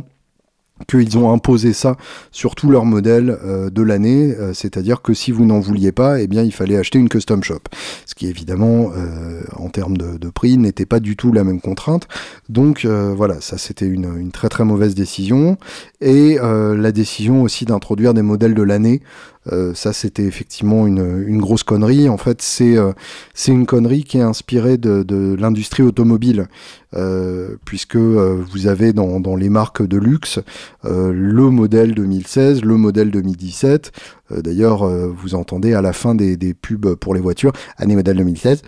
qu'ils 0.88 1.16
ont 1.16 1.32
imposé 1.32 1.72
ça 1.72 1.96
sur 2.30 2.54
tout 2.54 2.70
leur 2.70 2.84
modèle 2.84 3.38
euh, 3.44 3.70
de 3.70 3.82
l'année, 3.82 4.34
euh, 4.38 4.52
c'est-à-dire 4.52 5.02
que 5.02 5.14
si 5.14 5.32
vous 5.32 5.44
n'en 5.44 5.58
vouliez 5.58 5.92
pas, 5.92 6.20
eh 6.20 6.26
bien 6.26 6.42
il 6.42 6.52
fallait 6.52 6.76
acheter 6.76 6.98
une 6.98 7.08
custom 7.08 7.42
shop, 7.42 7.60
ce 8.04 8.14
qui 8.14 8.26
évidemment 8.26 8.90
euh, 8.94 9.42
en 9.56 9.68
termes 9.68 9.96
de, 9.96 10.28
prix 10.28 10.58
n'était 10.58 10.86
pas 10.86 11.00
du 11.00 11.16
tout 11.16 11.32
la 11.32 11.44
même 11.44 11.60
contrainte. 11.60 12.08
Donc 12.48 12.84
voilà, 12.84 13.40
ça 13.40 13.58
c'était 13.58 13.86
une, 13.86 14.30
très 14.32 14.48
très 14.48 14.64
mauvaise 14.64 14.94
décision 14.94 15.56
et 16.00 16.36
la 16.40 16.92
décision 16.92 17.42
aussi 17.42 17.64
d'introduire 17.64 18.12
des 18.12 18.22
modèles 18.22 18.54
de 18.54 18.62
l'année 18.62 19.02
euh, 19.52 19.74
ça, 19.74 19.92
c'était 19.92 20.24
effectivement 20.24 20.86
une, 20.86 21.38
grosse 21.38 21.62
connerie. 21.62 22.08
En 22.08 22.16
fait, 22.16 22.42
c'est 22.42 22.76
euh, 22.76 22.92
une 23.46 23.66
connerie 23.66 24.04
qui 24.04 24.18
est 24.18 24.22
inspirée 24.22 24.78
de, 24.78 25.36
l'industrie 25.38 25.82
automobile, 25.82 26.48
euh, 26.94 27.56
puisque 27.64 27.96
vous 27.96 28.66
avez 28.66 28.92
dans, 28.92 29.36
les 29.36 29.48
marques 29.48 29.86
de 29.86 29.98
luxe 29.98 30.40
le 30.84 31.50
modèle 31.50 31.94
2016, 31.94 32.62
le 32.62 32.76
modèle 32.76 33.10
2017. 33.10 33.92
D'ailleurs, 34.30 34.86
vous 34.86 35.34
entendez 35.34 35.74
à 35.74 35.82
la 35.82 35.92
fin 35.92 36.14
des, 36.14 36.54
pubs 36.54 36.94
pour 36.94 37.14
les 37.14 37.20
voitures, 37.20 37.52
année 37.76 37.96
modèle 37.96 38.16
2016, 38.16 38.62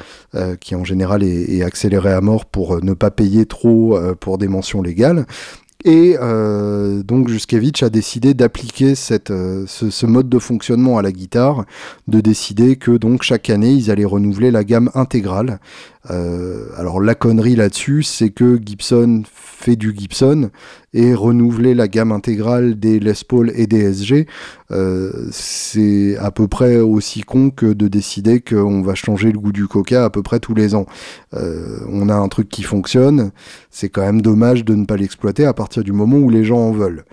qui 0.60 0.74
en 0.74 0.84
général 0.84 1.22
est, 1.22 1.56
est, 1.56 1.62
accéléré 1.62 2.12
à 2.12 2.20
mort 2.20 2.44
pour 2.44 2.82
ne 2.82 2.92
pas 2.92 3.10
payer 3.10 3.46
trop 3.46 3.98
pour 4.20 4.38
des 4.38 4.48
mentions 4.48 4.82
légales. 4.82 5.26
Et 5.84 6.16
euh, 6.20 7.04
donc 7.04 7.28
Juskevich 7.28 7.84
a 7.84 7.88
décidé 7.88 8.34
d'appliquer 8.34 8.94
euh, 9.30 9.64
ce, 9.66 10.06
mode 10.06 10.28
de 10.28 10.40
fonctionnement 10.40 10.98
à 10.98 11.02
la 11.02 11.12
guitare, 11.12 11.66
de 12.08 12.20
décider 12.20 12.74
que 12.74 12.90
donc 12.90 13.22
chaque 13.22 13.48
année 13.48 13.70
ils 13.70 13.88
allaient 13.88 14.04
renouveler 14.04 14.50
la 14.50 14.64
gamme 14.64 14.90
intégrale. 14.94 15.60
Euh, 16.10 16.66
alors 16.76 17.00
la 17.00 17.14
connerie 17.14 17.56
là-dessus, 17.56 18.02
c'est 18.02 18.30
que 18.30 18.58
Gibson 18.64 19.22
fait 19.32 19.76
du 19.76 19.94
Gibson 19.96 20.50
et 20.94 21.14
renouveler 21.14 21.74
la 21.74 21.88
gamme 21.88 22.12
intégrale 22.12 22.78
des 22.78 22.98
Les 23.00 23.12
Paul 23.28 23.52
et 23.54 23.66
des 23.66 23.92
SG, 23.92 24.26
c'est 25.30 26.16
à 26.16 26.30
peu 26.30 26.48
près 26.48 26.76
aussi 26.76 27.22
con 27.22 27.50
que 27.50 27.66
de 27.66 27.88
décider 27.88 28.40
qu'on 28.40 28.82
va 28.82 28.94
changer 28.94 29.32
le 29.32 29.38
goût 29.38 29.52
du 29.52 29.66
coca 29.66 30.04
à 30.04 30.10
peu 30.10 30.22
près 30.22 30.38
tous 30.38 30.54
les 30.54 30.74
ans. 30.74 30.86
on 31.32 32.08
a 32.08 32.14
un 32.14 32.28
truc 32.28 32.48
qui 32.48 32.62
fonctionne, 32.62 33.32
c'est 33.70 33.88
quand 33.88 34.02
même 34.02 34.22
dommage 34.22 34.64
de 34.64 34.74
ne 34.74 34.86
pas 34.86 34.96
l'exploiter 34.96 35.44
à 35.44 35.52
partir 35.52 35.82
du 35.82 35.92
moment 35.92 36.16
où 36.16 36.30
les 36.30 36.44
gens 36.44 36.58
en 36.60 36.72
veulent. 36.72 37.04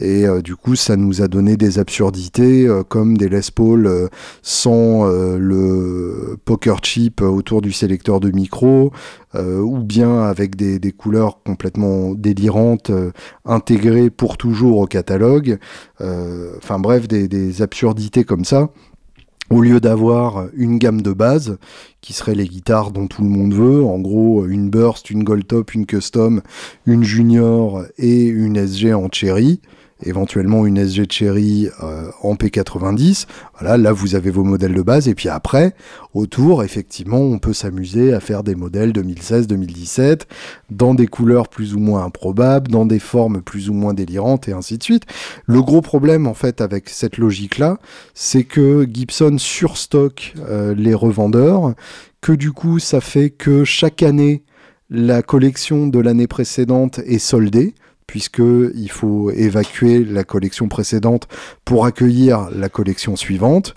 Et 0.00 0.26
euh, 0.26 0.40
du 0.40 0.56
coup, 0.56 0.76
ça 0.76 0.96
nous 0.96 1.20
a 1.20 1.28
donné 1.28 1.58
des 1.58 1.78
absurdités 1.78 2.66
euh, 2.66 2.82
comme 2.82 3.18
des 3.18 3.28
Les 3.28 3.40
Paul 3.54 3.86
euh, 3.86 4.08
sans 4.42 5.06
le 5.06 6.36
poker 6.44 6.82
chip 6.82 7.20
autour 7.20 7.60
du 7.60 7.72
sélecteur 7.72 8.20
de 8.20 8.30
micro, 8.30 8.92
ou 9.34 9.78
bien 9.78 10.22
avec 10.22 10.56
des, 10.56 10.78
des 10.78 10.92
couleurs 10.92 11.42
complètement 11.42 12.14
délirantes 12.14 12.90
intégrées 13.44 14.10
pour 14.10 14.36
toujours 14.36 14.78
au 14.78 14.86
catalogue. 14.86 15.58
Enfin 16.00 16.78
bref, 16.78 17.08
des, 17.08 17.28
des 17.28 17.62
absurdités 17.62 18.24
comme 18.24 18.44
ça 18.44 18.70
au 19.50 19.62
lieu 19.62 19.80
d'avoir 19.80 20.46
une 20.54 20.78
gamme 20.78 21.02
de 21.02 21.12
base, 21.12 21.58
qui 22.00 22.12
serait 22.12 22.36
les 22.36 22.46
guitares 22.46 22.92
dont 22.92 23.08
tout 23.08 23.22
le 23.22 23.28
monde 23.28 23.52
veut, 23.52 23.82
en 23.84 23.98
gros 23.98 24.46
une 24.46 24.70
burst, 24.70 25.10
une 25.10 25.24
gold 25.24 25.46
top, 25.46 25.74
une 25.74 25.86
custom, 25.86 26.40
une 26.86 27.02
junior 27.02 27.82
et 27.98 28.26
une 28.26 28.56
SG 28.56 28.94
en 28.94 29.08
cherry, 29.10 29.60
éventuellement 30.02 30.66
une 30.66 30.78
SG 30.78 31.10
Cherry 31.10 31.68
euh, 31.82 32.10
en 32.22 32.34
P90. 32.34 33.26
Voilà, 33.58 33.76
là 33.76 33.92
vous 33.92 34.14
avez 34.14 34.30
vos 34.30 34.44
modèles 34.44 34.74
de 34.74 34.82
base 34.82 35.08
et 35.08 35.14
puis 35.14 35.28
après, 35.28 35.74
autour, 36.14 36.62
effectivement, 36.64 37.18
on 37.18 37.38
peut 37.38 37.52
s'amuser 37.52 38.12
à 38.12 38.20
faire 38.20 38.42
des 38.42 38.54
modèles 38.54 38.92
2016-2017 38.92 40.22
dans 40.70 40.94
des 40.94 41.06
couleurs 41.06 41.48
plus 41.48 41.74
ou 41.74 41.78
moins 41.78 42.04
improbables, 42.04 42.70
dans 42.70 42.86
des 42.86 42.98
formes 42.98 43.42
plus 43.42 43.68
ou 43.68 43.74
moins 43.74 43.94
délirantes 43.94 44.48
et 44.48 44.52
ainsi 44.52 44.78
de 44.78 44.82
suite. 44.82 45.04
Le 45.46 45.62
gros 45.62 45.80
problème 45.80 46.26
en 46.26 46.34
fait 46.34 46.60
avec 46.60 46.88
cette 46.88 47.18
logique-là, 47.18 47.78
c'est 48.14 48.44
que 48.44 48.86
Gibson 48.90 49.36
surstocke 49.38 50.34
euh, 50.48 50.74
les 50.74 50.94
revendeurs, 50.94 51.74
que 52.20 52.32
du 52.32 52.52
coup 52.52 52.78
ça 52.78 53.00
fait 53.00 53.30
que 53.30 53.64
chaque 53.64 54.02
année 54.02 54.44
la 54.90 55.22
collection 55.22 55.86
de 55.86 56.00
l'année 56.00 56.26
précédente 56.26 56.98
est 57.06 57.18
soldée 57.18 57.74
puisqu'il 58.10 58.90
faut 58.90 59.30
évacuer 59.30 60.04
la 60.04 60.24
collection 60.24 60.66
précédente 60.66 61.28
pour 61.64 61.84
accueillir 61.86 62.48
la 62.50 62.68
collection 62.68 63.14
suivante. 63.14 63.76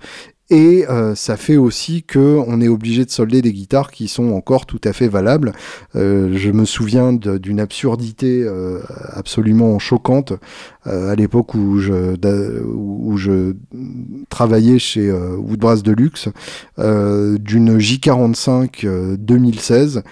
Et 0.50 0.88
euh, 0.90 1.14
ça 1.14 1.38
fait 1.38 1.56
aussi 1.56 2.02
que 2.02 2.40
on 2.48 2.60
est 2.60 2.68
obligé 2.68 3.06
de 3.06 3.12
solder 3.12 3.44
des 3.44 3.54
guitares 3.54 3.92
qui 3.92 4.08
sont 4.08 4.32
encore 4.32 4.66
tout 4.66 4.82
à 4.86 4.92
fait 4.92 5.08
valables. 5.08 5.52
Euh, 5.96 6.32
je 6.36 6.50
me 6.50 6.66
souviens 6.66 7.14
d'une 7.14 7.60
absurdité 7.60 8.42
euh, 8.42 8.80
absolument 9.12 9.78
choquante 9.78 10.34
à 10.86 11.14
l'époque 11.16 11.54
où 11.54 11.78
je, 11.78 12.16
où 12.66 13.18
je 13.18 13.54
travaillais 14.30 14.80
chez 14.80 15.10
Woodbrass 15.12 15.82
Deluxe, 15.82 16.28
d'une 16.78 17.78
J45 17.78 19.16
2016 19.16 20.04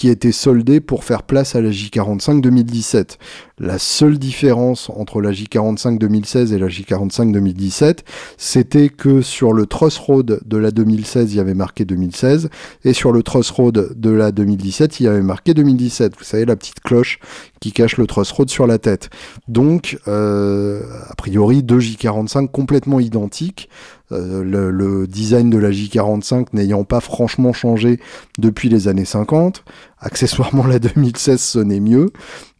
qui 0.00 0.08
était 0.08 0.32
soldée 0.32 0.80
pour 0.80 1.04
faire 1.04 1.22
place 1.22 1.54
à 1.54 1.60
la 1.60 1.68
J45 1.68 2.40
2017. 2.40 3.18
La 3.62 3.78
seule 3.78 4.18
différence 4.18 4.88
entre 4.88 5.20
la 5.20 5.32
J45 5.32 5.98
2016 5.98 6.54
et 6.54 6.58
la 6.58 6.68
J45 6.68 7.30
2017, 7.30 8.04
c'était 8.38 8.88
que 8.88 9.20
sur 9.20 9.52
le 9.52 9.66
truss 9.66 9.98
road 9.98 10.40
de 10.42 10.56
la 10.56 10.70
2016, 10.70 11.34
il 11.34 11.36
y 11.36 11.40
avait 11.40 11.52
marqué 11.52 11.84
2016, 11.84 12.48
et 12.84 12.94
sur 12.94 13.12
le 13.12 13.22
truss 13.22 13.50
road 13.50 13.92
de 13.94 14.10
la 14.10 14.32
2017, 14.32 15.00
il 15.00 15.02
y 15.04 15.08
avait 15.08 15.20
marqué 15.20 15.52
2017. 15.52 16.14
Vous 16.16 16.24
savez, 16.24 16.46
la 16.46 16.56
petite 16.56 16.80
cloche 16.80 17.20
qui 17.60 17.72
cache 17.72 17.98
le 17.98 18.06
truss 18.06 18.30
road 18.32 18.48
sur 18.48 18.66
la 18.66 18.78
tête. 18.78 19.10
Donc, 19.46 19.98
euh, 20.08 20.80
a 21.10 21.14
priori, 21.14 21.62
deux 21.62 21.80
J45 21.80 22.48
complètement 22.48 22.98
identiques. 22.98 23.68
Euh, 24.12 24.42
le, 24.42 24.72
le, 24.72 25.06
design 25.06 25.50
de 25.50 25.58
la 25.58 25.70
J45 25.70 26.46
n'ayant 26.52 26.82
pas 26.82 26.98
franchement 26.98 27.52
changé 27.52 28.00
depuis 28.38 28.68
les 28.68 28.88
années 28.88 29.04
50. 29.04 29.62
Accessoirement, 30.02 30.66
la 30.66 30.78
2016 30.78 31.40
sonnait 31.40 31.80
mieux. 31.80 32.10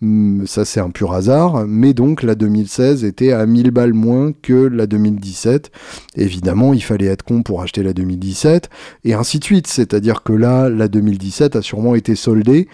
Hmm, 0.03 0.44
ça, 0.44 0.66
c'est 0.66 0.81
un 0.81 0.90
pur 0.90 1.14
hasard. 1.14 1.66
Mais 1.66 1.94
donc, 1.94 2.22
la 2.22 2.35
2016 2.35 3.05
était 3.05 3.33
à 3.33 3.46
1000 3.46 3.70
balles 3.70 3.94
moins 3.94 4.33
que 4.33 4.53
la 4.53 4.87
2017. 4.87 5.70
Évidemment, 6.16 6.74
il 6.74 6.83
fallait 6.83 7.07
être 7.07 7.22
con 7.22 7.42
pour 7.42 7.62
acheter 7.62 7.83
la 7.83 7.94
2017. 7.94 8.68
Et 9.05 9.14
ainsi 9.14 9.38
de 9.38 9.44
suite. 9.44 9.66
C'est-à-dire 9.66 10.22
que 10.22 10.35
là, 10.35 10.68
la 10.68 10.88
2017 10.88 11.57
a 11.57 11.62
sûrement 11.62 11.94
été 11.94 12.14
soldée 12.14 12.68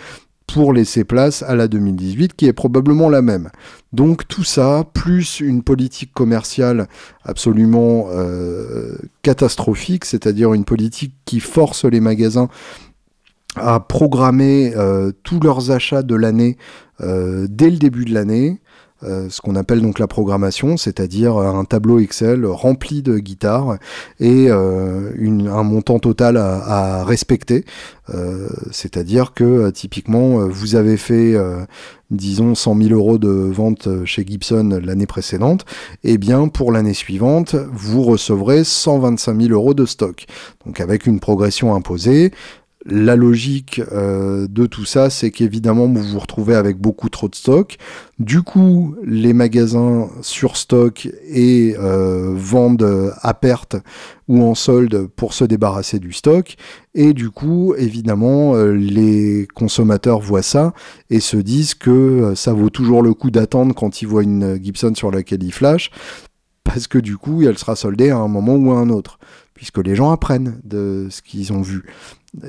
pour 0.46 0.72
laisser 0.72 1.04
place 1.04 1.42
à 1.42 1.54
la 1.54 1.68
2018 1.68 2.34
qui 2.34 2.46
est 2.46 2.52
probablement 2.52 3.08
la 3.08 3.22
même. 3.22 3.50
Donc 3.92 4.28
tout 4.28 4.44
ça, 4.44 4.84
plus 4.94 5.40
une 5.40 5.62
politique 5.62 6.12
commerciale 6.12 6.88
absolument 7.24 8.06
euh, 8.10 8.96
catastrophique, 9.22 10.04
c'est-à-dire 10.04 10.54
une 10.54 10.64
politique 10.64 11.14
qui 11.24 11.40
force 11.40 11.84
les 11.84 12.00
magasins 12.00 12.48
à 13.56 13.80
programmer 13.80 14.72
euh, 14.76 15.12
tous 15.22 15.40
leurs 15.40 15.70
achats 15.70 16.02
de 16.02 16.14
l'année 16.14 16.56
euh, 17.00 17.46
dès 17.48 17.70
le 17.70 17.76
début 17.76 18.04
de 18.04 18.14
l'année, 18.14 18.60
euh, 19.02 19.28
ce 19.28 19.42
qu'on 19.42 19.56
appelle 19.56 19.82
donc 19.82 19.98
la 19.98 20.06
programmation, 20.06 20.76
c'est-à-dire 20.78 21.36
un 21.36 21.64
tableau 21.64 21.98
Excel 21.98 22.46
rempli 22.46 23.02
de 23.02 23.18
guitares 23.18 23.76
et 24.20 24.50
un 24.50 25.62
montant 25.62 25.98
total 25.98 26.38
à, 26.38 27.04
respecter. 27.04 27.66
c'est-à-dire 28.70 29.34
que 29.34 29.68
typiquement, 29.70 30.48
vous 30.48 30.76
avez 30.76 30.96
fait, 30.96 31.34
disons, 32.10 32.54
100 32.54 32.82
000 32.84 32.94
euros 32.94 33.18
de 33.18 33.28
vente 33.28 33.86
chez 34.06 34.24
Gibson 34.26 34.80
l'année 34.82 35.06
précédente, 35.06 35.66
et 36.02 36.14
eh 36.14 36.18
bien 36.18 36.48
pour 36.48 36.72
l'année 36.72 36.94
suivante, 36.94 37.54
vous 37.70 38.02
recevrez 38.02 38.64
125 38.64 39.38
000 39.42 39.52
euros 39.52 39.74
de 39.74 39.84
stock. 39.84 40.24
Donc 40.64 40.80
avec 40.80 41.06
une 41.06 41.20
progression 41.20 41.74
imposée, 41.74 42.32
la 42.88 43.16
logique 43.16 43.80
euh, 43.92 44.46
de 44.48 44.66
tout 44.66 44.84
ça, 44.84 45.10
c'est 45.10 45.30
qu'évidemment, 45.30 45.86
vous 45.88 46.02
vous 46.02 46.18
retrouvez 46.18 46.54
avec 46.54 46.78
beaucoup 46.78 47.08
trop 47.08 47.28
de 47.28 47.34
stock. 47.34 47.78
Du 48.18 48.42
coup, 48.42 48.94
les 49.04 49.32
magasins 49.32 50.08
sur 50.22 50.56
stock 50.56 51.08
et 51.28 51.74
euh, 51.78 52.32
vendent 52.34 53.12
à 53.20 53.34
perte 53.34 53.76
ou 54.28 54.42
en 54.42 54.54
solde 54.54 55.08
pour 55.16 55.34
se 55.34 55.44
débarrasser 55.44 55.98
du 55.98 56.12
stock. 56.12 56.56
Et 56.94 57.12
du 57.12 57.30
coup, 57.30 57.74
évidemment, 57.76 58.54
euh, 58.54 58.72
les 58.72 59.48
consommateurs 59.54 60.20
voient 60.20 60.42
ça 60.42 60.72
et 61.10 61.20
se 61.20 61.36
disent 61.36 61.74
que 61.74 62.34
ça 62.36 62.52
vaut 62.52 62.70
toujours 62.70 63.02
le 63.02 63.14
coup 63.14 63.30
d'attendre 63.30 63.74
quand 63.74 64.00
ils 64.00 64.06
voient 64.06 64.22
une 64.22 64.62
Gibson 64.62 64.94
sur 64.94 65.10
laquelle 65.10 65.42
ils 65.42 65.52
flashent, 65.52 65.90
parce 66.62 66.86
que 66.86 66.98
du 66.98 67.16
coup, 67.16 67.42
elle 67.42 67.58
sera 67.58 67.74
soldée 67.74 68.10
à 68.10 68.18
un 68.18 68.28
moment 68.28 68.54
ou 68.54 68.70
à 68.72 68.76
un 68.76 68.90
autre 68.90 69.18
puisque 69.56 69.78
les 69.78 69.96
gens 69.96 70.12
apprennent 70.12 70.60
de 70.64 71.08
ce 71.10 71.22
qu'ils 71.22 71.52
ont 71.52 71.62
vu. 71.62 71.84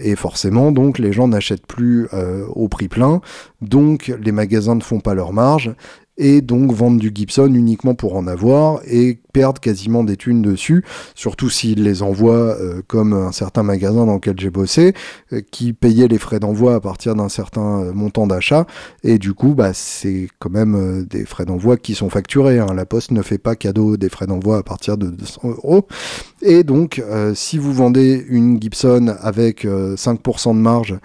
Et 0.04 0.16
forcément, 0.16 0.72
donc, 0.72 1.00
les 1.00 1.14
gens 1.14 1.30
n'achètent 1.30 1.66
plus 1.66 2.08
euh, 2.14 2.46
au 2.48 2.68
prix 2.68 2.90
plein, 2.90 3.22
donc 3.62 4.14
les 4.22 4.34
magasins 4.34 4.76
ne 4.76 4.82
font 4.82 5.00
pas 5.00 5.14
leur 5.14 5.32
marge, 5.32 5.74
et 6.20 6.42
donc 6.42 6.72
vendent 6.74 6.98
du 6.98 7.12
Gibson 7.14 7.54
uniquement 7.54 7.94
pour 7.94 8.16
en 8.16 8.26
avoir 8.26 8.82
et 8.88 9.20
perdent 9.34 9.60
quasiment 9.60 10.04
des 10.04 10.18
thunes 10.18 10.42
dessus, 10.42 10.84
surtout 11.14 11.48
s'ils 11.50 11.84
les 11.84 12.02
envoient 12.02 12.58
euh, 12.60 12.82
comme 12.88 13.14
un 13.14 13.32
certain 13.32 13.62
magasin 13.62 14.08
dans 14.08 14.16
lequel 14.16 14.38
j'ai 14.40 14.50
bossé, 14.50 14.94
euh, 15.32 15.42
qui 15.52 15.74
payait 15.74 16.08
les 16.08 16.18
frais 16.18 16.40
d'envoi 16.40 16.76
à 16.76 16.80
partir 16.80 17.16
d'un 17.16 17.30
certain 17.30 17.94
montant 17.94 18.28
d'achat, 18.28 18.66
et 19.04 19.20
du 19.20 19.34
coup, 19.34 19.54
bah, 19.54 19.74
c'est 19.74 20.28
quand 20.40 20.50
même 20.50 21.06
des 21.06 21.24
frais 21.24 21.46
d'envoi 21.46 21.78
qui 21.78 21.94
sont 21.96 22.10
facturés. 22.10 22.60
Hein. 22.60 22.74
La 22.76 22.86
Poste 22.86 23.12
ne 23.12 23.22
fait 23.22 23.38
pas 23.38 23.56
cadeau 23.56 23.96
des 23.96 24.10
frais 24.10 24.28
d'envoi 24.28 24.58
à 24.58 24.64
partir 24.64 24.98
de 24.98 25.08
200 25.08 25.42
euros. 25.50 25.88
Et 26.42 26.64
donc, 26.64 27.02
si 27.34 27.58
vous 27.58 27.74
vendez 27.74 28.26
une 28.30 28.62
Gibson 28.62 29.16
avec 29.22 29.66
5% 29.66 30.54
de 30.54 30.60
marge 30.60 30.96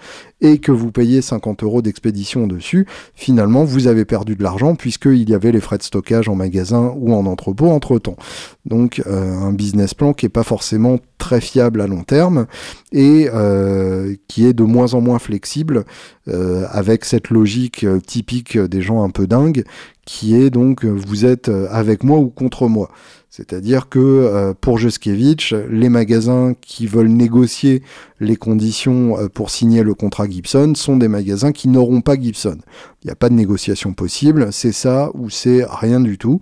et 0.41 0.59
que 0.59 0.71
vous 0.71 0.91
payez 0.91 1.21
50 1.21 1.63
euros 1.63 1.81
d'expédition 1.81 2.47
dessus, 2.47 2.85
finalement, 3.15 3.63
vous 3.63 3.87
avez 3.87 4.05
perdu 4.05 4.35
de 4.35 4.43
l'argent 4.43 4.75
puisqu'il 4.75 5.29
y 5.29 5.33
avait 5.33 5.51
les 5.51 5.61
frais 5.61 5.77
de 5.77 5.83
stockage 5.83 6.29
en 6.29 6.35
magasin 6.35 6.93
ou 6.95 7.13
en 7.13 7.25
entrepôt 7.25 7.69
entre 7.69 7.97
temps. 7.97 8.17
Donc 8.65 9.01
euh, 9.07 9.33
un 9.33 9.53
business 9.53 9.93
plan 9.93 10.13
qui 10.13 10.25
est 10.25 10.29
pas 10.29 10.43
forcément 10.43 10.99
très 11.17 11.41
fiable 11.41 11.81
à 11.81 11.87
long 11.87 12.03
terme 12.03 12.45
et 12.91 13.29
euh, 13.33 14.15
qui 14.27 14.45
est 14.45 14.53
de 14.53 14.63
moins 14.63 14.93
en 14.93 15.01
moins 15.01 15.19
flexible 15.19 15.85
euh, 16.27 16.65
avec 16.69 17.05
cette 17.05 17.29
logique 17.29 17.85
typique 18.05 18.57
des 18.57 18.81
gens 18.81 19.03
un 19.03 19.09
peu 19.09 19.27
dingues 19.27 19.63
qui 20.05 20.35
est 20.35 20.49
donc 20.49 20.85
vous 20.85 21.25
êtes 21.25 21.49
avec 21.69 22.03
moi 22.03 22.19
ou 22.19 22.29
contre 22.29 22.67
moi. 22.67 22.89
C'est-à-dire 23.35 23.89
que 23.89 23.97
euh, 23.97 24.53
pour 24.53 24.77
Juskiewicz, 24.77 25.55
les 25.67 25.89
magasins 25.89 26.53
qui 26.61 26.85
veulent 26.85 27.07
négocier 27.07 27.81
les 28.19 28.35
conditions 28.35 29.17
euh, 29.17 29.27
pour 29.27 29.49
signer 29.49 29.81
le 29.81 29.95
contrat 29.95 30.29
Gibson 30.29 30.73
sont 30.75 30.97
des 30.97 31.07
magasins 31.07 31.51
qui 31.51 31.67
n'auront 31.67 32.01
pas 32.01 32.15
Gibson. 32.15 32.59
Il 33.01 33.07
n'y 33.07 33.11
a 33.11 33.15
pas 33.15 33.29
de 33.29 33.33
négociation 33.33 33.93
possible, 33.93 34.49
c'est 34.51 34.71
ça 34.71 35.09
ou 35.15 35.31
c'est 35.31 35.65
rien 35.67 35.99
du 35.99 36.19
tout. 36.19 36.41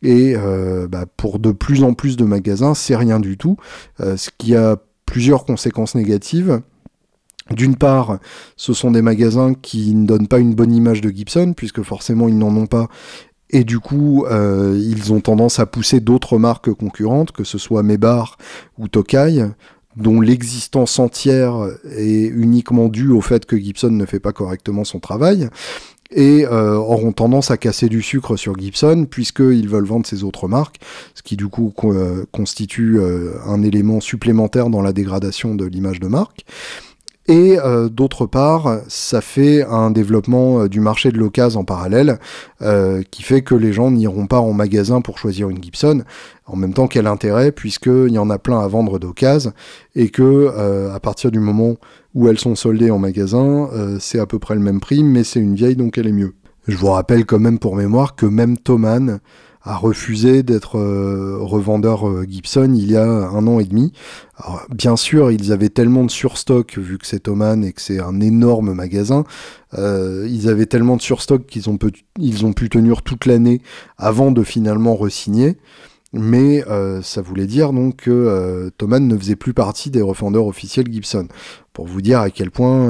Et 0.00 0.32
euh, 0.34 0.88
bah, 0.88 1.04
pour 1.18 1.40
de 1.40 1.52
plus 1.52 1.82
en 1.82 1.92
plus 1.92 2.16
de 2.16 2.24
magasins, 2.24 2.72
c'est 2.72 2.96
rien 2.96 3.20
du 3.20 3.36
tout, 3.36 3.58
ce 3.98 4.30
qui 4.38 4.56
a 4.56 4.78
plusieurs 5.04 5.44
conséquences 5.44 5.94
négatives. 5.94 6.62
D'une 7.50 7.74
part, 7.74 8.18
ce 8.56 8.72
sont 8.72 8.92
des 8.92 9.02
magasins 9.02 9.54
qui 9.54 9.94
ne 9.94 10.06
donnent 10.06 10.28
pas 10.28 10.38
une 10.38 10.54
bonne 10.54 10.72
image 10.72 11.00
de 11.00 11.10
Gibson, 11.10 11.52
puisque 11.56 11.82
forcément 11.82 12.28
ils 12.28 12.38
n'en 12.38 12.56
ont 12.56 12.68
pas, 12.68 12.88
et 13.52 13.64
du 13.64 13.78
coup, 13.80 14.24
euh, 14.26 14.78
ils 14.80 15.12
ont 15.12 15.20
tendance 15.20 15.58
à 15.58 15.66
pousser 15.66 16.00
d'autres 16.00 16.38
marques 16.38 16.72
concurrentes, 16.72 17.32
que 17.32 17.44
ce 17.44 17.58
soit 17.58 17.82
Mebar 17.82 18.38
ou 18.78 18.88
Tokai, 18.88 19.46
dont 19.96 20.20
l'existence 20.20 20.98
entière 20.98 21.68
est 21.96 22.26
uniquement 22.26 22.88
due 22.88 23.10
au 23.10 23.20
fait 23.20 23.44
que 23.46 23.56
Gibson 23.56 23.90
ne 23.90 24.06
fait 24.06 24.20
pas 24.20 24.32
correctement 24.32 24.84
son 24.84 25.00
travail, 25.00 25.48
et 26.12 26.44
euh, 26.44 26.74
auront 26.74 27.12
tendance 27.12 27.50
à 27.50 27.56
casser 27.56 27.88
du 27.88 28.02
sucre 28.02 28.36
sur 28.36 28.58
Gibson, 28.58 29.06
puisqu'ils 29.08 29.68
veulent 29.68 29.84
vendre 29.84 30.06
ces 30.06 30.24
autres 30.24 30.48
marques, 30.48 30.80
ce 31.14 31.22
qui 31.22 31.36
du 31.36 31.48
coup 31.48 31.72
euh, 31.84 32.24
constitue 32.32 33.00
un 33.46 33.62
élément 33.62 34.00
supplémentaire 34.00 34.70
dans 34.70 34.82
la 34.82 34.92
dégradation 34.92 35.54
de 35.54 35.64
l'image 35.64 36.00
de 36.00 36.08
marque. 36.08 36.44
Et 37.26 37.58
euh, 37.58 37.88
d'autre 37.88 38.26
part, 38.26 38.80
ça 38.88 39.20
fait 39.20 39.62
un 39.62 39.90
développement 39.90 40.62
euh, 40.62 40.68
du 40.68 40.80
marché 40.80 41.12
de 41.12 41.18
l'occasion 41.18 41.60
en 41.60 41.64
parallèle, 41.64 42.18
euh, 42.62 43.02
qui 43.10 43.22
fait 43.22 43.42
que 43.42 43.54
les 43.54 43.72
gens 43.72 43.90
n'iront 43.90 44.26
pas 44.26 44.40
en 44.40 44.52
magasin 44.52 45.00
pour 45.00 45.18
choisir 45.18 45.48
une 45.50 45.62
Gibson. 45.62 46.02
En 46.46 46.56
même 46.56 46.72
temps, 46.72 46.88
quel 46.88 47.06
intérêt, 47.06 47.52
puisqu'il 47.52 48.10
y 48.10 48.18
en 48.18 48.30
a 48.30 48.38
plein 48.38 48.60
à 48.60 48.66
vendre 48.66 48.98
d'occasion, 48.98 49.52
et 49.94 50.08
que 50.08 50.90
à 50.92 50.98
partir 50.98 51.30
du 51.30 51.38
moment 51.38 51.76
où 52.14 52.26
elles 52.28 52.40
sont 52.40 52.56
soldées 52.56 52.90
en 52.90 52.98
magasin, 52.98 53.68
c'est 54.00 54.18
à 54.18 54.26
peu 54.26 54.40
près 54.40 54.56
le 54.56 54.60
même 54.60 54.80
prix, 54.80 55.04
mais 55.04 55.22
c'est 55.22 55.38
une 55.38 55.54
vieille, 55.54 55.76
donc 55.76 55.96
elle 55.96 56.08
est 56.08 56.12
mieux. 56.12 56.34
Je 56.66 56.76
vous 56.76 56.88
rappelle 56.88 57.24
quand 57.24 57.38
même 57.38 57.60
pour 57.60 57.76
mémoire 57.76 58.16
que 58.16 58.26
même 58.26 58.58
Thomann 58.58 59.20
a 59.62 59.76
refusé 59.76 60.42
d'être 60.42 60.78
euh, 60.78 61.38
revendeur 61.40 62.08
euh, 62.08 62.24
Gibson 62.28 62.72
il 62.74 62.90
y 62.90 62.96
a 62.96 63.04
un 63.04 63.46
an 63.46 63.60
et 63.60 63.64
demi. 63.64 63.92
Bien 64.70 64.96
sûr, 64.96 65.30
ils 65.30 65.52
avaient 65.52 65.68
tellement 65.68 66.04
de 66.04 66.10
surstock, 66.10 66.78
vu 66.78 66.96
que 66.96 67.06
c'est 67.06 67.20
Thomann 67.20 67.62
et 67.62 67.74
que 67.74 67.82
c'est 67.82 68.00
un 68.00 68.20
énorme 68.20 68.72
magasin, 68.72 69.24
euh, 69.76 70.26
ils 70.30 70.48
avaient 70.48 70.64
tellement 70.64 70.96
de 70.96 71.02
surstock 71.02 71.46
qu'ils 71.46 71.68
ont, 71.68 71.78
ils 72.18 72.46
ont 72.46 72.54
pu 72.54 72.70
tenir 72.70 73.02
toute 73.02 73.26
l'année 73.26 73.60
avant 73.98 74.30
de 74.30 74.42
finalement 74.42 74.96
resigner. 74.96 75.58
Mais 76.12 76.64
ça 77.02 77.22
voulait 77.22 77.46
dire 77.46 77.72
donc 77.72 77.96
que 77.96 78.70
Thomann 78.78 79.06
ne 79.06 79.16
faisait 79.16 79.36
plus 79.36 79.54
partie 79.54 79.90
des 79.90 80.02
refendeurs 80.02 80.46
officiels 80.46 80.86
Gibson. 80.90 81.28
Pour 81.72 81.86
vous 81.86 82.02
dire 82.02 82.20
à 82.20 82.30
quel 82.30 82.50
point 82.50 82.88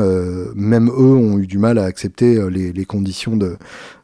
même 0.54 0.88
eux 0.88 1.16
ont 1.16 1.38
eu 1.38 1.46
du 1.46 1.58
mal 1.58 1.78
à 1.78 1.84
accepter 1.84 2.40
les, 2.50 2.84
conditions 2.86 3.36
de, 3.36 3.56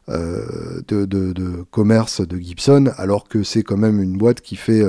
de, 0.07 1.63
commerce 1.71 2.21
de 2.25 2.37
Gibson, 2.37 2.91
alors 2.97 3.27
que 3.27 3.43
c'est 3.43 3.63
quand 3.63 3.77
même 3.77 4.01
une 4.01 4.17
boîte 4.17 4.41
qui 4.41 4.55
fait 4.55 4.83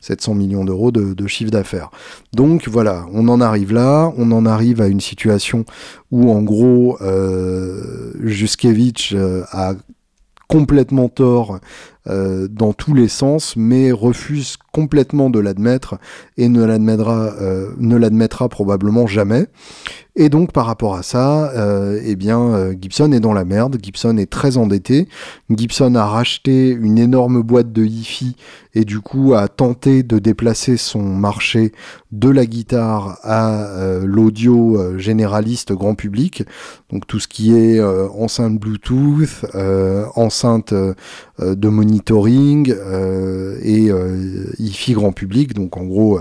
700 0.00 0.34
millions 0.34 0.64
d'euros 0.64 0.90
de, 0.90 1.26
chiffre 1.26 1.50
d'affaires. 1.50 1.90
Donc 2.32 2.68
voilà, 2.68 3.06
on 3.12 3.28
en 3.28 3.40
arrive 3.40 3.72
là, 3.72 4.12
on 4.16 4.32
en 4.32 4.46
arrive 4.46 4.80
à 4.80 4.88
une 4.88 5.00
situation 5.00 5.64
où 6.10 6.30
en 6.30 6.42
gros, 6.42 6.98
euh, 7.02 8.12
a 9.52 9.74
complètement 10.48 11.08
tort 11.08 11.58
euh, 12.06 12.48
dans 12.48 12.72
tous 12.72 12.94
les 12.94 13.08
sens, 13.08 13.54
mais 13.56 13.92
refuse 13.92 14.56
complètement 14.74 15.30
de 15.30 15.38
l'admettre 15.38 15.98
et 16.36 16.48
ne 16.48 16.64
l'admettra, 16.64 17.32
euh, 17.40 17.70
ne 17.78 17.96
l'admettra 17.96 18.48
probablement 18.48 19.06
jamais. 19.06 19.46
Et 20.16 20.28
donc 20.28 20.52
par 20.52 20.66
rapport 20.66 20.94
à 20.94 21.02
ça, 21.02 21.50
euh, 21.52 22.00
eh 22.04 22.14
bien 22.14 22.40
euh, 22.40 22.74
Gibson 22.80 23.10
est 23.12 23.20
dans 23.20 23.32
la 23.32 23.44
merde. 23.44 23.78
Gibson 23.80 24.16
est 24.16 24.30
très 24.30 24.56
endetté. 24.56 25.08
Gibson 25.50 25.94
a 25.94 26.06
racheté 26.06 26.70
une 26.70 26.98
énorme 26.98 27.42
boîte 27.42 27.72
de 27.72 27.84
hi-fi 27.84 28.36
et 28.74 28.84
du 28.84 29.00
coup 29.00 29.34
a 29.34 29.46
tenté 29.48 30.02
de 30.02 30.18
déplacer 30.18 30.76
son 30.76 31.02
marché 31.02 31.72
de 32.10 32.28
la 32.28 32.46
guitare 32.46 33.18
à 33.22 33.68
l'audio 34.04 34.98
généraliste 34.98 35.72
grand 35.72 35.94
public. 35.94 36.44
Donc 36.90 37.06
tout 37.06 37.20
ce 37.20 37.28
qui 37.28 37.54
est 37.54 37.80
enceinte 37.80 38.58
Bluetooth, 38.58 39.46
enceinte 40.16 40.74
de 40.74 41.68
monitoring 41.94 42.74
et 43.62 43.90
hi-fi 44.58 44.92
grand 44.92 45.12
public. 45.12 45.54
Donc 45.54 45.76
en 45.76 45.84
gros 45.84 46.20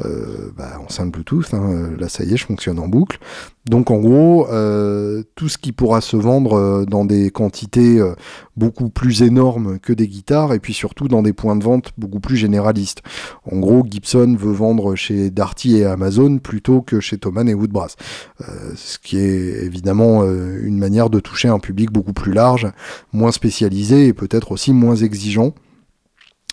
bah, 0.00 0.80
enceinte 0.84 1.12
Bluetooth. 1.12 1.54
Hein, 1.54 1.92
là 1.98 2.08
ça 2.08 2.24
y 2.24 2.32
est, 2.32 2.36
je 2.36 2.46
fonctionne 2.46 2.78
en 2.78 2.88
boucle. 2.88 3.18
Donc 3.66 3.92
en 3.92 3.98
gros, 3.98 4.48
euh, 4.50 5.22
tout 5.36 5.48
ce 5.48 5.56
qui 5.56 5.70
pourra 5.70 6.00
se 6.00 6.16
vendre 6.16 6.54
euh, 6.54 6.84
dans 6.84 7.04
des 7.04 7.30
quantités 7.30 8.00
euh, 8.00 8.14
beaucoup 8.56 8.88
plus 8.88 9.22
énormes 9.22 9.78
que 9.78 9.92
des 9.92 10.08
guitares, 10.08 10.52
et 10.52 10.58
puis 10.58 10.74
surtout 10.74 11.06
dans 11.06 11.22
des 11.22 11.32
points 11.32 11.54
de 11.54 11.62
vente 11.62 11.92
beaucoup 11.96 12.18
plus 12.18 12.36
généralistes. 12.36 13.02
En 13.50 13.58
gros, 13.60 13.84
Gibson 13.88 14.36
veut 14.36 14.52
vendre 14.52 14.96
chez 14.96 15.30
Darty 15.30 15.76
et 15.76 15.84
Amazon 15.84 16.38
plutôt 16.38 16.82
que 16.82 16.98
chez 16.98 17.18
Thomann 17.18 17.48
et 17.48 17.54
Woodbrass. 17.54 17.96
ce 18.74 18.98
qui 18.98 19.18
est 19.18 19.64
évidemment 19.64 20.24
une 20.24 20.78
manière 20.78 21.08
de 21.08 21.20
toucher 21.20 21.48
un 21.48 21.60
public 21.60 21.92
beaucoup 21.92 22.12
plus 22.12 22.32
large, 22.32 22.66
moins 23.12 23.32
spécialisé 23.32 24.08
et 24.08 24.12
peut-être 24.12 24.52
aussi 24.52 24.72
moins 24.72 24.96
exigeant. 24.96 25.54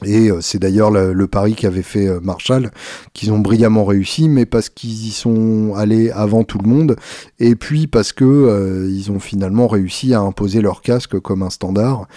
Et 0.06 0.32
euh, 0.32 0.40
c'est 0.42 0.60
d'ailleurs 0.60 0.92
le, 0.92 1.28
pari 1.28 1.56
qu'avait 1.56 1.84
fait 1.84 2.08
euh, 2.08 2.20
Marshall, 2.22 2.72
qu'ils 3.14 3.32
ont 3.32 3.40
brillamment 3.40 3.86
réussi, 3.86 4.30
mais 4.30 4.46
parce 4.46 4.70
qu'ils 4.70 5.08
y 5.08 5.12
sont 5.12 5.74
allés 5.76 6.10
avant 6.12 6.44
tout 6.44 6.58
le 6.58 6.70
monde, 6.70 6.96
et 7.40 7.56
puis 7.56 7.88
parce 7.88 8.14
que 8.14 8.24
euh, 8.24 8.90
ils 8.90 9.12
ont 9.12 9.20
finalement 9.20 9.68
réussi 9.68 10.14
à 10.14 10.22
imposer 10.22 10.62
leur 10.62 10.82
casque 10.82 11.20
comme 11.20 11.44
un 11.44 11.50
standard, 11.50 12.08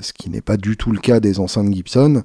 ce 0.00 0.12
qui 0.12 0.30
n'est 0.30 0.40
pas 0.40 0.56
du 0.56 0.76
tout 0.76 0.90
le 0.90 0.98
cas 0.98 1.20
des 1.20 1.38
enceintes 1.38 1.72
Gibson, 1.72 2.24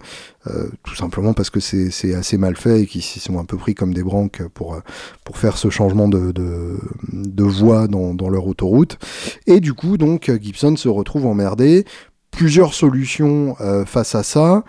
tout 0.81 0.95
simplement 0.95 1.33
parce 1.33 1.51
que 1.51 1.59
c'est 1.59 2.15
assez 2.15 2.37
mal 2.39 2.55
fait 2.57 2.81
et 2.81 2.85
qu'ils 2.87 3.03
s'y 3.03 3.19
sont 3.19 3.37
un 3.37 3.45
peu 3.45 3.55
pris 3.55 3.75
comme 3.75 3.93
des 3.93 4.01
branques 4.01 4.41
pour, 4.55 4.79
pour 5.23 5.37
faire 5.37 5.57
ce 5.57 5.69
changement 5.69 6.07
de, 6.07 6.31
de, 6.31 6.79
de 7.11 7.43
voie 7.43 7.87
dans, 7.87 8.15
dans 8.15 8.29
leur 8.29 8.47
autoroute. 8.47 8.97
Et 9.45 9.59
du 9.59 9.75
coup, 9.75 9.97
donc, 9.97 10.31
Gibson 10.41 10.75
se 10.75 10.89
retrouve 10.89 11.27
emmerdé 11.27 11.85
plusieurs 12.33 12.73
solutions 12.73 13.55
euh, 13.61 13.85
face 13.85 14.15
à 14.15 14.23
ça. 14.23 14.63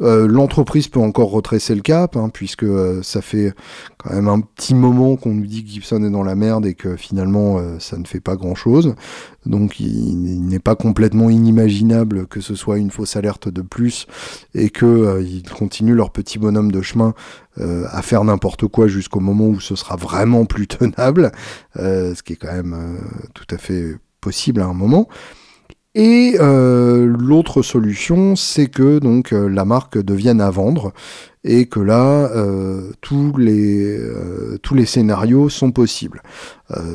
Euh, 0.00 0.26
l'entreprise 0.26 0.88
peut 0.88 0.98
encore 0.98 1.30
retresser 1.30 1.72
le 1.72 1.80
cap, 1.80 2.16
hein, 2.16 2.28
puisque 2.28 2.64
euh, 2.64 3.00
ça 3.04 3.22
fait 3.22 3.54
quand 3.96 4.12
même 4.12 4.26
un 4.26 4.40
petit 4.40 4.74
moment 4.74 5.14
qu'on 5.14 5.32
nous 5.32 5.46
dit 5.46 5.64
que 5.64 5.70
Gibson 5.70 6.02
est 6.02 6.10
dans 6.10 6.24
la 6.24 6.34
merde 6.34 6.66
et 6.66 6.74
que 6.74 6.96
finalement 6.96 7.60
ça 7.78 7.96
ne 7.96 8.04
fait 8.04 8.18
pas 8.18 8.34
grand-chose. 8.34 8.96
Donc 9.46 9.78
il, 9.78 10.44
n'est 10.46 10.58
pas 10.58 10.74
complètement 10.74 11.30
inimaginable 11.30 12.26
que 12.26 12.40
ce 12.40 12.56
soit 12.56 12.78
une 12.78 12.90
fausse 12.90 13.14
alerte 13.14 13.48
de 13.48 13.62
plus 13.62 14.08
et 14.54 14.70
qu'ils 14.70 15.44
continuent 15.56 15.94
leur 15.94 16.10
petit 16.10 16.40
bonhomme 16.40 16.72
de 16.72 16.82
chemin 16.82 17.14
à 17.56 18.02
faire 18.02 18.24
n'importe 18.24 18.66
quoi 18.66 18.88
jusqu'au 18.88 19.20
moment 19.20 19.46
où 19.46 19.60
ce 19.60 19.76
sera 19.76 19.94
vraiment 19.94 20.44
plus 20.44 20.66
tenable, 20.66 21.30
ce 21.76 22.20
qui 22.22 22.32
est 22.32 22.36
quand 22.36 22.52
même 22.52 22.98
tout 23.32 23.46
à 23.54 23.58
fait 23.58 23.96
possible 24.20 24.60
à 24.60 24.66
un 24.66 24.74
moment. 24.74 25.08
Et 25.94 26.36
euh, 26.40 27.06
l'autre 27.06 27.62
solution, 27.62 28.34
c'est 28.34 28.66
que 28.66 28.98
donc 28.98 29.32
euh, 29.32 29.48
la 29.48 29.64
marque 29.64 29.96
devienne 29.96 30.40
à 30.40 30.50
vendre 30.50 30.92
et 31.44 31.66
que 31.66 31.78
là, 31.78 32.30
euh, 32.34 32.90
tous, 33.00 33.36
les, 33.36 34.00
tous 34.62 34.74
les 34.74 34.86
scénarios 34.86 35.50
sont 35.50 35.72
possibles. 35.72 36.22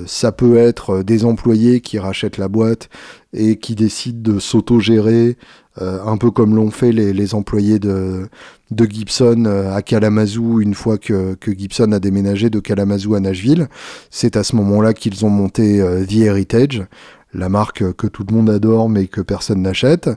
ça 0.08 0.32
peut 0.32 0.58
être 0.58 1.04
des 1.04 1.24
employés 1.24 1.82
qui 1.82 2.00
rachètent 2.00 2.40
la 2.40 2.48
boîte 2.48 2.90
et 3.32 3.58
qui 3.58 3.76
décident 3.76 4.34
de 4.34 4.40
s'auto-gérer, 4.40 5.38
un 5.80 6.18
peu 6.18 6.32
comme 6.32 6.56
l'ont 6.56 6.72
fait 6.72 6.92
les, 6.92 7.14
les, 7.14 7.36
employés 7.36 7.78
de, 7.78 8.28
de 8.72 8.86
Gibson 8.86 9.46
à 9.72 9.84
Kalamazoo 9.84 10.62
une 10.62 10.74
fois 10.74 10.98
que, 10.98 11.36
que, 11.36 11.52
Gibson 11.52 11.92
a 11.92 12.00
déménagé 12.00 12.50
de 12.50 12.60
Kalamazoo 12.60 13.14
à 13.14 13.20
Nashville. 13.20 13.68
C'est 14.10 14.36
à 14.36 14.44
ce 14.44 14.56
moment-là 14.56 14.96
qu'ils 14.96 15.26
ont 15.26 15.30
monté 15.30 15.80
The 16.08 16.22
Heritage 16.22 16.88
la 17.34 17.50
marque 17.50 17.94
que 17.94 18.08
tout 18.08 18.26
le 18.28 18.36
monde 18.36 18.50
adore 18.50 18.90
mais 18.90 19.08
que 19.08 19.22
personne 19.22 19.62
n'achète. 19.62 20.10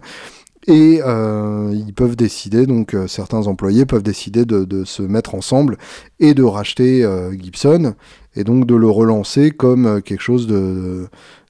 Et 0.69 1.01
euh, 1.05 1.73
ils 1.75 1.93
peuvent 1.93 2.15
décider, 2.15 2.67
donc 2.67 2.95
euh, 2.95 3.09
certains 3.09 3.49
employés 3.49 3.85
peuvent 3.85 4.03
décider 4.03 4.45
de, 4.45 4.85
se 4.85 5.03
mettre 5.03 5.35
ensemble 5.35 5.77
et 6.21 6.35
de 6.35 6.45
racheter 6.45 7.05
euh, 7.05 7.33
Gibson 7.33 7.95
et 8.37 8.45
donc 8.45 8.67
de 8.67 8.77
le 8.77 8.89
relancer 8.89 9.51
comme 9.51 10.01
quelque 10.03 10.23
chose 10.23 10.47
de, 10.47 11.09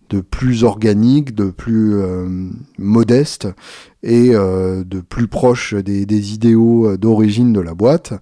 de 0.08 0.20
plus 0.20 0.64
organique, 0.64 1.34
de 1.34 1.50
plus 1.50 1.94
modeste 2.78 3.48
et 4.02 4.30
de 4.30 5.00
plus 5.00 5.28
proche 5.28 5.74
des, 5.74 6.06
des 6.06 6.34
idéaux 6.34 6.96
d'origine 6.96 7.52
de 7.52 7.60
la 7.60 7.74
boîte, 7.74 8.14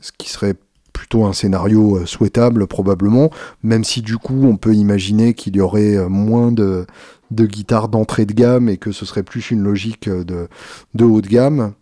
ce 0.00 0.12
qui 0.16 0.30
serait 0.30 0.54
plutôt 0.96 1.26
un 1.26 1.34
scénario 1.34 1.98
euh, 1.98 2.06
souhaitable 2.06 2.66
probablement, 2.66 3.30
même 3.62 3.84
si 3.84 4.00
du 4.00 4.16
coup 4.16 4.44
on 4.44 4.56
peut 4.56 4.74
imaginer 4.74 5.34
qu'il 5.34 5.54
y 5.54 5.60
aurait 5.60 5.94
euh, 5.94 6.08
moins 6.08 6.50
de, 6.52 6.86
guitares 7.30 7.88
d'entrée 7.88 8.24
de 8.24 8.32
gamme 8.32 8.70
et 8.70 8.78
que 8.78 8.92
ce 8.92 9.04
serait 9.04 9.22
plus 9.22 9.50
une 9.50 9.62
logique 9.62 10.08
euh, 10.08 10.24
de, 10.24 10.48
de 10.94 11.04
haut 11.04 11.20
de 11.20 11.28
gamme. 11.28 11.74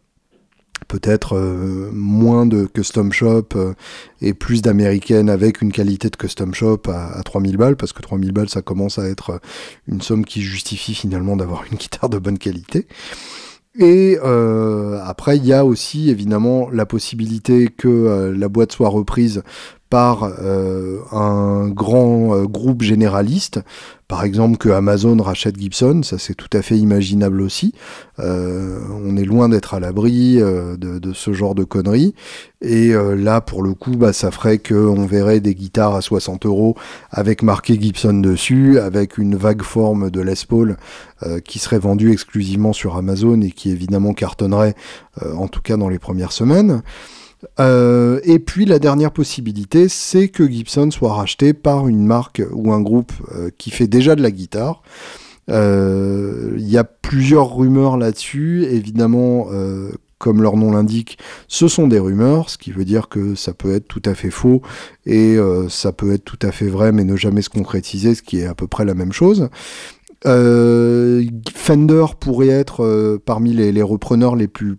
Peut-être 0.88 1.38
moins 1.92 2.44
de 2.44 2.66
custom 2.66 3.11
shop 3.11 3.48
et 4.20 4.35
plus 4.35 4.61
d'américaines 4.61 5.31
avec 5.31 5.62
une 5.62 5.72
qualité 5.72 6.11
de 6.11 6.16
custom 6.16 6.53
shop 6.53 6.83
à, 6.88 7.16
à 7.16 7.22
3000 7.22 7.57
balles, 7.57 7.77
parce 7.77 7.94
que 7.94 8.03
3000 8.03 8.33
balles 8.33 8.50
ça 8.50 8.61
commence 8.61 8.98
à 8.98 9.09
être 9.09 9.40
une 9.87 10.03
somme 10.03 10.27
qui 10.27 10.42
justifie 10.42 10.94
finalement 10.94 11.37
d'avoir 11.37 11.64
une 11.70 11.79
guitare 11.79 12.11
de 12.11 12.18
bonne 12.18 12.38
qualité. 12.38 12.87
Et 13.78 14.18
euh, 14.22 15.00
après, 15.04 15.37
il 15.37 15.46
y 15.46 15.52
a 15.52 15.64
aussi 15.64 16.08
évidemment 16.08 16.70
la 16.70 16.87
possibilité 16.87 17.68
que 17.68 17.88
euh, 17.88 18.37
la 18.37 18.48
boîte 18.48 18.72
soit 18.72 18.88
reprise 18.88 19.42
par 19.94 20.28
euh, 20.40 20.98
un 21.12 21.68
grand 21.68 22.35
euh, 22.35 22.46
groupe 22.46 22.83
généraliste, 22.83 23.61
par 24.09 24.24
exemple 24.24 24.57
que 24.57 24.68
Amazon 24.68 25.16
rachète 25.22 25.57
Gibson, 25.57 26.00
ça 26.02 26.18
c'est 26.18 26.35
tout 26.35 26.48
à 26.52 26.62
fait 26.62 26.76
imaginable 26.76 27.40
aussi. 27.40 27.74
Euh, 28.18 28.80
on 29.04 29.16
est 29.16 29.24
loin 29.24 29.48
d'être 29.48 29.72
à 29.72 29.78
l'abri 29.78 30.38
de, 30.38 31.12
ce 31.12 31.33
genre 31.33 31.54
de 31.54 31.62
conneries. 31.62 32.12
Et 32.61 32.92
là, 32.92 33.40
pour 33.40 33.62
le 33.62 33.74
coup, 33.74 33.92
bah, 33.92 34.12
ça 34.12 34.30
ferait 34.30 34.59
qu'on 34.59 35.07
verrait 35.07 35.40
des 35.40 35.54
guitares 35.54 35.94
à 35.94 36.00
60 36.00 36.44
euros 36.44 36.76
avec 37.11 37.42
marqué 37.42 37.80
Gibson 37.80 38.14
dessus, 38.14 38.80
avec 38.80 39.16
une 39.16 39.37
vague 39.37 39.62
forme 39.62 40.11
de 40.11 40.20
Les 40.20 40.35
Paul 40.48 40.76
qui 41.44 41.59
serait 41.59 41.78
vendue 41.78 42.11
exclusivement 42.11 42.72
sur 42.72 42.96
Amazon 42.96 43.40
et 43.42 43.52
qui 43.52 43.70
évidemment 43.70 44.12
cartonnerait, 44.12 44.74
en 45.37 45.46
tout 45.46 45.62
cas 45.62 45.76
dans 45.76 45.88
les 45.88 45.98
premières 46.00 46.33
semaines. 46.33 46.83
Euh, 47.61 48.20
et 48.24 48.38
puis 48.38 48.64
la 48.64 48.78
dernière 48.78 49.12
possibilité, 49.12 49.88
c'est 49.88 50.28
que 50.28 50.48
Gibson 50.48 50.90
soit 50.90 51.12
racheté 51.12 51.52
par 51.52 51.88
une 51.88 52.07
marque 52.07 52.42
ou 52.52 52.72
un 52.72 52.80
groupe 52.80 53.12
euh, 53.35 53.50
qui 53.59 53.70
fait 53.70 53.87
déjà 53.87 54.14
de 54.16 54.22
la 54.22 54.30
guitare. 54.30 54.83
Euh, 55.50 56.54
il 56.57 56.68
y 56.68 56.78
a 56.78 56.85
plusieurs 56.85 57.54
rumeurs 57.54 57.96
là-dessus. 57.96 58.64
Évidemment, 58.64 59.48
comme 60.18 60.42
leur 60.42 60.57
nom 60.57 60.72
l'indique, 60.72 61.18
ce 61.48 61.68
sont 61.68 61.87
des 61.87 61.98
rumeurs, 61.98 62.48
ce 62.48 62.57
qui 62.57 62.72
veut 62.72 62.87
dire 62.87 63.09
que 63.09 63.35
ça 63.35 63.52
peut 63.52 63.74
être 63.74 63.87
tout 63.87 64.02
à 64.07 64.14
fait 64.14 64.30
faux 64.30 64.62
et 65.04 65.37
ça 65.68 65.92
peut 65.92 66.12
être 66.12 66.24
tout 66.24 66.38
à 66.40 66.50
fait 66.50 66.68
vrai, 66.68 66.92
mais 66.92 67.04
ne 67.04 67.16
jamais 67.16 67.42
se 67.42 67.50
concrétiser, 67.50 68.14
ce 68.14 68.22
qui 68.22 68.38
est 68.38 68.46
à 68.46 68.54
peu 68.54 68.66
près 68.66 68.87
la 68.87 68.94
même 68.94 69.12
chose. 69.12 69.50
Fender 70.24 72.07
pourrait 72.18 72.48
être 72.48 73.18
parmi 73.26 73.52
les 73.52 73.83
repreneurs 73.83 74.35
les 74.35 74.48
plus 74.48 74.78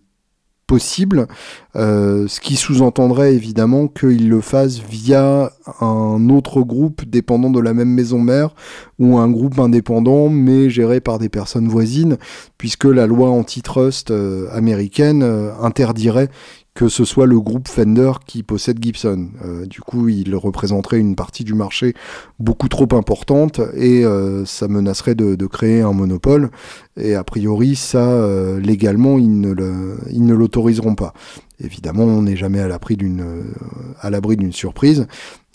possible, 0.68 1.28
euh, 1.76 2.28
ce 2.28 2.40
qui 2.40 2.56
sous-entendrait 2.56 3.34
évidemment 3.34 3.88
qu'il 3.88 4.30
le 4.30 4.42
fasse 4.42 4.80
via 4.80 5.52
un 5.80 6.30
autre 6.30 6.62
groupe 6.62 7.06
dépendant 7.06 7.52
de 7.52 7.60
la 7.60 7.74
même 7.74 7.90
maison 7.90 8.20
mère 8.20 8.56
ou 8.98 9.18
un 9.18 9.30
groupe 9.30 9.60
indépendant 9.60 10.30
mais 10.30 10.70
géré 10.70 11.02
par 11.02 11.20
des 11.20 11.30
personnes 11.30 11.68
voisines, 11.68 12.18
puisque 12.58 12.86
la 12.86 13.06
loi 13.06 13.30
antitrust 13.30 14.12
euh, 14.12 14.48
américaine 14.52 15.22
euh, 15.24 15.52
interdirait 15.62 16.30
que 16.76 16.90
ce 16.90 17.06
soit 17.06 17.26
le 17.26 17.40
groupe 17.40 17.70
Fender 17.70 18.12
qui 18.28 18.44
possède 18.44 18.84
Gibson. 18.84 19.30
Euh, 19.46 19.66
du 19.66 19.80
coup, 19.80 20.10
il 20.10 20.36
représenterait 20.36 21.00
une 21.00 21.16
partie 21.16 21.46
du 21.46 21.54
marché 21.54 21.94
beaucoup 22.38 22.68
trop 22.68 22.88
importante 22.92 23.62
et 23.76 24.06
euh, 24.06 24.44
ça 24.46 24.68
menacerait 24.68 25.16
de, 25.16 25.46
créer 25.48 25.82
un 25.82 25.94
monopole. 25.94 26.52
Et 26.98 27.16
a 27.16 27.24
priori, 27.24 27.78
ça, 27.78 28.10
euh, 28.10 28.60
légalement, 28.60 29.18
ils 29.18 29.40
ne 29.40 30.34
l'autoriseront 30.34 30.96
pas. 30.96 31.14
Évidemment, 31.64 32.04
on 32.04 32.24
n'est 32.24 32.36
jamais 32.36 32.60
à 32.60 32.68
l'abri 32.68 32.98
d'une 32.98 34.52
surprise. 34.52 35.08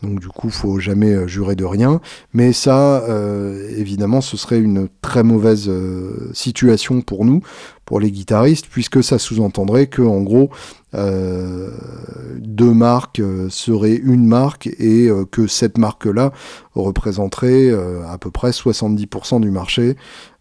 Donc 0.03 0.21
du 0.21 0.29
coup, 0.29 0.51
faut 0.51 0.79
jamais 0.79 1.13
euh, 1.13 1.27
jurer 1.27 1.57
de 1.57 1.65
rien. 1.65 2.01
Mais 2.33 2.53
ça, 2.53 3.03
euh, 3.05 3.69
évidemment, 3.77 4.21
ce 4.21 4.37
serait 4.37 4.59
une 4.59 4.89
très 5.03 5.23
mauvaise 5.23 5.69
euh, 5.69 6.31
situation 6.33 7.03
pour 7.03 7.25
nous, 7.25 7.43
pour 7.85 8.01
les 8.01 8.11
guitaristes, 8.11 8.67
puisque 8.71 9.03
ça 9.03 9.19
sous-entendrait 9.19 9.89
que, 9.89 10.03
en 10.03 10.21
gros, 10.21 10.51
deux 10.93 12.75
marques 12.75 13.23
seraient 13.49 13.95
une 13.95 14.27
marque 14.27 14.67
et 14.67 15.09
que 15.31 15.47
cette 15.47 15.79
marque-là 15.79 16.33
représenterait 16.75 17.71
à 18.09 18.19
peu 18.19 18.33
près 18.33 18.51
70% 18.51 19.41
du 19.41 19.53
marché 19.53 19.97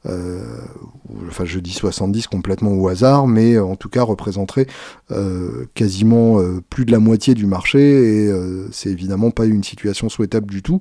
enfin 0.05 1.45
je 1.45 1.59
dis 1.59 1.73
70 1.73 2.27
complètement 2.27 2.71
au 2.71 2.87
hasard, 2.87 3.27
mais 3.27 3.59
en 3.59 3.75
tout 3.75 3.89
cas 3.89 4.03
représenterait 4.03 4.67
euh, 5.11 5.65
quasiment 5.73 6.39
euh, 6.39 6.61
plus 6.69 6.85
de 6.85 6.91
la 6.91 6.99
moitié 6.99 7.33
du 7.33 7.45
marché 7.45 7.79
et 7.79 8.31
c'est 8.71 8.89
évidemment 8.89 9.31
pas 9.31 9.45
une 9.45 9.63
situation 9.63 10.09
souhaitable 10.09 10.49
du 10.49 10.61
tout 10.61 10.79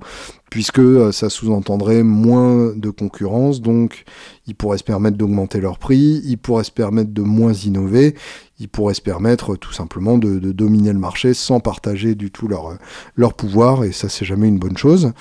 puisque 0.49 0.81
ça 1.13 1.29
sous-entendrait 1.29 2.03
moins 2.03 2.73
de 2.75 2.89
concurrence, 2.89 3.61
donc 3.61 4.03
ils 4.47 4.55
pourraient 4.55 4.79
se 4.79 4.83
permettre 4.83 5.17
d'augmenter 5.17 5.61
leur 5.61 5.77
prix, 5.77 6.21
ils 6.25 6.37
pourraient 6.37 6.63
se 6.63 6.71
permettre 6.71 7.11
de 7.11 7.21
moins 7.21 7.53
innover, 7.53 8.15
ils 8.59 8.67
pourraient 8.67 8.95
se 8.95 9.01
permettre 9.01 9.55
tout 9.55 9.73
simplement 9.73 10.17
de, 10.17 10.39
dominer 10.51 10.91
le 10.91 10.99
marché 10.99 11.33
sans 11.33 11.59
partager 11.59 12.15
du 12.15 12.31
tout 12.31 12.49
leur 13.15 13.33
pouvoir, 13.35 13.83
et 13.83 13.91
ça 13.91 14.09
c'est 14.09 14.25
jamais 14.25 14.47
une 14.47 14.59
bonne 14.59 14.77
chose. 14.77 15.11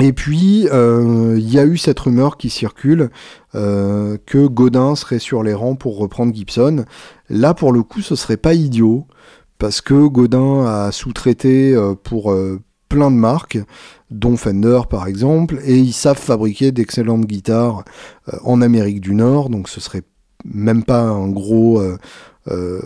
Et 0.00 0.12
puis, 0.12 0.68
euh, 0.72 1.36
il 1.38 1.52
y 1.52 1.58
a 1.58 1.64
eu 1.64 1.76
cette 1.76 2.00
rumeur 2.00 2.36
qui 2.36 2.50
circule 2.50 3.10
euh, 3.54 4.16
que 4.26 4.46
Godin 4.46 4.96
serait 4.96 5.18
sur 5.18 5.42
les 5.42 5.54
rangs 5.54 5.76
pour 5.76 5.98
reprendre 5.98 6.34
Gibson. 6.34 6.84
Là, 7.28 7.54
pour 7.54 7.72
le 7.72 7.82
coup, 7.82 8.00
ce 8.00 8.16
serait 8.16 8.36
pas 8.36 8.54
idiot, 8.54 9.06
parce 9.58 9.80
que 9.80 10.06
Godin 10.08 10.64
a 10.66 10.92
sous-traité 10.92 11.74
euh, 11.74 11.94
pour 11.94 12.34
plein 12.88 13.10
de 13.10 13.16
marques, 13.16 13.58
dont 14.10 14.36
Fender 14.36 14.80
par 14.90 15.06
exemple, 15.06 15.60
et 15.64 15.78
ils 15.78 15.94
savent 15.94 16.18
fabriquer 16.18 16.72
d'excellentes 16.72 17.24
guitares 17.24 17.84
en 18.44 18.60
Amérique 18.60 19.00
du 19.00 19.14
Nord, 19.14 19.48
donc 19.48 19.70
ce 19.70 19.80
serait 19.80 20.02
même 20.44 20.84
pas 20.84 21.00
un 21.00 21.28
gros 21.28 21.80
euh, 22.48 22.80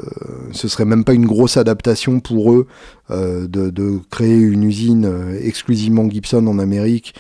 ce 0.52 0.68
serait 0.68 0.84
même 0.84 1.04
pas 1.04 1.14
une 1.14 1.26
grosse 1.26 1.56
adaptation 1.56 2.20
pour 2.20 2.52
eux 2.52 2.66
euh, 3.10 3.46
de, 3.46 4.00
créer 4.10 4.36
une 4.36 4.64
usine 4.64 5.06
euh, 5.06 5.38
exclusivement 5.42 6.08
Gibson 6.10 6.46
en 6.46 6.58
Amérique, 6.58 7.14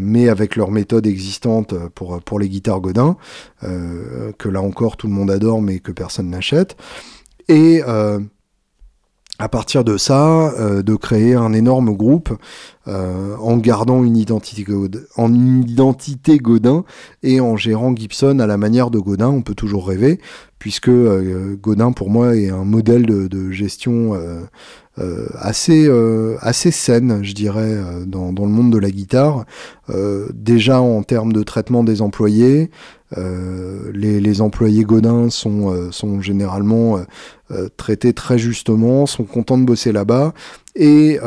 mais 0.00 0.28
avec 0.28 0.54
leur 0.54 0.70
méthode 0.70 1.04
existante 1.04 1.74
pour, 1.96 2.22
pour 2.22 2.38
les 2.38 2.48
guitares 2.48 2.80
Godin, 2.80 3.16
que 3.60 4.48
là 4.48 4.62
encore 4.62 4.96
tout 4.96 5.08
le 5.08 5.12
monde 5.12 5.32
adore 5.32 5.60
mais 5.60 5.80
que 5.80 5.90
personne 5.90 6.30
n'achète. 6.30 6.76
Et 7.48 7.82
à 9.38 9.48
partir 9.48 9.82
de 9.82 9.96
ça, 9.96 10.52
de 10.58 10.94
créer 10.94 11.34
un 11.34 11.52
énorme 11.52 11.92
groupe 11.92 12.32
en 12.86 13.56
gardant 13.56 14.04
une 14.04 14.16
identité, 14.16 14.62
Godin, 16.38 16.84
et 17.22 17.40
en 17.40 17.56
gérant 17.56 17.96
Gibson 17.96 18.38
à 18.38 18.46
la 18.46 18.56
manière 18.56 18.90
de 18.90 19.00
Godin, 19.00 19.28
on 19.28 19.42
peut 19.42 19.54
toujours 19.54 19.88
rêver, 19.88 20.20
puisque 20.64 20.88
euh, 20.88 21.58
Godin 21.60 21.92
pour 21.92 22.08
moi 22.08 22.36
est 22.36 22.48
un 22.48 22.64
modèle 22.64 23.04
de, 23.04 23.50
gestion 23.50 24.14
euh, 24.14 24.40
euh, 24.98 25.26
assez 25.38 25.90
assez 26.40 26.70
saine, 26.70 27.22
je 27.22 27.34
dirais, 27.34 27.76
dans, 28.06 28.30
le 28.30 28.48
monde 28.48 28.72
de 28.72 28.78
la 28.78 28.90
guitare. 28.90 29.44
déjà 30.32 30.80
en 30.80 31.02
termes 31.02 31.34
de 31.34 31.42
traitement 31.42 31.84
des 31.84 32.00
employés, 32.00 32.70
les, 33.12 34.40
employés 34.40 34.84
Godin 34.84 35.30
sont 35.30 35.92
sont 35.92 36.20
généralement 36.20 36.98
traités 37.76 38.12
très 38.12 38.38
justement, 38.38 39.06
sont 39.06 39.24
contents 39.24 39.58
de 39.58 39.64
bosser 39.64 39.92
là-bas 39.92 40.32
et 40.76 41.18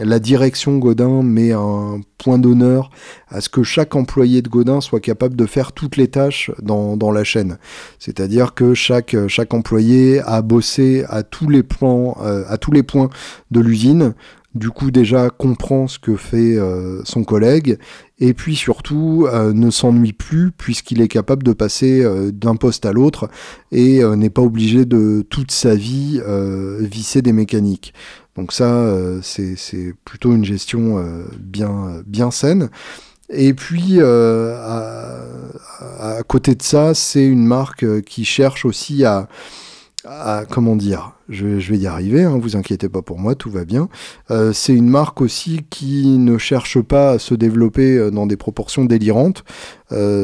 la, 0.00 0.18
direction 0.20 0.78
Godin 0.78 1.22
met 1.22 1.52
un 1.52 2.00
point 2.18 2.38
d'honneur 2.38 2.90
à 3.28 3.40
ce 3.40 3.48
que 3.48 3.62
chaque 3.64 3.96
employé 3.96 4.42
de 4.42 4.48
Godin 4.48 4.80
soit 4.80 5.00
capable 5.00 5.34
de 5.34 5.46
faire 5.46 5.72
toutes 5.72 5.96
les 5.96 6.08
tâches 6.08 6.52
dans, 6.60 7.10
la 7.10 7.24
chaîne. 7.24 7.58
C'est-à-dire 7.98 8.54
que 8.54 8.74
chaque, 8.74 9.16
employé 9.50 10.20
a 10.20 10.42
bossé 10.42 11.04
à 11.08 11.22
tous 11.22 11.48
les, 11.48 11.62
euh, 11.82 12.44
à 12.48 12.58
tous 12.58 12.70
les 12.70 12.82
points 12.84 13.10
de 13.50 13.60
l'usine, 13.60 14.14
du 14.54 14.70
coup 14.70 14.90
déjà 14.90 15.30
comprend 15.30 15.88
ce 15.88 15.98
que 15.98 16.14
fait 16.16 16.56
euh, 16.56 17.02
son 17.04 17.24
collègue 17.24 17.78
et 18.22 18.34
puis 18.34 18.56
surtout 18.56 19.26
euh, 19.26 19.52
ne 19.52 19.70
s'ennuie 19.70 20.12
plus 20.14 20.50
puisqu'il 20.50 21.00
est 21.02 21.08
capable 21.08 21.42
de 21.42 21.52
passer 21.52 22.02
d'un 22.32 22.56
poste 22.56 22.86
à 22.86 22.92
l'autre 22.92 23.28
et 23.70 24.02
n'est 24.04 24.30
pas 24.30 24.42
obligé 24.42 24.84
de 24.84 25.26
toute 25.28 25.50
sa 25.50 25.74
vie 25.74 26.20
visser 26.80 27.20
des 27.20 27.32
mécaniques. 27.32 27.92
Donc 28.36 28.52
ça 28.52 28.88
c'est 29.22 29.94
plutôt 30.04 30.32
une 30.32 30.44
gestion 30.44 31.04
bien, 31.38 32.02
bien 32.06 32.30
saine. 32.30 32.70
Et 33.32 33.54
puis, 33.54 33.96
euh, 33.98 34.54
à, 35.98 36.22
côté 36.24 36.54
de 36.54 36.62
ça, 36.62 36.94
c'est 36.94 37.24
une 37.24 37.46
marque 37.46 37.82
euh, 37.82 38.02
qui 38.02 38.24
cherche 38.24 38.66
aussi 38.66 39.04
à, 39.04 39.28
comment 40.50 40.76
dire, 40.76 41.12
je, 41.28 41.46
vais 41.46 41.78
y 41.78 41.86
arriver, 41.86 42.24
hein, 42.24 42.38
vous 42.40 42.56
inquiétez 42.56 42.88
pas 42.88 43.02
pour 43.02 43.18
moi, 43.18 43.34
tout 43.34 43.50
va 43.50 43.64
bien. 43.64 43.88
Euh, 44.30 44.52
c'est 44.52 44.74
une 44.74 44.88
marque 44.88 45.20
aussi 45.20 45.60
qui 45.70 46.18
ne 46.18 46.38
cherche 46.38 46.80
pas 46.80 47.12
à 47.12 47.18
se 47.18 47.34
développer 47.34 48.10
dans 48.10 48.26
des 48.26 48.36
proportions 48.36 48.84
délirantes. 48.84 49.44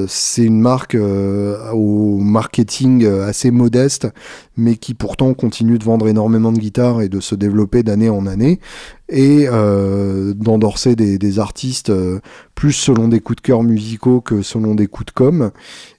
c'est 0.09 0.45
une 0.45 0.61
marque 0.61 0.97
au 0.97 2.19
marketing 2.19 3.07
assez 3.07 3.51
modeste, 3.51 4.09
mais 4.57 4.77
qui 4.77 4.95
pourtant 4.95 5.35
continue 5.35 5.79
de 5.79 5.85
vendre 5.85 6.09
énormément 6.09 6.53
de 6.53 6.59
guitares 6.59 7.01
et 7.01 7.09
de 7.09 7.21
se 7.21 7.35
développer 7.35 7.83
d'année 7.83 8.11
en 8.11 8.27
année 8.27 8.61
et 9.09 9.47
euh, 9.49 10.35
d'endorser 10.35 10.95
des, 10.95 11.39
artistes 11.39 11.91
euh, 11.91 12.21
plus 12.55 12.73
selon 12.73 13.09
des 13.09 13.21
coups 13.21 13.37
de 13.37 13.43
cœur 13.43 13.63
musicaux 13.63 14.21
que 14.21 14.43
selon 14.43 14.75
des 14.75 14.87
coups 14.87 15.07
de 15.07 15.13
com 15.13 15.51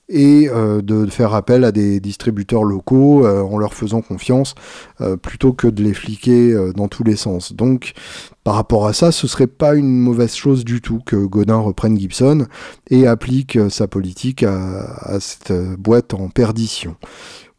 et 0.10 0.50
euh, 0.50 0.82
de 0.82 1.06
faire 1.06 1.34
appel 1.34 1.64
à 1.64 1.72
des 1.72 2.00
distributeurs 2.00 2.64
locaux 2.64 3.26
en 3.28 3.58
leur 3.58 3.74
faisant 3.74 4.02
confiance 4.02 4.56
plutôt 5.22 5.54
que 5.54 5.68
de 5.68 5.84
les 5.84 5.94
fliquer 5.94 6.56
dans 6.76 6.88
tous 6.88 7.04
les 7.04 7.16
sens. 7.16 7.54
Donc 7.54 7.94
par 8.44 8.56
rapport 8.56 8.88
à 8.88 8.94
ça, 8.94 9.12
ce 9.12 9.28
serait 9.28 9.48
pas 9.48 9.76
une 9.76 10.00
mauvaise 10.00 10.36
chose 10.36 10.66
du 10.66 10.82
tout 10.82 11.00
que 11.06 11.16
Godin 11.16 11.58
reprenne 11.58 11.98
Gibson 12.00 12.48
et 12.90 13.08
applique 13.08 13.58
sa 13.70 13.88
politique 13.88 14.44
à 14.44 15.20
cette 15.20 15.54
boîte 15.78 16.14
en 16.14 16.30
perdition. 16.30 16.96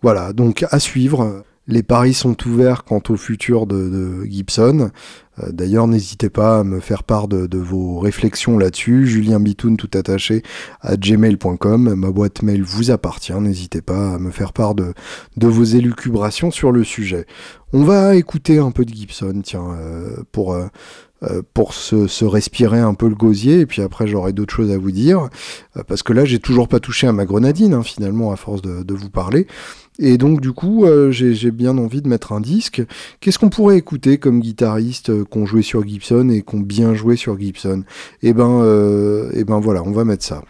Voilà, 0.03 0.32
donc 0.32 0.64
à 0.70 0.80
suivre. 0.80 1.42
Les 1.70 1.84
paris 1.84 2.14
sont 2.14 2.36
ouverts 2.48 2.82
quant 2.82 3.00
au 3.10 3.16
futur 3.16 3.68
de, 3.68 4.24
Gibson. 4.24 4.90
Euh, 5.38 5.52
d'ailleurs, 5.52 5.86
n'hésitez 5.86 6.28
pas 6.28 6.58
à 6.58 6.64
me 6.64 6.80
faire 6.80 7.04
part 7.04 7.28
de, 7.28 7.58
vos 7.58 8.00
réflexions 8.00 8.58
là-dessus. 8.58 9.06
Julien 9.06 9.38
Bitoun, 9.38 9.76
tout 9.76 9.90
attaché, 9.94 10.42
à 10.80 10.96
gmail.com. 10.96 11.94
Ma 11.94 12.10
boîte 12.10 12.42
mail 12.42 12.64
vous 12.64 12.90
appartient. 12.90 13.32
N'hésitez 13.40 13.82
pas 13.82 14.14
à 14.14 14.18
me 14.18 14.32
faire 14.32 14.52
part 14.52 14.74
de, 14.74 14.92
vos 15.40 15.62
élucubrations 15.62 16.50
sur 16.50 16.72
le 16.72 16.82
sujet. 16.82 17.24
On 17.72 17.84
va 17.84 18.16
écouter 18.16 18.58
un 18.58 18.72
peu 18.72 18.84
de 18.84 18.92
Gibson, 18.92 19.40
tiens, 19.44 19.70
euh, 19.78 20.16
pour... 20.32 20.54
Euh, 20.54 20.66
pour 21.54 21.74
se, 21.74 22.24
respirer 22.24 22.80
un 22.80 22.94
peu 22.94 23.08
le 23.08 23.14
gosier, 23.14 23.60
et 23.60 23.66
puis 23.66 23.82
après 23.82 24.06
j'aurai 24.06 24.32
d'autres 24.32 24.54
choses 24.54 24.70
à 24.70 24.78
vous 24.78 24.90
dire, 24.90 25.28
parce 25.86 26.02
que 26.02 26.12
là 26.12 26.24
j'ai 26.24 26.38
toujours 26.38 26.68
pas 26.68 26.80
touché 26.80 27.06
à 27.06 27.12
ma 27.12 27.26
grenadine, 27.26 27.74
hein, 27.74 27.82
finalement, 27.82 28.32
à 28.32 28.36
force 28.36 28.62
de 28.62 28.94
vous 28.94 29.10
parler. 29.10 29.46
Et 30.00 30.16
donc 30.16 30.40
du 30.40 30.52
coup, 30.52 30.86
euh, 30.86 31.10
j'ai 31.10 31.50
bien 31.50 31.76
envie 31.76 32.00
de 32.00 32.08
mettre 32.08 32.32
un 32.32 32.40
disque. 32.40 32.82
Qu'est-ce 33.20 33.38
qu'on 33.38 33.50
pourrait 33.50 33.76
écouter 33.76 34.16
comme 34.16 34.40
guitariste 34.40 35.10
euh, 35.10 35.24
qu'on 35.24 35.44
jouait 35.44 35.62
sur 35.62 35.86
Gibson 35.86 36.30
et 36.30 36.40
qu'on 36.40 36.60
bien 36.60 36.94
joué 36.94 37.16
sur 37.16 37.38
Gibson? 37.38 37.84
Eh 38.22 38.32
ben, 38.32 38.62
euh, 38.62 39.30
eh 39.34 39.44
ben 39.44 39.60
voilà, 39.60 39.82
on 39.84 39.92
va 39.92 40.04
mettre 40.04 40.24
ça. 40.24 40.42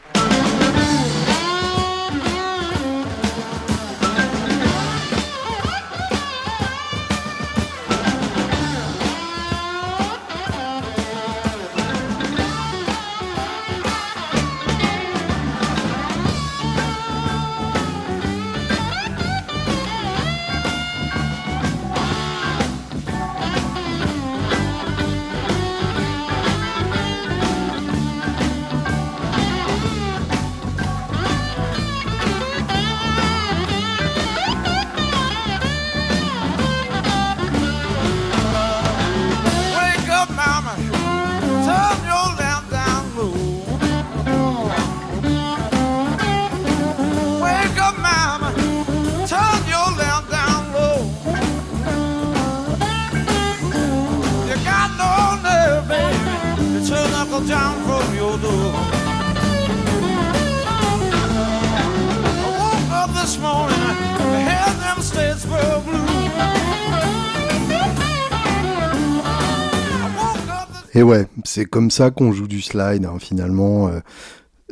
C'est 71.51 71.65
comme 71.65 71.91
ça 71.91 72.13
qu'on 72.13 72.31
joue 72.31 72.47
du 72.47 72.61
slide, 72.61 73.05
hein, 73.05 73.17
finalement. 73.19 73.89
euh, 73.89 73.99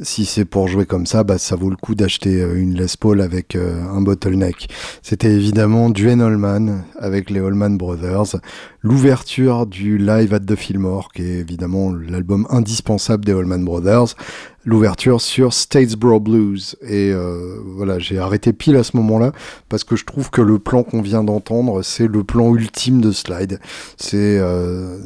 si 0.00 0.24
c'est 0.26 0.44
pour 0.44 0.68
jouer 0.68 0.86
comme 0.86 1.06
ça, 1.06 1.24
bah, 1.24 1.38
ça 1.38 1.56
vaut 1.56 1.70
le 1.70 1.76
coup 1.76 1.96
d'acheter 1.96 2.40
euh, 2.40 2.54
une 2.54 2.74
Les 2.74 2.86
Paul 2.98 3.20
avec 3.20 3.56
euh, 3.56 3.82
un 3.82 4.00
bottleneck. 4.00 4.68
C'était 5.02 5.32
évidemment 5.32 5.90
Duane 5.90 6.20
Allman 6.20 6.84
avec 7.00 7.30
les 7.30 7.40
Allman 7.40 7.76
Brothers, 7.76 8.36
l'ouverture 8.80 9.66
du 9.66 9.98
Live 9.98 10.32
at 10.32 10.40
the 10.40 10.54
Fillmore, 10.54 11.10
qui 11.12 11.22
est 11.22 11.38
évidemment 11.38 11.92
l'album 11.92 12.46
indispensable 12.48 13.24
des 13.24 13.32
Allman 13.32 13.64
Brothers, 13.64 14.14
l'ouverture 14.68 15.20
sur 15.20 15.52
Statesboro 15.52 16.20
Blues. 16.20 16.76
Et 16.82 17.10
euh, 17.10 17.58
voilà, 17.64 17.98
j'ai 17.98 18.18
arrêté 18.18 18.52
pile 18.52 18.76
à 18.76 18.84
ce 18.84 18.96
moment-là, 18.98 19.32
parce 19.68 19.82
que 19.82 19.96
je 19.96 20.04
trouve 20.04 20.30
que 20.30 20.42
le 20.42 20.58
plan 20.58 20.82
qu'on 20.82 21.00
vient 21.00 21.24
d'entendre, 21.24 21.82
c'est 21.82 22.06
le 22.06 22.22
plan 22.22 22.54
ultime 22.54 23.00
de 23.00 23.10
slide. 23.10 23.60
C'est... 23.96 24.38
euh, 24.38 24.98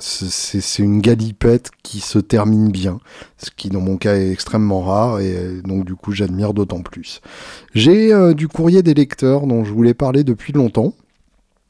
c'est 0.00 0.82
une 0.82 1.00
galipette 1.00 1.70
qui 1.82 2.00
se 2.00 2.18
termine 2.18 2.70
bien, 2.70 2.98
ce 3.38 3.50
qui 3.56 3.70
dans 3.70 3.80
mon 3.80 3.96
cas 3.96 4.16
est 4.16 4.30
extrêmement 4.30 4.82
rare 4.82 5.20
et 5.20 5.62
donc 5.64 5.86
du 5.86 5.94
coup 5.94 6.12
j'admire 6.12 6.52
d'autant 6.52 6.82
plus. 6.82 7.22
J'ai 7.74 8.12
euh, 8.12 8.34
du 8.34 8.48
courrier 8.48 8.82
des 8.82 8.92
lecteurs 8.92 9.46
dont 9.46 9.64
je 9.64 9.72
voulais 9.72 9.94
parler 9.94 10.24
depuis 10.24 10.52
longtemps. 10.52 10.94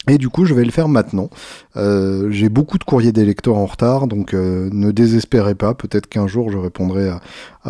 Et 0.09 0.19
du 0.19 0.29
coup, 0.29 0.45
je 0.45 0.53
vais 0.53 0.65
le 0.65 0.71
faire 0.71 0.89
maintenant. 0.89 1.31
Euh, 1.77 2.31
J'ai 2.31 2.51
beaucoup 2.51 2.77
de 2.79 2.85
courriers 2.85 3.13
des 3.13 3.25
lecteurs 3.25 3.57
en 3.57 3.65
retard, 3.65 4.07
donc 4.07 4.35
euh, 4.35 4.69
ne 4.71 4.91
désespérez 4.91 5.55
pas. 5.55 5.75
Peut-être 5.75 6.09
qu'un 6.09 6.27
jour, 6.27 6.51
je 6.51 6.59
répondrai 6.59 7.09
à, 7.09 7.21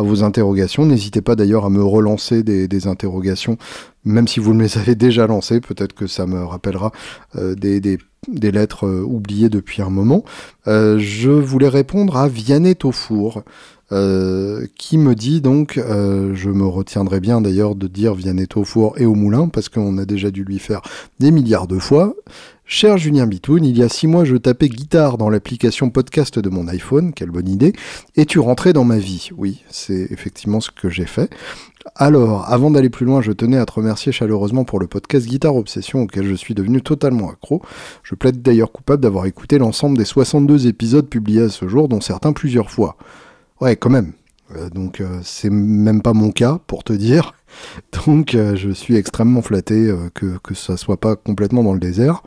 vos 0.01 0.23
interrogations. 0.23 0.85
N'hésitez 0.85 1.21
pas 1.21 1.35
d'ailleurs 1.35 1.65
à 1.65 1.69
me 1.69 1.83
relancer 1.83 2.43
des, 2.43 2.87
interrogations, 2.87 3.57
même 4.03 4.27
si 4.27 4.41
vous 4.41 4.53
me 4.53 4.63
les 4.63 4.77
avez 4.77 4.95
déjà 4.95 5.27
lancées. 5.27 5.61
Peut-être 5.61 5.93
que 5.93 6.07
ça 6.07 6.25
me 6.25 6.43
rappellera 6.43 6.91
euh, 7.37 7.55
des, 7.55 7.79
des, 7.79 7.99
des 8.27 8.51
lettres 8.51 8.85
oubliées 8.85 9.49
depuis 9.49 9.81
un 9.81 9.89
moment. 9.89 10.25
Je 10.65 11.29
voulais 11.29 11.69
répondre 11.69 12.17
à 12.17 12.27
Vianney 12.27 12.75
Taufour. 12.75 13.43
Euh, 13.91 14.65
qui 14.77 14.97
me 14.97 15.13
dit 15.13 15.41
donc, 15.41 15.77
euh, 15.77 16.33
je 16.33 16.49
me 16.49 16.65
retiendrai 16.65 17.19
bien 17.19 17.39
d'ailleurs 17.39 17.75
de 17.75 17.87
dire 17.87 18.15
Vianney 18.15 18.47
Taufour 18.47 18.95
et 18.97 19.05
au 19.05 19.13
moulin, 19.13 19.47
parce 19.47 19.69
qu'on 19.69 19.99
a 19.99 20.05
déjà 20.05 20.31
dû 20.31 20.43
lui 20.43 20.57
faire 20.57 20.81
des 21.19 21.29
milliards 21.29 21.67
de 21.67 21.77
fois. 21.77 22.15
Cher 22.65 22.97
Julien 22.97 23.27
Bitoun, 23.27 23.63
il 23.63 23.77
y 23.77 23.83
a 23.83 23.89
six 23.89 24.07
mois, 24.07 24.25
je 24.25 24.37
tapais 24.37 24.69
guitare 24.69 25.19
dans 25.19 25.29
l'application 25.29 25.91
podcast 25.91 26.39
de 26.39 26.49
mon 26.49 26.67
iPhone, 26.67 27.13
quelle 27.13 27.29
bonne 27.29 27.47
idée, 27.47 27.73
et 28.15 28.25
tu 28.25 28.39
rentrais 28.39 28.73
dans 28.73 28.83
ma 28.83 28.97
vie. 28.97 29.29
Oui, 29.37 29.63
c'est 29.69 30.07
effectivement 30.09 30.59
ce 30.59 30.71
que 30.71 30.89
j'ai 30.89 31.05
fait. 31.05 31.29
Alors, 31.93 32.51
avant 32.51 32.71
d'aller 32.71 32.89
plus 32.89 33.05
loin, 33.05 33.21
je 33.21 33.31
tenais 33.31 33.57
à 33.57 33.67
te 33.67 33.73
remercier 33.73 34.11
chaleureusement 34.11 34.63
pour 34.63 34.79
le 34.79 34.87
podcast 34.87 35.27
Guitare 35.27 35.55
Obsession 35.55 36.01
auquel 36.01 36.25
je 36.25 36.33
suis 36.33 36.55
devenu 36.55 36.81
totalement 36.81 37.29
accro. 37.29 37.61
Je 38.01 38.15
plaide 38.15 38.41
d'ailleurs 38.41 38.71
coupable 38.71 39.03
d'avoir 39.03 39.27
écouté 39.27 39.59
l'ensemble 39.59 39.95
des 39.95 40.05
62 40.05 40.65
épisodes 40.65 41.07
publiés 41.07 41.43
à 41.43 41.49
ce 41.49 41.67
jour, 41.67 41.87
dont 41.87 42.01
certains 42.01 42.33
plusieurs 42.33 42.71
fois. 42.71 42.97
Ouais, 43.61 43.75
quand 43.75 43.89
même. 43.89 44.13
Euh, 44.55 44.69
donc, 44.69 45.01
euh, 45.01 45.19
c'est 45.23 45.49
même 45.49 46.01
pas 46.01 46.13
mon 46.13 46.31
cas, 46.31 46.59
pour 46.67 46.83
te 46.83 46.93
dire. 46.93 47.33
Donc, 48.05 48.35
euh, 48.35 48.55
je 48.55 48.69
suis 48.69 48.95
extrêmement 48.95 49.41
flatté 49.41 49.93
que, 50.13 50.37
que 50.39 50.53
ça 50.53 50.75
soit 50.77 50.99
pas 50.99 51.15
complètement 51.15 51.63
dans 51.63 51.73
le 51.73 51.79
désert. 51.79 52.21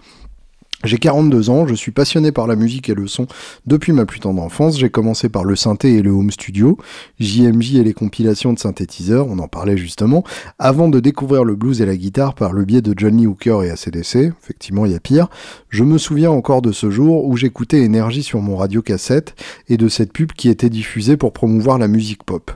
J'ai 0.85 0.99
42 0.99 1.51
ans, 1.51 1.67
je 1.67 1.75
suis 1.75 1.91
passionné 1.91 2.31
par 2.31 2.47
la 2.47 2.55
musique 2.55 2.89
et 2.89 2.95
le 2.95 3.09
son 3.09 3.27
depuis 3.67 3.93
ma 3.93 4.07
plus 4.07 4.21
tendre 4.21 4.41
enfance. 4.41 4.79
J'ai 4.79 4.91
commencé 4.91 5.29
par 5.29 5.43
le 5.43 5.57
synthé 5.57 5.95
et 5.95 6.03
le 6.03 6.13
home 6.13 6.31
studio, 6.31 6.79
JMJ 7.19 7.77
et 7.77 7.83
les 7.83 7.95
compilations 7.95 8.53
de 8.53 8.61
synthétiseurs, 8.61 9.27
on 9.27 9.41
en 9.41 9.49
parlait 9.49 9.77
justement, 9.77 10.23
avant 10.61 10.89
de 10.89 11.01
découvrir 11.01 11.43
le 11.43 11.57
blues 11.57 11.81
et 11.81 11.87
la 11.87 11.97
guitare 11.97 12.35
par 12.35 12.53
le 12.53 12.65
biais 12.65 12.81
de 12.81 12.95
Johnny 12.97 13.27
Hooker 13.27 13.65
et 13.65 13.71
ACDC. 13.71 14.33
Effectivement, 14.41 14.87
il 14.87 14.93
y 14.93 14.95
a 14.95 15.01
pire. 15.01 15.29
Je 15.69 15.83
me 15.83 15.99
souviens 15.99 16.31
encore 16.31 16.63
de 16.63 16.71
ce 16.71 16.91
jour 16.91 17.25
où 17.27 17.37
j'écoutais 17.37 17.81
Énergie 17.81 18.23
sur 18.23 18.41
mon 18.41 18.57
radio 18.57 18.81
cassette 18.81 19.35
et 19.69 19.79
de 19.79 19.89
cette 19.89 20.13
pub 20.13 20.31
qui 20.33 20.49
était 20.49 20.71
diffusée 20.71 21.17
pour 21.17 21.33
promouvoir 21.33 21.79
la 21.79 21.89
musique 21.89 22.23
pop. 22.23 22.53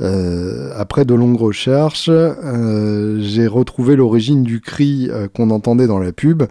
Euh, 0.00 0.70
après 0.76 1.04
de 1.04 1.14
longues 1.14 1.40
recherches, 1.40 2.08
euh, 2.08 3.18
j'ai 3.20 3.46
retrouvé 3.46 3.96
l'origine 3.96 4.42
du 4.42 4.60
cri 4.60 5.08
euh, 5.10 5.26
qu'on 5.28 5.50
entendait 5.50 5.86
dans 5.86 5.98
la 5.98 6.12
pub. 6.12 6.44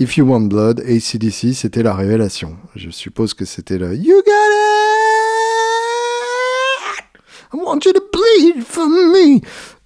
If 0.00 0.16
You 0.16 0.26
Want 0.26 0.42
Blood, 0.42 0.78
ACDC, 0.86 1.54
c'était 1.54 1.82
la 1.82 1.92
révélation. 1.92 2.56
Je 2.76 2.88
suppose 2.88 3.34
que 3.34 3.44
c'était 3.44 3.78
le 3.78 3.96
You 3.96 4.22
got 4.24 4.30
it! 6.94 7.04
I 7.52 7.56
want 7.56 7.80
you 7.84 7.92
to 7.92 8.00
bleed 8.12 8.62
for 8.62 8.86
me! 8.88 9.40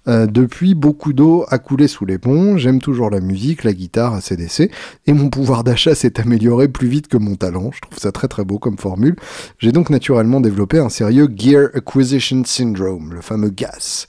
Euh, 0.07 0.27
depuis, 0.27 0.75
beaucoup 0.75 1.13
d'eau 1.13 1.45
a 1.49 1.57
coulé 1.57 1.87
sous 1.87 2.05
les 2.05 2.19
ponts, 2.19 2.57
j'aime 2.57 2.79
toujours 2.79 3.09
la 3.09 3.21
musique, 3.21 3.63
la 3.63 3.73
guitare, 3.73 4.13
ACDC, 4.13 4.69
et 5.07 5.13
mon 5.13 5.31
pouvoir 5.31 5.63
d'achat 5.63 5.95
s'est 5.95 6.19
amélioré 6.19 6.67
plus 6.67 6.87
vite 6.87 7.07
que 7.07 7.17
mon 7.17 7.35
talent, 7.35 7.71
je 7.73 7.81
trouve 7.81 7.97
ça 7.97 8.11
très 8.11 8.27
très 8.27 8.43
beau 8.43 8.59
comme 8.59 8.77
formule. 8.77 9.15
J'ai 9.57 9.71
donc 9.71 9.89
naturellement 9.89 10.41
développé 10.41 10.77
un 10.77 10.89
sérieux 10.89 11.27
Gear 11.35 11.69
Acquisition 11.73 12.43
Syndrome, 12.45 13.13
le 13.15 13.21
fameux 13.21 13.49
GAS. 13.49 14.05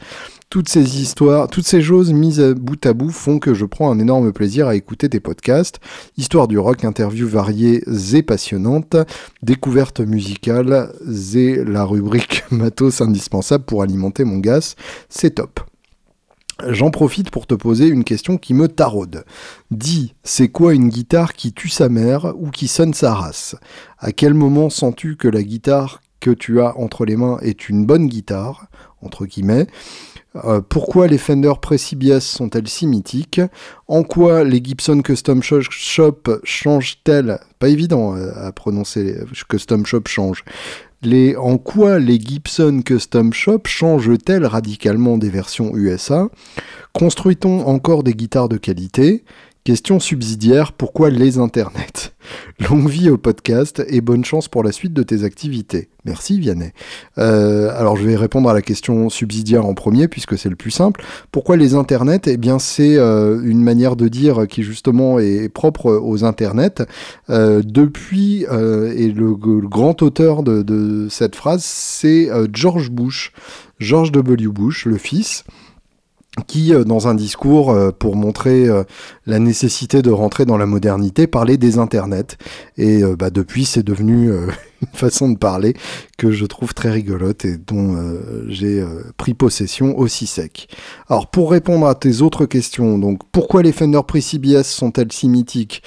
Toutes 0.54 0.68
ces 0.68 1.02
histoires, 1.02 1.48
toutes 1.48 1.66
ces 1.66 1.82
choses 1.82 2.12
mises 2.12 2.40
bout 2.56 2.86
à 2.86 2.92
bout 2.92 3.10
font 3.10 3.40
que 3.40 3.54
je 3.54 3.64
prends 3.64 3.90
un 3.90 3.98
énorme 3.98 4.32
plaisir 4.32 4.68
à 4.68 4.76
écouter 4.76 5.08
tes 5.08 5.18
podcasts. 5.18 5.80
Histoire 6.16 6.46
du 6.46 6.60
rock, 6.60 6.84
interviews 6.84 7.28
variées 7.28 7.82
et 8.12 8.22
passionnantes, 8.22 8.94
découvertes 9.42 9.98
musicales 9.98 10.92
et 11.34 11.56
la 11.64 11.82
rubrique 11.82 12.44
matos 12.52 13.00
indispensable 13.00 13.64
pour 13.64 13.82
alimenter 13.82 14.22
mon 14.22 14.38
gas. 14.38 14.76
C'est 15.08 15.34
top. 15.34 15.58
J'en 16.68 16.92
profite 16.92 17.30
pour 17.32 17.48
te 17.48 17.54
poser 17.56 17.88
une 17.88 18.04
question 18.04 18.38
qui 18.38 18.54
me 18.54 18.68
taraude. 18.68 19.24
Dis, 19.72 20.14
c'est 20.22 20.50
quoi 20.50 20.72
une 20.72 20.88
guitare 20.88 21.32
qui 21.32 21.52
tue 21.52 21.68
sa 21.68 21.88
mère 21.88 22.32
ou 22.38 22.50
qui 22.50 22.68
sonne 22.68 22.94
sa 22.94 23.12
race? 23.12 23.56
À 23.98 24.12
quel 24.12 24.34
moment 24.34 24.70
sens-tu 24.70 25.16
que 25.16 25.26
la 25.26 25.42
guitare 25.42 26.00
que 26.20 26.30
tu 26.30 26.60
as 26.60 26.78
entre 26.78 27.04
les 27.04 27.16
mains 27.16 27.38
est 27.42 27.68
une 27.68 27.84
bonne 27.84 28.06
guitare. 28.06 28.68
Euh, 30.36 30.60
pourquoi 30.60 31.06
les 31.06 31.18
Fender 31.18 31.52
Precipias 31.60 32.20
sont-elles 32.20 32.68
si 32.68 32.86
mythiques? 32.86 33.40
En 33.86 34.02
quoi 34.02 34.42
les 34.42 34.62
Gibson 34.62 35.00
Custom 35.02 35.42
Shop 35.42 36.22
changent-elles? 36.42 37.38
Pas 37.58 37.68
évident 37.68 38.16
euh, 38.16 38.32
à 38.34 38.50
prononcer, 38.52 39.04
les 39.04 39.14
Custom 39.48 39.86
Shop 39.86 40.02
change. 40.06 40.44
En 41.36 41.58
quoi 41.58 41.98
les 41.98 42.18
Gibson 42.18 42.80
Custom 42.82 43.32
Shop 43.34 43.60
changent-elles 43.66 44.46
radicalement 44.46 45.18
des 45.18 45.28
versions 45.28 45.76
USA 45.76 46.28
Construit-on 46.94 47.66
encore 47.66 48.02
des 48.02 48.14
guitares 48.14 48.48
de 48.48 48.56
qualité? 48.56 49.24
Question 49.64 49.98
subsidiaire, 49.98 50.72
pourquoi 50.74 51.08
les 51.08 51.38
internets? 51.38 52.12
Longue 52.68 52.86
vie 52.86 53.08
au 53.08 53.16
podcast 53.16 53.82
et 53.88 54.02
bonne 54.02 54.22
chance 54.22 54.46
pour 54.46 54.62
la 54.62 54.72
suite 54.72 54.92
de 54.92 55.02
tes 55.02 55.24
activités. 55.24 55.88
Merci 56.04 56.38
Vianney. 56.38 56.72
Euh, 57.16 57.70
alors 57.74 57.96
je 57.96 58.06
vais 58.06 58.14
répondre 58.14 58.50
à 58.50 58.52
la 58.52 58.60
question 58.60 59.08
subsidiaire 59.08 59.64
en 59.64 59.72
premier 59.72 60.06
puisque 60.06 60.36
c'est 60.36 60.50
le 60.50 60.54
plus 60.54 60.70
simple. 60.70 61.02
Pourquoi 61.32 61.56
les 61.56 61.74
internets? 61.74 62.20
Eh 62.26 62.36
bien 62.36 62.58
c'est 62.58 62.98
euh, 62.98 63.40
une 63.42 63.62
manière 63.62 63.96
de 63.96 64.06
dire 64.08 64.46
qui 64.46 64.64
justement 64.64 65.18
est 65.18 65.48
propre 65.48 65.90
aux 65.90 66.24
internets. 66.24 66.82
Euh, 67.30 67.62
depuis, 67.64 68.42
et 68.42 69.12
le, 69.12 69.34
grand 69.34 70.02
auteur 70.02 70.42
de 70.42 71.08
cette 71.08 71.36
phrase, 71.36 71.64
c'est 71.64 72.28
George 72.52 72.90
Bush, 72.90 73.32
George 73.78 74.12
W. 74.12 74.48
Bush, 74.48 74.84
le 74.84 74.98
fils 74.98 75.44
qui, 76.46 76.74
euh, 76.74 76.84
dans 76.84 77.08
un 77.08 77.14
discours 77.14 77.70
euh, 77.70 77.90
pour 77.90 78.16
montrer 78.16 78.66
euh, 78.66 78.84
la 79.26 79.38
nécessité 79.38 80.02
de 80.02 80.10
rentrer 80.10 80.44
dans 80.44 80.56
la 80.56 80.66
modernité, 80.66 81.26
parlait 81.26 81.56
des 81.56 81.78
internets. 81.78 82.36
Et 82.76 83.02
bah, 83.18 83.30
depuis, 83.30 83.64
c'est 83.64 83.82
devenu 83.82 84.30
une 84.82 84.88
façon 84.92 85.30
de 85.30 85.38
parler 85.38 85.74
que 86.18 86.30
je 86.30 86.44
trouve 86.44 86.74
très 86.74 86.90
rigolote 86.90 87.44
et 87.44 87.56
dont 87.56 87.96
j'ai 88.48 88.84
pris 89.16 89.34
possession 89.34 89.98
aussi 89.98 90.26
sec. 90.26 90.68
Alors, 91.08 91.28
pour 91.28 91.50
répondre 91.50 91.86
à 91.86 91.94
tes 91.94 92.20
autres 92.20 92.46
questions, 92.46 92.98
donc 92.98 93.20
pourquoi 93.32 93.62
les 93.62 93.72
Fender 93.72 94.00
Precipias 94.06 94.64
sont-elles 94.64 95.12
si 95.12 95.28
mythiques? 95.28 95.82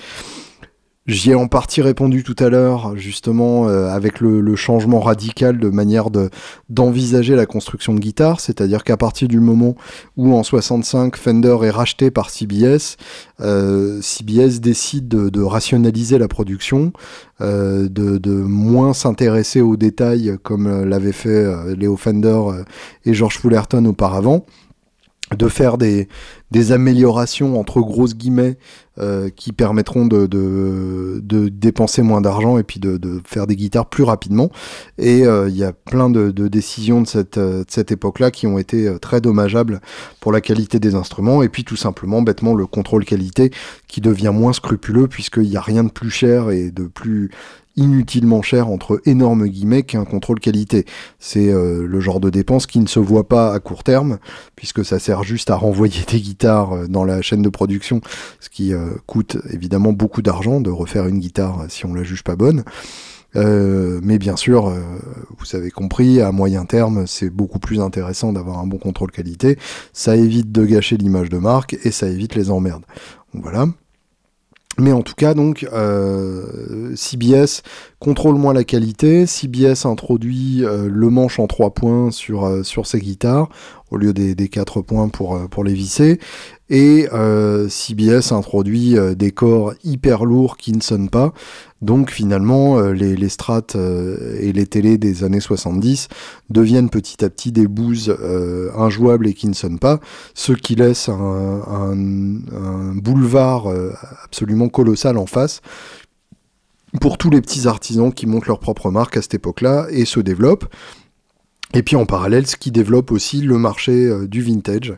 J'y 1.07 1.31
ai 1.31 1.35
en 1.35 1.47
partie 1.47 1.81
répondu 1.81 2.21
tout 2.21 2.35
à 2.37 2.49
l'heure, 2.49 2.97
justement, 2.97 3.69
euh, 3.69 3.87
avec 3.87 4.19
le, 4.19 4.41
le, 4.41 4.55
changement 4.57 4.99
radical 4.99 5.57
de 5.57 5.69
manière 5.69 6.09
de, 6.09 6.29
d'envisager 6.69 7.37
la 7.37 7.45
construction 7.45 7.93
de 7.93 7.99
guitare, 7.99 8.41
c'est-à-dire 8.41 8.83
qu'à 8.83 8.97
partir 8.97 9.29
du 9.29 9.39
moment 9.39 9.77
où 10.17 10.35
en 10.35 10.43
65 10.43 11.15
Fender 11.15 11.59
est 11.63 11.69
racheté 11.69 12.11
par 12.11 12.29
CBS, 12.29 12.97
euh, 13.39 14.01
CBS 14.01 14.59
décide 14.59 15.07
de, 15.07 15.29
de, 15.29 15.41
rationaliser 15.41 16.17
la 16.17 16.27
production, 16.27 16.91
euh, 17.39 17.87
de, 17.87 18.17
de, 18.17 18.33
moins 18.33 18.93
s'intéresser 18.93 19.61
aux 19.61 19.77
détails 19.77 20.37
comme 20.43 20.83
l'avaient 20.83 21.13
fait 21.13 21.73
Léo 21.77 21.95
Fender 21.95 22.41
et 23.05 23.13
George 23.13 23.37
Fullerton 23.37 23.85
auparavant 23.85 24.45
de 25.35 25.47
faire 25.49 25.77
des, 25.77 26.07
des 26.51 26.71
améliorations 26.71 27.59
entre 27.59 27.81
grosses 27.81 28.15
guillemets 28.15 28.57
euh, 28.97 29.29
qui 29.29 29.51
permettront 29.51 30.05
de, 30.05 30.25
de, 30.25 31.49
dépenser 31.49 32.01
moins 32.01 32.21
d'argent 32.21 32.57
et 32.57 32.63
puis 32.63 32.79
de, 32.79 32.97
de, 32.97 33.21
faire 33.25 33.45
des 33.45 33.57
guitares 33.57 33.87
plus 33.87 34.03
rapidement. 34.03 34.49
Et 34.97 35.25
euh, 35.25 35.49
il 35.49 35.57
y 35.57 35.65
a 35.65 35.73
plein 35.73 36.09
de, 36.09 36.31
décisions 36.31 37.01
de 37.01 37.07
cette, 37.07 37.37
euh, 37.37 37.63
cette 37.67 37.91
époque-là 37.91 38.31
qui 38.31 38.47
ont 38.47 38.57
été 38.57 38.97
très 39.01 39.19
dommageables 39.19 39.81
pour 40.21 40.31
la 40.31 40.39
qualité 40.39 40.79
des 40.79 40.95
instruments. 40.95 41.43
Et 41.43 41.49
puis 41.49 41.65
tout 41.65 41.75
simplement, 41.75 42.21
bêtement, 42.21 42.55
le 42.55 42.65
contrôle 42.65 43.03
qualité 43.03 43.51
qui 43.87 43.99
devient 43.99 44.31
moins 44.33 44.53
scrupuleux 44.53 45.07
puisqu'il 45.07 45.49
n'y 45.49 45.57
a 45.57 45.61
rien 45.61 45.83
de 45.83 45.91
plus 45.91 46.09
cher 46.09 46.51
et 46.51 46.71
de 46.71 46.85
plus 46.85 47.31
inutilement 47.77 48.41
cher 48.41 48.69
entre 48.69 49.01
énormes 49.05 49.47
guillemets 49.47 49.83
qu'un 49.83 50.03
contrôle 50.03 50.39
qualité. 50.39 50.85
C'est 51.19 51.49
euh, 51.49 51.85
le 51.87 51.99
genre 52.01 52.19
de 52.19 52.29
dépense 52.29 52.65
qui 52.65 52.79
ne 52.79 52.87
se 52.87 52.99
voit 52.99 53.27
pas 53.27 53.53
à 53.53 53.59
court 53.59 53.83
terme, 53.83 54.17
puisque 54.55 54.83
ça 54.83 54.99
sert 54.99 55.23
juste 55.23 55.49
à 55.49 55.55
renvoyer 55.55 56.03
des 56.11 56.19
guitares 56.19 56.73
euh, 56.73 56.87
dans 56.87 57.05
la 57.05 57.21
chaîne 57.21 57.43
de 57.43 57.49
production, 57.49 58.01
ce 58.39 58.49
qui 58.49 58.73
euh, 58.73 58.89
coûte 59.05 59.37
évidemment 59.51 59.93
beaucoup 59.93 60.21
d'argent 60.21 60.59
de 60.59 60.71
refaire 60.71 61.07
une 61.07 61.19
guitare 61.19 61.65
si 61.69 61.85
on 61.85 61.93
la 61.93 62.03
juge 62.03 62.23
pas 62.23 62.35
bonne. 62.35 62.63
Mais 63.35 64.17
bien 64.17 64.35
sûr, 64.35 64.73
vous 65.37 65.55
avez 65.55 65.69
compris, 65.69 66.21
à 66.21 66.31
moyen 66.31 66.65
terme, 66.65 67.05
c'est 67.05 67.29
beaucoup 67.29 67.59
plus 67.59 67.79
intéressant 67.79 68.33
d'avoir 68.33 68.57
un 68.57 68.65
bon 68.65 68.79
contrôle 68.79 69.11
qualité. 69.11 69.59
Ça 69.93 70.15
évite 70.15 70.51
de 70.51 70.65
gâcher 70.65 70.97
l'image 70.97 71.29
de 71.29 71.37
marque 71.37 71.77
et 71.83 71.91
ça 71.91 72.07
évite 72.07 72.33
les 72.33 72.49
emmerdes. 72.49 72.85
Voilà. 73.33 73.67
Mais 74.79 74.91
en 74.91 75.01
tout 75.01 75.15
cas, 75.15 75.33
donc, 75.33 75.67
euh, 75.73 76.95
CBS 76.95 77.63
contrôle 77.99 78.35
moins 78.35 78.53
la 78.53 78.63
qualité. 78.63 79.25
CBS 79.25 79.85
introduit 79.85 80.63
euh, 80.63 80.87
le 80.91 81.09
manche 81.09 81.39
en 81.39 81.47
3 81.47 81.71
points 81.71 82.11
sur, 82.11 82.45
euh, 82.45 82.61
sur 82.61 82.85
ses 82.85 82.99
guitares, 82.99 83.49
au 83.89 83.97
lieu 83.97 84.13
des, 84.13 84.35
des 84.35 84.49
4 84.49 84.81
points 84.81 85.09
pour, 85.09 85.35
euh, 85.35 85.47
pour 85.47 85.63
les 85.63 85.73
visser. 85.73 86.19
Et 86.69 87.07
CBS 87.69 88.33
introduit 88.33 88.97
des 89.15 89.31
corps 89.31 89.73
hyper 89.85 90.25
lourds 90.25 90.57
qui 90.57 90.73
ne 90.73 90.81
sonnent 90.81 91.09
pas. 91.09 91.31
Donc 91.81 92.09
finalement, 92.09 92.79
euh, 92.79 92.91
les, 92.91 93.15
les 93.15 93.29
strats 93.29 93.61
euh, 93.75 94.37
et 94.39 94.51
les 94.51 94.65
télés 94.65 94.97
des 94.97 95.23
années 95.23 95.39
70 95.39 96.07
deviennent 96.49 96.89
petit 96.89 97.23
à 97.23 97.29
petit 97.29 97.51
des 97.51 97.67
bouses 97.67 98.15
euh, 98.19 98.71
injouables 98.75 99.27
et 99.27 99.33
qui 99.33 99.47
ne 99.47 99.53
sonnent 99.53 99.79
pas, 99.79 99.99
ce 100.33 100.53
qui 100.53 100.75
laisse 100.75 101.09
un, 101.09 101.95
boulevard 102.95 103.67
absolument 104.23 104.69
colossal 104.69 105.17
en 105.17 105.25
face 105.25 105.61
pour 106.99 107.17
tous 107.17 107.29
les 107.29 107.41
petits 107.41 107.67
artisans 107.67 108.11
qui 108.11 108.25
montent 108.25 108.47
leur 108.47 108.59
propre 108.59 108.89
marque 108.89 109.17
à 109.17 109.21
cette 109.21 109.35
époque-là 109.35 109.87
et 109.89 110.05
se 110.05 110.19
développent. 110.19 110.65
Et 111.73 111.83
puis 111.83 111.97
en 111.97 112.05
parallèle, 112.05 112.47
ce 112.47 112.55
qui 112.55 112.71
développe 112.71 113.11
aussi 113.11 113.41
le 113.41 113.57
marché 113.57 113.91
euh, 113.91 114.25
du 114.25 114.41
vintage 114.41 114.93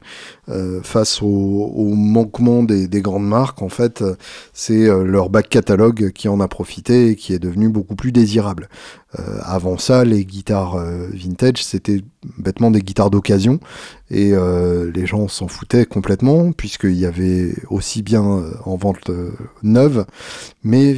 euh, 0.49 0.81
face 0.83 1.21
au, 1.23 1.93
manquement 1.95 2.61
des, 2.63 2.87
des, 2.87 3.01
grandes 3.01 3.27
marques. 3.27 3.63
En 3.63 3.69
fait, 3.69 4.03
euh, 4.03 4.15
c'est 4.53 4.87
leur 5.03 5.29
back 5.29 5.49
catalogue 5.49 6.11
qui 6.11 6.27
en 6.27 6.39
a 6.39 6.47
profité 6.47 7.09
et 7.09 7.15
qui 7.15 7.33
est 7.33 7.39
devenu 7.39 7.69
beaucoup 7.69 7.95
plus 7.95 8.11
désirable. 8.11 8.69
Euh, 9.17 9.39
avant 9.41 9.79
ça, 9.79 10.05
les 10.05 10.23
guitares 10.23 10.77
vintage, 10.77 11.63
c'était 11.63 12.01
bêtement 12.37 12.69
des 12.69 12.81
guitares 12.81 13.09
d'occasion 13.09 13.59
et 14.11 14.33
les 14.93 15.05
gens 15.05 15.27
s'en 15.27 15.47
foutaient 15.47 15.85
complètement 15.85 16.51
puisqu'il 16.51 16.97
y 16.97 17.05
avait 17.05 17.53
aussi 17.69 18.01
bien 18.01 18.21
en 18.65 18.75
vente 18.75 19.09
neuve, 19.63 20.05
mais 20.63 20.95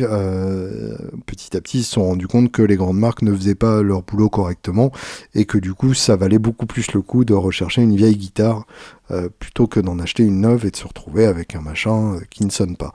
petit 1.26 1.56
à 1.56 1.62
petit, 1.62 1.80
ils 1.80 1.84
se 1.84 1.92
sont 1.92 2.04
rendus 2.04 2.28
compte 2.28 2.52
que 2.52 2.62
les 2.62 2.76
grandes 2.76 2.98
marques 2.98 3.22
ne 3.22 3.36
faisaient 3.36 3.56
pas 3.56 3.82
leur 3.82 4.02
boulot 4.02 4.30
correctement 4.30 4.92
et 5.36 5.46
que 5.46 5.58
du 5.58 5.74
coup, 5.74 5.94
ça 5.94 6.16
valait 6.16 6.40
beaucoup 6.40 6.66
plus 6.66 6.94
le 6.94 7.02
coup 7.02 7.26
de 7.26 7.34
rechercher 7.34 7.82
une 7.82 7.96
vieille 7.96 8.18
guitare 8.18 8.66
euh, 9.12 9.30
plutôt 9.40 9.68
que 9.68 9.80
d'en 9.80 10.00
acheter 10.00 10.24
une 10.24 10.42
neuve 10.42 10.66
et 10.66 10.72
de 10.72 10.76
se 10.76 10.88
retrouver 10.88 11.26
avec 11.26 11.56
un 11.56 11.62
machin 11.62 12.16
euh, 12.16 12.20
qui 12.30 12.46
ne 12.46 12.52
sonne 12.52 12.78
pas. 12.78 12.94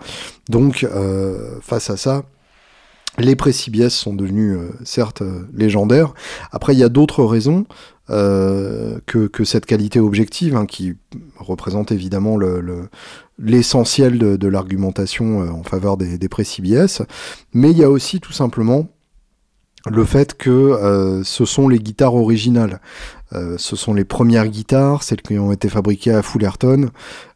Donc, 0.49 0.85
euh, 0.85 1.59
face 1.61 1.91
à 1.91 1.97
ça, 1.97 2.25
les 3.19 3.37
pré-CBS 3.37 3.91
sont 3.91 4.14
devenus 4.14 4.57
euh, 4.57 4.71
certes 4.85 5.23
euh, 5.23 5.47
légendaires. 5.55 6.14
Après, 6.53 6.75
il 6.75 6.79
y 6.79 6.85
a 6.85 6.89
d'autres 6.89 7.25
raisons 7.25 7.67
euh, 8.11 8.99
que, 9.07 9.27
que, 9.27 9.45
cette 9.45 9.67
qualité 9.67 10.01
objective, 10.01 10.57
hein, 10.57 10.67
qui 10.67 10.95
représente 11.39 11.93
évidemment 11.93 12.37
le, 12.37 12.61
le 12.61 12.89
l'essentiel 13.39 14.19
de, 14.19 14.37
de 14.37 14.49
l'argumentation 14.49 15.41
en 15.41 15.62
faveur 15.62 15.99
des, 15.99 16.17
des 16.17 16.29
mais 17.53 17.71
il 17.71 17.77
y 17.77 17.85
a 17.85 17.91
aussi 17.91 18.19
tout 18.19 18.33
simplement 18.33 18.89
le 19.91 20.05
fait 20.05 20.37
que 20.37 20.51
euh, 20.51 21.22
ce 21.24 21.45
sont 21.45 21.68
les 21.68 21.78
guitares 21.78 22.14
originales. 22.14 22.80
Euh, 23.32 23.57
ce 23.59 23.76
sont 23.76 23.95
les 23.95 24.05
premières 24.05 24.49
guitares, 24.49 25.03
celles 25.03 25.22
qui 25.22 25.39
ont 25.39 25.53
été 25.53 25.68
fabriquées 25.68 26.12
à 26.12 26.22
Fullerton. 26.22 26.91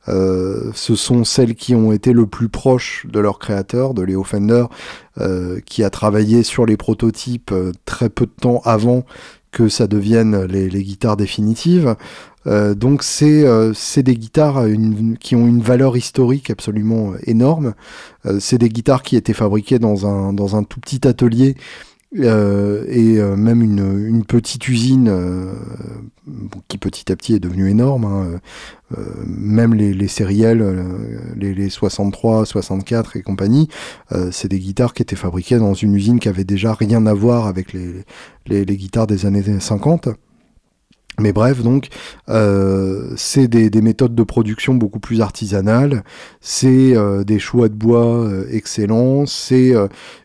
Euh, 0.09 0.71
ce 0.75 0.95
sont 0.95 1.25
celles 1.25 1.55
qui 1.55 1.75
ont 1.75 1.93
été 1.93 2.13
le 2.13 2.27
plus 2.27 2.49
proches 2.49 3.07
de 3.09 3.21
leur 3.21 3.39
créateur, 3.39 3.95
de 3.95 4.03
Leo 4.03 4.25
Fender, 4.25 4.65
qui 5.67 5.85
a 5.85 5.91
travaillé 5.91 6.43
sur 6.43 6.65
les 6.65 6.79
prototypes 6.79 7.53
très 7.85 8.09
peu 8.09 8.25
de 8.25 8.31
temps 8.31 8.63
avant 8.65 9.05
que 9.53 9.69
ça 9.69 9.87
devienne 9.87 10.45
les, 10.45 10.71
les 10.71 10.83
guitares 10.83 11.19
définitives. 11.19 11.95
Donc 12.47 13.03
c'est 13.03 13.45
c'est 13.75 14.03
des 14.03 14.17
guitares 14.17 14.65
une, 14.65 15.19
qui 15.19 15.37
ont 15.37 15.47
une 15.47 15.61
valeur 15.61 15.99
historique 15.99 16.49
absolument 16.49 17.13
énorme. 17.27 17.75
c'est 18.39 18.57
des 18.57 18.71
guitares 18.71 19.03
qui 19.03 19.17
étaient 19.17 19.35
fabriquées 19.35 19.79
dans 19.79 20.07
un 20.07 20.33
dans 20.33 20.57
un 20.57 20.63
tout 20.63 20.81
petit 20.81 21.07
atelier 21.07 21.55
euh, 22.19 22.85
et 22.89 23.19
euh, 23.19 23.37
même 23.37 23.63
une, 23.63 24.25
petite 24.25 24.67
usine 24.69 25.09
euh, 25.09 25.53
qui 26.67 26.77
petit 26.77 27.11
à 27.13 27.17
petit 27.17 27.35
est 27.35 27.39
devenue 27.39 27.71
énorme. 27.71 28.05
Hein, 28.05 28.41
même 29.25 29.75
les, 29.75 29.95
les 29.95 30.09
les, 31.37 31.55
les, 31.55 31.71
63, 31.71 32.45
64 32.45 33.17
et 33.17 33.23
compagnie, 33.23 33.69
c'est 34.33 34.49
des 34.49 34.59
guitares 34.59 34.95
qui 34.95 35.03
étaient 35.03 35.17
fabriquées 35.17 35.59
dans 35.59 35.75
une 35.75 35.95
usine 35.95 36.19
qui 36.19 36.29
avait 36.29 36.45
déjà 36.45 36.75
rien 36.75 37.07
à 37.07 37.15
voir 37.15 37.47
avec 37.47 37.73
les, 37.73 38.05
les, 38.47 38.77
guitares 38.77 39.07
des 39.07 39.27
années 39.27 39.45
50. 39.61 40.09
Mais 41.21 41.33
bref, 41.33 41.63
donc, 41.63 41.89
c'est 43.17 43.47
des, 43.47 43.71
des, 43.71 43.81
méthodes 43.81 44.17
de 44.17 44.23
production 44.25 44.75
beaucoup 44.75 45.01
plus 45.01 45.21
artisanales, 45.21 46.03
c'est 46.41 46.95
des 47.25 47.39
choix 47.39 47.69
de 47.69 47.75
bois 47.75 48.29
excellents, 48.51 49.25
c'est 49.25 49.73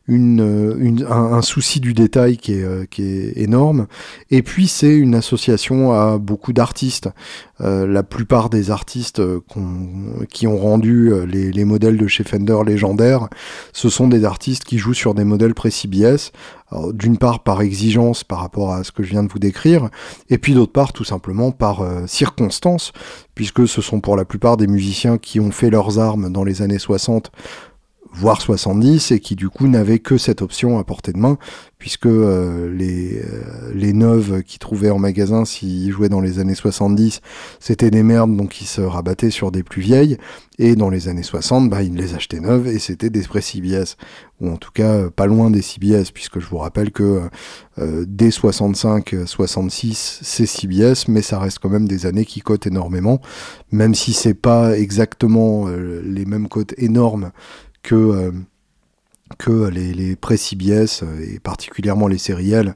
une, 0.08 0.76
une, 0.80 1.06
un, 1.10 1.42
souci 1.42 1.80
du 1.80 1.94
détail 1.94 2.38
qui 2.38 2.54
est, 2.54 2.90
qui 2.90 3.04
est 3.04 3.34
énorme, 3.38 3.88
et 4.32 4.42
puis 4.42 4.68
c'est 4.68 4.96
une 4.96 5.16
association 5.16 5.94
à 5.94 6.18
beaucoup 6.18 6.54
d'artistes. 6.54 7.10
la 7.60 8.04
plupart 8.04 8.50
des 8.50 8.72
artistes 8.72 9.22
qui 10.30 10.48
ont 10.48 10.58
rendu 10.58 11.12
les, 11.26 11.52
les, 11.52 11.66
modèles 11.66 11.98
de 11.98 12.08
chez 12.08 12.24
Fender 12.24 12.58
légendaires, 12.66 13.30
ce 13.74 13.90
sont 13.90 14.08
des 14.08 14.26
artistes 14.26 14.64
qui 14.64 14.78
jouent 14.78 14.94
sur 14.94 15.14
des 15.14 15.24
modèles 15.24 15.54
pré-CBS, 15.54 16.32
d'une 16.94 17.18
part 17.18 17.44
par 17.44 17.62
exigence 17.62 18.24
par 18.24 18.40
rapport 18.40 18.74
à 18.74 18.84
ce 18.84 18.92
que 18.92 19.04
je 19.04 19.12
viens 19.12 19.24
de 19.24 19.32
vous 19.32 19.40
décrire, 19.40 19.90
et 20.30 20.38
puis 20.38 20.54
d'autre 20.54 20.72
part 20.72 20.94
tout 20.94 21.04
simplement 21.04 21.52
par 21.52 21.82
euh, 21.82 22.08
circonstance, 22.08 22.92
puisque 23.36 23.68
ce 23.68 23.82
sont 23.82 24.02
pour 24.02 24.18
la 24.18 24.26
plupart 24.26 24.58
des 24.58 24.68
musiciens 24.68 25.18
qui 25.18 25.40
ont 25.40 25.52
fait 25.52 25.70
leurs 25.70 26.00
armes 26.00 26.32
dans 26.32 26.44
les 26.44 26.62
années 26.62 26.80
60 26.80 27.32
voire 28.16 28.42
70, 28.42 29.12
et 29.12 29.20
qui 29.20 29.36
du 29.36 29.50
coup 29.50 29.68
n'avaient 29.68 30.00
que 30.00 30.18
cette 30.18 30.42
option 30.42 30.80
à 30.80 30.84
portée 30.84 31.12
de 31.12 31.18
main, 31.18 31.38
puisque 31.78 32.06
euh, 32.06 32.74
les, 32.74 33.20
euh, 33.20 33.72
les 33.74 33.94
neuves 33.94 34.42
qu'ils 34.44 34.60
trouvaient 34.60 34.90
en 34.90 35.00
magasin 35.00 35.46
s'ils 35.46 35.92
jouaient 35.92 36.10
dans 36.10 36.22
les 36.22 36.40
années 36.40 36.56
70, 36.56 37.22
c'était 37.60 37.92
des 37.92 38.04
merdes, 38.04 38.36
donc 38.36 38.62
ils 38.62 38.68
se 38.68 38.82
rabattaient 38.82 39.32
sur 39.32 39.52
des 39.52 39.64
plus 39.64 39.82
vieilles, 39.82 40.18
et 40.58 40.76
dans 40.76 40.90
les 40.90 41.10
années 41.10 41.24
60, 41.24 41.70
bah, 41.70 41.84
ils 41.84 41.96
les 41.96 42.16
achetaient 42.16 42.40
neuves, 42.40 42.68
et 42.68 42.80
c'était 42.80 43.10
des 43.10 43.24
sprays 43.24 43.42
CBS, 43.42 43.98
ou 44.40 44.50
en 44.50 44.58
tout 44.58 44.72
cas 44.72 44.94
euh, 44.94 45.10
pas 45.10 45.26
loin 45.26 45.52
des 45.52 45.62
CBS, 45.62 46.12
puisque 46.14 46.40
je 46.40 46.48
vous 46.48 46.58
rappelle 46.58 46.92
que 46.92 47.22
euh, 47.78 48.06
dès 48.08 48.30
65-66, 48.30 50.20
c'est 50.22 50.46
CBS, 50.46 51.08
mais 51.08 51.22
ça 51.22 51.40
reste 51.40 51.60
quand 51.60 51.70
même 51.70 51.88
des 51.88 52.06
années 52.06 52.26
qui 52.26 52.42
cotent 52.42 52.68
énormément, 52.68 53.22
même 53.72 53.96
si 53.96 54.14
c'est 54.14 54.34
pas 54.34 54.78
exactement 54.78 55.68
euh, 55.68 56.02
les 56.06 56.26
mêmes 56.26 56.48
cotes 56.48 56.74
énormes 56.78 57.32
que, 57.86 57.96
euh, 57.96 58.32
que 59.38 59.70
les, 59.70 59.94
les 59.94 60.16
pré-CBS 60.16 61.04
euh, 61.04 61.20
et 61.22 61.40
particulièrement 61.40 62.08
les 62.08 62.18
sériels 62.18 62.76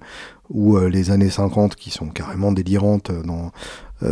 ou 0.49 0.77
euh, 0.77 0.87
les 0.87 1.11
années 1.11 1.29
50 1.29 1.75
qui 1.75 1.89
sont 1.89 2.07
carrément 2.07 2.51
délirantes 2.51 3.11
dans, 3.25 3.51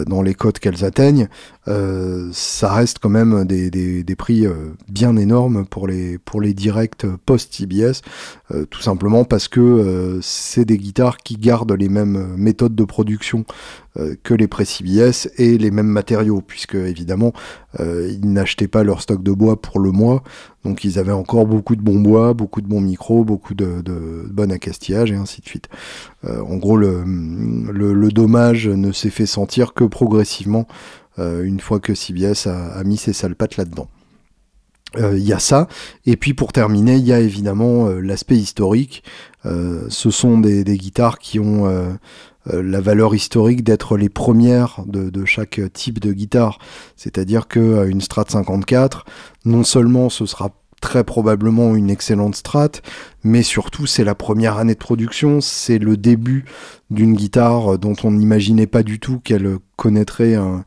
dans 0.06 0.22
les 0.22 0.34
cotes 0.34 0.60
qu'elles 0.60 0.84
atteignent, 0.84 1.30
euh, 1.68 2.30
ça 2.32 2.74
reste 2.74 3.00
quand 3.00 3.10
même 3.10 3.46
des, 3.46 4.16
prix 4.18 4.46
euh, 4.46 4.74
bien 4.88 5.16
énormes 5.18 5.66
pour 5.66 5.88
les, 5.88 6.18
pour 6.18 6.42
les 6.42 6.54
directs 6.54 7.06
post-CBS, 7.26 8.02
euh, 8.52 8.66
tout 8.66 8.82
simplement 8.82 9.26
parce 9.26 9.48
que 9.48 10.20
c'est 10.22 10.66
des 10.66 10.78
guitares 10.78 11.18
qui 11.18 11.36
gardent 11.36 11.74
les 11.74 11.90
mêmes 11.90 12.36
méthodes 12.38 12.76
de 12.76 12.84
production 12.84 13.46
que 14.22 14.36
les 14.36 14.48
pré-CBS 14.48 15.28
et 15.38 15.58
les 15.58 15.72
mêmes 15.72 15.88
matériaux, 15.88 16.42
puisque 16.46 16.76
évidemment 16.76 17.34
ils 17.80 18.32
n'achetaient 18.32 18.68
pas 18.68 18.84
leur 18.84 19.02
stock 19.02 19.24
de 19.24 19.32
bois 19.32 19.60
pour 19.60 19.80
le 19.80 19.92
mois, 19.92 20.24
donc 20.64 20.84
ils 20.84 21.00
avaient 21.00 21.12
encore 21.12 21.48
beaucoup 21.48 21.76
de 21.76 21.82
bons 21.82 22.00
bois, 22.00 22.36
beaucoup 22.36 22.62
de 22.62 22.68
bons 22.68 22.82
micros, 22.82 23.24
beaucoup 23.24 23.56
de, 23.56 23.82
de, 23.82 24.28
bon 24.30 24.52
et 24.52 25.16
ainsi 25.16 25.42
de 25.42 25.48
suite. 25.48 25.68
en 26.28 26.58
gros, 26.58 26.78
le, 26.78 28.12
dommage 28.12 28.68
ne 28.68 28.92
s'est 28.92 29.10
fait 29.10 29.26
sentir 29.26 29.74
que 29.74 29.84
progressivement 29.84 30.68
une 31.18 31.60
fois 31.60 31.80
que 31.80 31.96
CBS 31.96 32.48
a, 32.48 32.84
mis 32.84 32.98
ses 32.98 33.14
sales 33.14 33.36
pattes 33.36 33.58
là-dedans. 33.58 33.90
Euh, 34.96 35.18
Il 35.18 35.26
y 35.28 35.34
a 35.34 35.40
ça, 35.40 35.68
et 36.06 36.16
puis 36.16 36.34
pour 36.34 36.54
terminer, 36.54 36.96
il 36.96 37.06
y 37.06 37.14
a 37.14 37.20
évidemment 37.20 37.88
euh, 37.88 38.00
l'aspect 38.00 38.38
historique. 38.38 39.04
Euh, 39.46 39.86
ce 39.90 40.10
sont 40.12 40.40
des, 40.40 40.64
guitares 40.64 41.20
qui 41.20 41.40
ont 41.40 41.68
euh, 41.68 41.92
euh, 42.54 42.64
la 42.64 42.82
valeur 42.82 43.14
historique 43.16 43.64
d'être 43.64 43.98
les 43.98 44.10
premières 44.10 44.82
de, 44.86 45.10
de 45.10 45.26
chaque 45.26 45.60
type 45.74 46.00
de 46.00 46.14
guitare. 46.14 46.60
C'est-à-dire 46.96 47.48
que 47.48 47.60
euh, 47.60 47.90
une 47.90 48.02
Strat 48.02 48.26
54, 48.30 49.06
non 49.46 49.64
seulement 49.64 50.10
ce 50.10 50.26
sera 50.26 50.52
très 50.80 51.04
probablement 51.04 51.76
une 51.76 51.90
excellente 51.90 52.36
strat, 52.36 52.70
mais 53.24 53.42
surtout 53.42 53.88
c'est 53.88 54.04
la 54.04 54.14
première 54.14 54.58
année 54.58 54.76
de 54.76 54.80
production, 54.80 55.42
c'est 55.42 55.80
le 55.80 55.98
début 55.98 56.46
d'une 56.92 57.16
guitare 57.16 57.80
dont 57.80 57.96
on 58.04 58.12
n'imaginait 58.12 58.68
pas 58.68 58.84
du 58.84 59.00
tout 59.00 59.20
qu'elle 59.20 59.58
connaîtrait 59.76 60.36
un, 60.36 60.58
euh, 60.58 60.62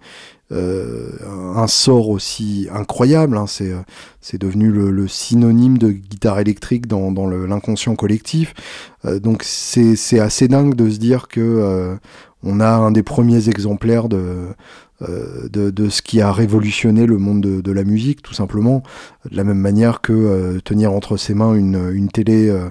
un 0.53 1.67
sort 1.67 2.09
aussi 2.09 2.69
incroyable. 2.73 3.37
hein. 3.37 3.47
C'est, 3.47 3.73
euh, 3.73 3.81
c'est 4.21 4.39
devenu 4.41 4.71
le, 4.71 4.91
le 4.91 5.09
synonyme 5.09 5.79
de 5.79 5.91
guitare 5.91 6.41
électrique 6.41 6.87
dans, 6.87 7.13
dans 7.13 7.27
l'inconscient 7.27 7.95
collectif. 7.97 8.55
Euh, 9.05 9.21
donc 9.21 9.43
c'est, 9.45 9.97
c'est 9.97 10.19
assez 10.21 10.49
dingue 10.49 10.75
de 10.75 10.91
se 10.91 10.99
dire 10.99 11.29
que 11.29 11.41
euh, 11.41 11.97
on 12.43 12.61
a 12.61 12.69
un 12.71 12.91
des 12.91 13.03
premiers 13.03 13.49
exemplaires 13.49 14.09
de, 14.09 14.17
euh, 14.17 14.53
de, 15.09 15.71
de 15.71 15.89
ce 15.89 16.03
qui 16.03 16.21
a 16.21 16.33
révolutionné 16.33 17.07
le 17.07 17.19
monde 17.19 17.41
de, 17.41 17.73
la 17.73 17.85
musique, 17.85 18.23
tout 18.23 18.35
simplement. 18.35 18.83
De 19.31 19.37
la 19.37 19.45
même 19.45 19.59
manière 19.59 20.01
que 20.01 20.13
euh, 20.13 20.61
tenir 20.61 20.93
entre 20.93 21.17
ses 21.17 21.35
mains 21.35 21.55
une, 21.55 21.91
une 21.93 22.09
télé 22.09 22.49
euh, 22.49 22.69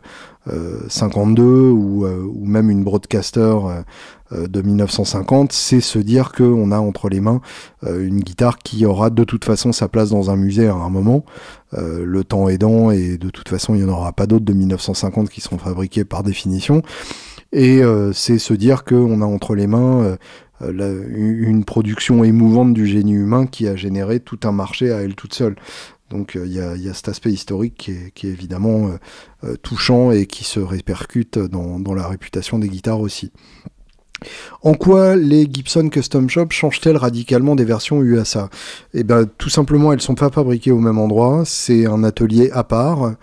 euh, 0.48 0.82
52 0.88 1.44
ou, 1.44 2.06
euh, 2.06 2.24
ou 2.24 2.46
même 2.46 2.70
une 2.70 2.84
broadcaster 2.84 3.40
euh, 3.40 3.82
euh, 4.32 4.48
de 4.48 4.62
1950, 4.62 5.52
c'est 5.52 5.82
se 5.82 5.98
dire 5.98 6.32
qu'on 6.32 6.72
a 6.72 6.80
entre 6.80 7.10
les 7.10 7.20
mains 7.20 7.42
euh, 7.84 8.06
une 8.06 8.20
guitare 8.20 8.60
qui 8.60 8.86
aura 8.86 9.10
de 9.10 9.24
toute 9.24 9.44
façon 9.44 9.72
sa 9.72 9.88
place 9.88 10.10
dans 10.10 10.30
un 10.30 10.36
musée 10.36 10.68
à 10.68 10.76
un 10.76 10.90
moment, 10.90 11.26
euh, 11.74 12.04
le 12.06 12.24
temps 12.24 12.48
aidant, 12.48 12.92
et 12.92 13.18
de 13.18 13.30
toute 13.30 13.50
façon 13.50 13.74
il 13.74 13.84
n'y 13.84 13.90
en 13.90 13.94
aura 13.94 14.14
pas 14.14 14.28
d'autres 14.28 14.46
de 14.46 14.54
1950 14.54 15.30
qui 15.30 15.42
seront 15.42 15.58
fabriqués 15.58 16.06
par 16.06 16.24
définition. 16.24 16.84
Et 17.52 17.82
euh, 17.84 18.14
c'est 18.14 18.38
se 18.38 18.54
dire 18.54 18.84
qu'on 18.84 19.22
a 19.22 19.26
entre 19.26 19.56
les 19.56 19.68
mains 19.68 20.04
euh, 20.04 20.18
euh, 20.62 20.72
la- 20.74 20.90
une 20.92 21.64
production 21.66 22.24
émouvante 22.24 22.74
du 22.74 22.86
génie 22.86 23.14
humain 23.14 23.48
qui 23.48 23.68
a 23.68 23.76
généré 23.76 24.20
tout 24.20 24.40
un 24.44 24.52
marché 24.52 24.92
à 24.92 24.98
elle 25.02 25.16
toute 25.16 25.34
seule. 25.34 25.56
Donc 26.12 26.36
euh, 26.36 26.46
il 26.46 26.54
y, 26.54 26.60
a, 26.60 26.76
il 26.76 26.84
y 26.84 26.90
a 26.90 26.94
cet 26.94 27.10
aspect 27.10 27.32
historique 27.32 27.76
qui 27.78 27.92
est, 27.92 28.12
qui 28.14 28.28
est 28.28 28.32
évidemment 28.32 28.88
euh, 28.88 28.98
euh, 29.46 29.56
touchant 29.62 30.12
et 30.12 30.26
qui 30.28 30.44
se 30.44 30.60
répercute 30.60 31.40
dans, 31.40 31.80
dans 31.80 31.94
la 31.94 32.08
réputation 32.08 32.60
des 32.60 32.70
guitares 32.70 33.00
aussi. 33.00 33.32
En 34.62 34.74
quoi 34.74 35.16
les 35.16 35.48
Gibson 35.52 35.88
Custom 35.90 36.30
Shop 36.30 36.48
changent-elles 36.50 36.98
radicalement 36.98 37.56
des 37.56 37.64
versions 37.64 38.02
USA 38.04 38.50
Eh 38.94 39.04
ben, 39.04 39.26
tout 39.38 39.50
simplement, 39.50 39.94
elles 39.94 40.02
sont 40.02 40.16
pas 40.16 40.30
fabriquées 40.30 40.72
au 40.72 40.80
même 40.80 40.98
endroit. 40.98 41.44
C'est 41.46 41.86
un 41.86 42.04
atelier 42.04 42.50
à 42.52 42.64
part 42.66 43.14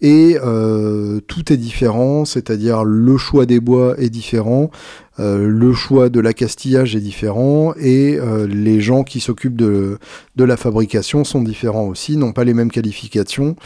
et 0.00 0.36
euh, 0.42 1.20
tout 1.26 1.52
est 1.52 1.56
différent. 1.56 2.24
C'est-à-dire 2.24 2.84
le 2.84 3.16
choix 3.16 3.46
des 3.46 3.60
bois 3.60 3.94
est 3.98 4.10
différent, 4.10 4.70
euh, 5.18 5.48
le 5.48 5.72
choix 5.72 6.08
de 6.08 6.20
l'accastillage 6.20 6.96
est 6.96 7.00
différent 7.00 7.74
et 7.78 8.18
euh, 8.18 8.46
les 8.46 8.80
gens 8.80 9.04
qui 9.04 9.20
s'occupent 9.20 9.56
de, 9.56 9.98
la 10.36 10.56
fabrication 10.56 11.24
sont 11.24 11.42
différents 11.42 11.86
aussi, 11.86 12.16
n'ont 12.16 12.32
pas 12.32 12.44
les 12.44 12.54
mêmes 12.54 12.70
qualifications, 12.70 13.56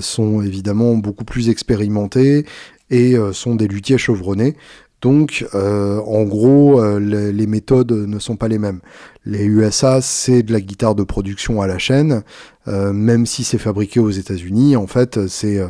sont 0.00 0.42
évidemment 0.42 0.94
beaucoup 0.94 1.24
plus 1.24 1.50
expérimentés 1.50 2.46
et 2.90 3.16
sont 3.32 3.54
des 3.54 3.68
luthiers 3.68 3.98
chevronnés. 3.98 4.56
Donc, 5.02 5.46
en 5.52 6.22
gros, 6.24 6.82
les 6.98 7.46
méthodes 7.46 7.92
ne 7.92 8.18
sont 8.18 8.36
pas 8.36 8.48
les 8.48 8.58
mêmes. 8.58 8.80
Les 9.26 9.44
USA, 9.44 10.00
c'est 10.00 10.42
de 10.42 10.52
la 10.52 10.60
guitare 10.60 10.94
de 10.94 11.02
production 11.02 11.60
à 11.60 11.66
la 11.66 11.78
chaîne, 11.78 12.22
euh, 12.68 12.92
même 12.92 13.26
si 13.26 13.44
c'est 13.44 13.58
fabriqué 13.58 14.00
aux 14.00 14.10
États-Unis. 14.10 14.76
En 14.76 14.86
fait, 14.86 15.26
c'est 15.28 15.60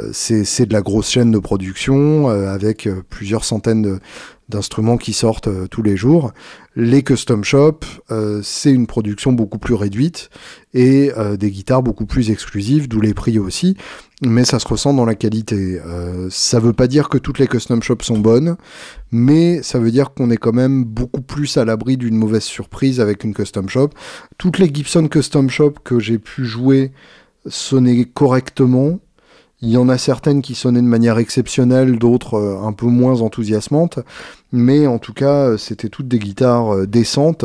euh, 0.00 0.12
de 0.66 0.72
la 0.72 0.80
grosse 0.80 1.10
chaîne 1.10 1.30
de 1.30 1.38
production 1.38 2.30
euh, 2.30 2.48
avec 2.48 2.86
euh, 2.86 3.02
plusieurs 3.08 3.44
centaines 3.44 3.98
d'instruments 4.48 4.96
qui 4.96 5.12
sortent 5.12 5.48
tous 5.68 5.82
les 5.82 5.96
jours. 5.96 6.32
Les 6.76 7.02
custom 7.02 7.42
shops, 7.42 7.86
c'est 8.42 8.70
une 8.70 8.86
production 8.86 9.32
beaucoup 9.32 9.58
plus 9.58 9.72
réduite 9.72 10.28
et 10.74 11.10
des 11.38 11.50
guitares 11.50 11.82
beaucoup 11.82 12.04
plus 12.04 12.30
exclusives, 12.30 12.86
d'où 12.86 13.00
les 13.00 13.14
prix 13.14 13.38
aussi. 13.38 13.78
Mais 14.24 14.44
ça 14.44 14.60
se 14.60 14.68
ressent 14.68 14.94
dans 14.94 15.04
la 15.04 15.16
qualité. 15.16 15.80
Euh, 15.84 16.28
ça 16.30 16.60
veut 16.60 16.72
pas 16.72 16.86
dire 16.86 17.08
que 17.08 17.18
toutes 17.18 17.40
les 17.40 17.48
custom 17.48 17.82
shops 17.82 18.04
sont 18.04 18.18
bonnes, 18.18 18.56
mais 19.10 19.62
ça 19.62 19.80
veut 19.80 19.90
dire 19.90 20.14
qu'on 20.14 20.30
est 20.30 20.36
quand 20.36 20.52
même 20.52 20.84
beaucoup 20.84 21.22
plus 21.22 21.56
à 21.56 21.64
l'abri 21.64 21.96
d'une 21.96 22.16
mauvaise 22.16 22.44
surprise 22.44 23.00
avec 23.00 23.24
une 23.24 23.34
custom 23.34 23.68
shop. 23.68 23.90
Toutes 24.38 24.58
les 24.58 24.72
Gibson 24.72 25.08
custom 25.08 25.50
shop 25.50 25.74
que 25.82 25.98
j'ai 25.98 26.18
pu 26.18 26.44
jouer 26.44 26.92
sonnaient 27.46 28.04
correctement. 28.04 29.00
Il 29.64 29.70
y 29.70 29.76
en 29.76 29.88
a 29.88 29.96
certaines 29.96 30.42
qui 30.42 30.56
sonnaient 30.56 30.82
de 30.82 30.86
manière 30.86 31.18
exceptionnelle, 31.18 31.96
d'autres 31.96 32.34
euh, 32.34 32.66
un 32.66 32.72
peu 32.72 32.86
moins 32.86 33.20
enthousiasmantes. 33.20 34.00
Mais 34.50 34.88
en 34.88 34.98
tout 34.98 35.12
cas, 35.12 35.50
euh, 35.50 35.56
c'était 35.56 35.88
toutes 35.88 36.08
des 36.08 36.18
guitares 36.18 36.74
euh, 36.74 36.86
décentes. 36.86 37.44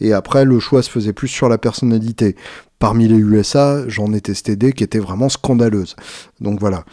Et 0.00 0.14
après, 0.14 0.46
le 0.46 0.58
choix 0.60 0.82
se 0.82 0.88
faisait 0.88 1.12
plus 1.12 1.28
sur 1.28 1.50
la 1.50 1.58
personnalité. 1.58 2.36
Parmi 2.78 3.06
les 3.06 3.18
USA, 3.18 3.86
j'en 3.86 4.14
ai 4.14 4.22
testé 4.22 4.56
des 4.56 4.72
qui 4.72 4.82
étaient 4.82 4.98
vraiment 4.98 5.28
scandaleuses. 5.28 5.94
Donc 6.40 6.60
voilà. 6.60 6.84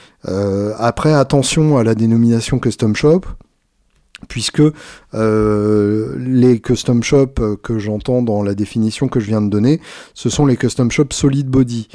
Après, 0.79 1.13
attention 1.13 1.77
à 1.77 1.83
la 1.83 1.93
dénomination 1.93 2.57
custom 2.57 2.95
shop 2.95 3.21
puisque 4.27 4.63
les 5.13 6.59
custom 6.59 7.03
shops 7.03 7.39
que 7.61 7.77
j'entends 7.77 8.23
dans 8.23 8.41
la 8.41 8.55
définition 8.55 9.09
que 9.09 9.19
je 9.19 9.27
viens 9.27 9.43
de 9.43 9.49
donner, 9.49 9.79
ce 10.15 10.31
sont 10.31 10.47
les 10.47 10.57
custom 10.57 10.89
shops 10.89 11.13
solid 11.13 11.47
body. 11.47 11.87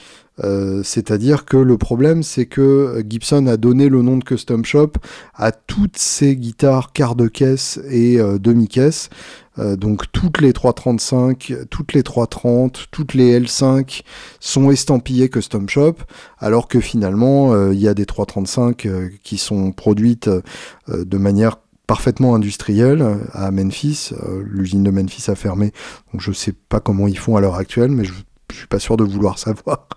Euh, 0.42 0.82
C'est-à-dire 0.82 1.44
que 1.44 1.56
le 1.56 1.76
problème, 1.76 2.22
c'est 2.22 2.46
que 2.46 3.04
Gibson 3.08 3.46
a 3.46 3.56
donné 3.56 3.88
le 3.88 4.02
nom 4.02 4.16
de 4.16 4.24
custom 4.24 4.64
shop 4.64 4.92
à 5.34 5.52
toutes 5.52 5.98
ces 5.98 6.36
guitares 6.36 6.92
quart 6.92 7.14
de 7.14 7.28
caisse 7.28 7.78
et 7.90 8.18
euh, 8.18 8.38
demi-caisse. 8.38 9.10
Euh, 9.58 9.76
donc 9.76 10.10
toutes 10.12 10.40
les 10.40 10.52
335, 10.52 11.54
toutes 11.70 11.92
les 11.92 12.02
330, 12.02 12.86
toutes 12.90 13.14
les 13.14 13.38
L5 13.40 14.02
sont 14.38 14.70
estampillées 14.70 15.28
custom 15.28 15.68
shop, 15.68 15.96
alors 16.38 16.68
que 16.68 16.80
finalement 16.80 17.52
euh, 17.52 17.74
il 17.74 17.80
y 17.80 17.88
a 17.88 17.94
des 17.94 18.06
335 18.06 18.86
euh, 18.86 19.08
qui 19.22 19.38
sont 19.38 19.72
produites 19.72 20.28
euh, 20.28 20.42
de 20.88 21.18
manière 21.18 21.56
parfaitement 21.86 22.36
industrielle 22.36 23.02
euh, 23.02 23.16
à 23.32 23.50
Memphis. 23.50 24.10
Euh, 24.12 24.44
L'usine 24.46 24.84
de 24.84 24.90
Memphis 24.92 25.28
a 25.28 25.34
fermé, 25.34 25.72
donc 26.12 26.22
je 26.22 26.30
sais 26.30 26.52
pas 26.52 26.78
comment 26.78 27.08
ils 27.08 27.18
font 27.18 27.36
à 27.36 27.40
l'heure 27.40 27.56
actuelle, 27.56 27.90
mais 27.90 28.04
je, 28.04 28.12
je 28.52 28.58
suis 28.58 28.66
pas 28.66 28.78
sûr 28.78 28.96
de 28.96 29.04
vouloir 29.04 29.38
savoir. 29.46 29.88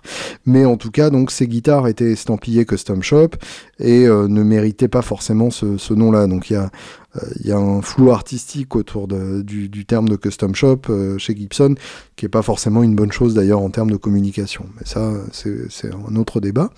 Mais 0.45 0.66
en 0.66 0.78
tout 0.78 0.91
cas, 0.91 1.10
donc 1.10 1.32
ces 1.32 1.47
guitares 1.47 1.88
étaient 1.88 2.12
estampillées 2.12 2.66
custom 2.66 3.01
shop 3.01 3.30
et 3.80 4.06
euh, 4.06 4.28
ne 4.28 4.43
méritaient 4.43 4.88
pas 4.88 5.01
forcément 5.01 5.49
ce, 5.51 5.93
nom-là. 5.93 6.28
Donc 6.28 6.49
il 6.49 6.54
y 6.54 6.56
a 6.56 6.70
euh, 7.16 7.20
il 7.39 7.47
y 7.47 7.51
a 7.51 7.58
un 7.58 7.82
flou 7.82 8.12
artistique 8.12 8.76
autour 8.76 9.08
du, 9.08 9.86
terme 9.86 10.10
de 10.10 10.16
custom 10.16 10.56
shop 10.56 10.82
euh, 10.89 11.18
chez 11.18 11.36
Gibson, 11.36 11.76
qui 12.16 12.26
est 12.26 12.30
pas 12.30 12.41
forcément 12.41 12.84
une 12.84 12.95
bonne 12.95 13.12
chose 13.12 13.34
d'ailleurs 13.36 13.62
en 13.62 13.70
termes 13.70 13.91
de 13.91 13.97
communication. 13.97 14.66
Mais 14.78 14.86
ça, 14.86 15.12
c'est 15.32 15.91
un 15.91 16.16
autre 16.16 16.39
débat. 16.39 16.72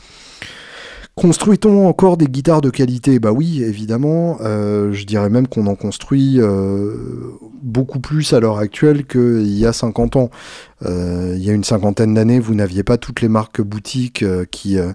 Construit-on 1.16 1.88
encore 1.88 2.18
des 2.18 2.28
guitares 2.28 2.60
de 2.60 2.70
qualité? 2.70 3.20
Bah 3.20 3.32
oui, 3.32 3.64
évidemment. 3.64 4.38
Euh, 4.42 4.92
je 4.92 5.06
dirais 5.06 5.30
même 5.30 5.48
qu'on 5.48 5.66
en 5.68 5.76
construit 5.76 6.42
euh, 6.42 6.94
beaucoup 7.64 8.02
plus 8.02 8.34
à 8.34 8.42
l'heure 8.42 8.58
actuelle 8.58 9.06
qu'il 9.06 9.48
y 9.48 9.66
a 9.66 9.72
50 9.72 10.18
ans. 10.18 10.30
Euh, 10.84 11.34
il 11.38 11.44
y 11.44 11.50
a 11.50 11.54
une 11.54 11.64
cinquantaine 11.64 12.14
d'années, 12.14 12.42
vous 12.42 12.54
n'aviez 12.54 12.84
pas 12.84 12.98
toutes 12.98 13.22
les 13.22 13.30
marques 13.30 13.62
boutiques 13.62 14.24
euh, 14.24 14.44
qui, 14.44 14.78
euh, 14.78 14.92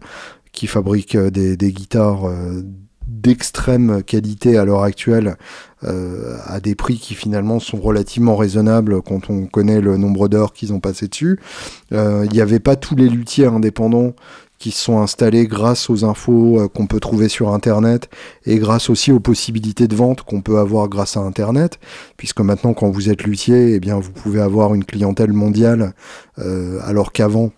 qui 0.53 0.67
fabriquent 0.67 1.15
euh, 1.15 1.31
des, 1.31 1.57
des 1.57 1.73
guitares 1.73 2.31
d'extrême 3.07 4.03
qualité 4.03 4.59
à 4.59 4.67
l'heure 4.67 4.83
actuelle 4.83 5.37
euh, 5.85 6.37
à 6.45 6.61
des 6.61 6.75
prix 6.75 6.99
qui 6.99 7.15
finalement 7.15 7.59
sont 7.59 7.81
relativement 7.81 8.37
raisonnables 8.37 9.01
quand 9.01 9.31
on 9.31 9.47
connaît 9.47 9.81
le 9.81 9.97
nombre 9.97 10.29
d'heures 10.29 10.53
qu'ils 10.53 10.75
ont 10.75 10.81
passé 10.81 11.09
dessus. 11.09 11.41
Il 11.91 12.29
n'y 12.31 12.43
avait 12.43 12.61
pas 12.61 12.77
tous 12.77 12.95
les 12.95 13.09
luthiers 13.09 13.47
indépendants 13.47 14.13
qui 14.61 14.71
se 14.71 14.85
sont 14.85 15.01
installés 15.01 15.47
grâce 15.47 15.91
aux 15.91 16.05
infos 16.05 16.61
euh, 16.61 16.69
qu'on 16.69 16.87
peut 16.87 17.01
trouver 17.01 17.29
sur 17.29 17.53
Internet 17.53 18.09
et 18.45 18.59
grâce 18.59 18.91
aussi 18.91 19.11
aux 19.11 19.19
possibilités 19.19 19.89
de 19.89 19.97
vente 19.97 20.23
qu'on 20.23 20.43
peut 20.43 20.59
avoir 20.59 20.89
grâce 20.89 21.17
à 21.17 21.21
Internet, 21.21 21.81
puisque 22.17 22.41
maintenant 22.41 22.75
quand 22.75 22.91
vous 22.91 23.09
êtes 23.09 23.25
luthier, 23.25 23.75
eh 23.75 23.81
bien 23.81 23.99
vous 23.99 24.13
pouvez 24.13 24.41
avoir 24.41 24.75
une 24.75 24.85
clientèle 24.85 25.33
mondiale, 25.33 25.95
euh, 26.39 26.79
alors 26.85 27.13
qu'avant 27.13 27.51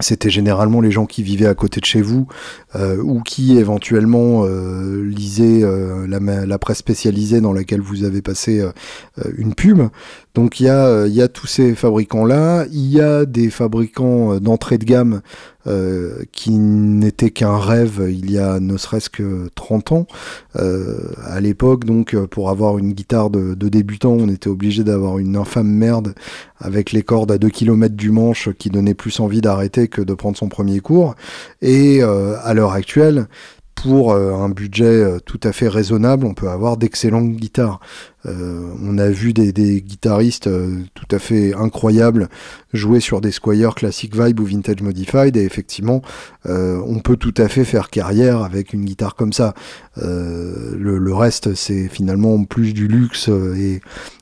c'était 0.00 0.30
généralement 0.30 0.80
les 0.80 0.90
gens 0.90 1.06
qui 1.06 1.22
vivaient 1.22 1.46
à 1.46 1.54
côté 1.54 1.80
de 1.80 1.84
chez 1.84 2.02
vous 2.02 2.26
euh, 2.74 3.00
ou 3.00 3.20
qui 3.20 3.58
éventuellement 3.58 4.44
lisaient 4.44 5.62
la, 6.08 6.58
presse 6.58 6.78
spécialisée 6.78 7.40
dans 7.40 7.52
laquelle 7.52 7.80
vous 7.80 8.02
avez 8.02 8.20
passé 8.20 8.66
une 9.36 9.54
pub. 9.54 9.82
Donc 10.34 10.58
il 10.58 10.64
y 10.64 10.68
a, 10.68 11.28
tous 11.28 11.46
ces 11.46 11.76
fabricants-là, 11.76 12.66
il 12.72 12.90
y 12.90 13.00
a 13.00 13.24
des 13.24 13.50
fabricants 13.50 14.40
d'entrée 14.40 14.78
de 14.78 14.84
gamme 14.84 15.22
euh, 15.66 16.24
qui 16.32 16.50
n'était 16.50 17.30
qu'un 17.30 17.58
rêve 17.58 18.06
il 18.10 18.30
y 18.30 18.38
a 18.38 18.60
ne 18.60 18.76
serait-ce 18.76 19.10
que 19.10 19.48
30 19.54 19.92
ans. 19.92 20.06
Euh, 20.56 21.12
à 21.24 21.40
l'époque, 21.40 21.84
donc, 21.84 22.16
pour 22.26 22.50
avoir 22.50 22.78
une 22.78 22.92
guitare 22.92 23.30
de, 23.30 23.54
de 23.54 23.68
débutant, 23.68 24.12
on 24.12 24.28
était 24.28 24.48
obligé 24.48 24.84
d'avoir 24.84 25.18
une 25.18 25.36
infâme 25.36 25.68
merde 25.68 26.14
avec 26.58 26.92
les 26.92 27.02
cordes 27.02 27.32
à 27.32 27.38
2 27.38 27.48
km 27.48 27.94
du 27.94 28.10
manche 28.10 28.50
qui 28.58 28.70
donnait 28.70 28.94
plus 28.94 29.20
envie 29.20 29.40
d'arrêter 29.40 29.88
que 29.88 30.02
de 30.02 30.14
prendre 30.14 30.36
son 30.36 30.48
premier 30.48 30.80
cours. 30.80 31.14
Et 31.62 32.02
à 32.02 32.54
l'heure 32.54 32.72
actuelle, 32.72 33.26
pour 33.74 34.14
un 34.14 34.48
budget 34.48 35.18
tout 35.26 35.40
à 35.42 35.52
fait 35.52 35.68
raisonnable, 35.68 36.24
on 36.26 36.34
peut 36.34 36.48
avoir 36.48 36.76
d'excellentes 36.76 37.32
guitares. 37.32 37.80
Euh, 38.26 38.70
on 38.82 38.98
a 38.98 39.08
vu 39.10 39.32
des, 39.32 39.52
guitaristes 39.82 40.46
euh, 40.46 40.78
tout 40.94 41.06
à 41.10 41.18
fait 41.18 41.54
incroyables 41.54 42.28
jouer 42.72 43.00
sur 43.00 43.20
des 43.20 43.30
Squire 43.30 43.74
Classic 43.74 44.14
Vibe 44.14 44.40
ou 44.40 44.44
Vintage 44.44 44.80
Modified 44.82 45.36
et 45.36 45.44
effectivement 45.44 46.02
euh, 46.46 46.80
on 46.86 47.00
peut 47.00 47.16
tout 47.16 47.34
à 47.36 47.48
fait 47.48 47.64
faire 47.64 47.90
carrière 47.90 48.42
avec 48.42 48.72
une 48.72 48.84
guitare 48.84 49.14
comme 49.14 49.32
ça. 49.32 49.54
Le, 49.96 51.14
reste 51.14 51.54
c'est 51.54 51.88
finalement 51.88 52.42
plus 52.44 52.74
du 52.74 52.88
luxe 52.88 53.30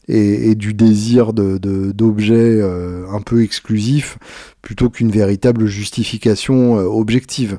et, 0.08 0.54
du 0.54 0.74
désir 0.74 1.32
d'objets 1.32 2.60
un 2.62 3.20
peu 3.22 3.42
exclusifs 3.42 4.18
plutôt 4.60 4.90
qu'une 4.90 5.10
véritable 5.10 5.64
justification 5.64 6.74
objective. 6.74 7.58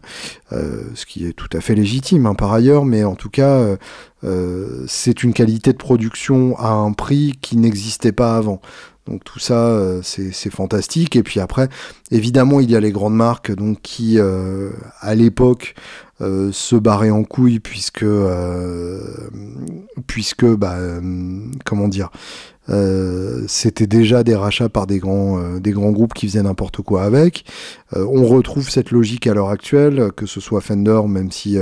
ce 0.51 1.05
qui 1.07 1.25
est 1.25 1.33
tout 1.33 1.49
à 1.53 1.61
fait 1.61 1.73
légitime 1.73 2.27
hein, 2.27 2.35
par 2.35 2.53
ailleurs, 2.53 2.85
mais 2.85 3.03
en 3.03 3.15
tout 3.15 3.31
cas 3.31 3.77
euh, 4.23 4.83
c'est 4.87 5.23
une 5.23 5.33
qualité 5.33 5.73
de 5.73 5.77
production 5.77 6.57
à 6.57 6.69
un 6.69 6.93
prix 6.93 7.33
qui 7.41 7.57
n'existait 7.57 8.11
pas 8.11 8.35
avant. 8.37 8.61
Donc 9.05 9.25
tout 9.25 9.39
ça, 9.39 9.67
euh, 9.67 10.01
c'est 10.03 10.49
fantastique. 10.49 11.15
Et 11.15 11.23
puis 11.23 11.39
après, 11.39 11.67
évidemment, 12.09 12.61
il 12.61 12.71
y 12.71 12.75
a 12.75 12.79
les 12.79 12.91
grandes 12.91 13.15
marques 13.15 13.53
donc 13.53 13.81
qui, 13.81 14.17
euh, 14.17 14.69
à 15.01 15.15
l'époque, 15.15 15.75
se 16.53 16.77
barraient 16.77 17.09
en 17.09 17.25
couilles 17.25 17.59
puisque, 17.59 18.05
puisque, 20.07 20.45
bah, 20.45 20.77
comment 21.65 21.89
dire, 21.89 22.11
c'était 23.47 23.87
déjà 23.87 24.23
des 24.23 24.35
rachats 24.35 24.69
par 24.69 24.87
des 24.87 24.99
grands, 24.99 25.57
des 25.59 25.71
grands 25.71 25.91
groupes 25.91 26.13
qui 26.13 26.29
faisaient 26.29 26.43
n'importe 26.43 26.77
quoi 26.77 27.03
avec. 27.03 27.43
on 27.93 28.25
retrouve 28.25 28.69
cette 28.69 28.91
logique 28.91 29.27
à 29.27 29.33
l'heure 29.33 29.49
actuelle, 29.49 30.13
que 30.15 30.25
ce 30.25 30.39
soit 30.39 30.61
Fender, 30.61 31.01
même 31.09 31.29
si 31.29 31.57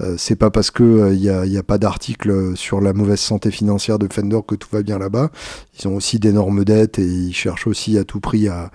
euh, 0.00 0.16
c'est 0.18 0.36
pas 0.36 0.50
parce 0.50 0.70
que 0.70 1.12
il 1.14 1.28
euh, 1.28 1.58
a, 1.58 1.62
pas 1.62 1.78
d'article 1.78 2.56
sur 2.56 2.80
la 2.80 2.92
mauvaise 2.92 3.20
santé 3.20 3.50
financière 3.50 3.98
de 3.98 4.12
Fender 4.12 4.40
que 4.46 4.54
tout 4.54 4.68
va 4.72 4.82
bien 4.82 4.98
là-bas. 4.98 5.30
Ils 5.78 5.88
ont 5.88 5.94
aussi 5.94 6.18
d'énormes 6.18 6.64
dettes 6.64 6.98
et 6.98 7.06
ils 7.06 7.32
cherchent 7.32 7.66
aussi 7.66 7.96
à 7.96 8.04
tout 8.04 8.20
prix 8.20 8.48
à, 8.48 8.70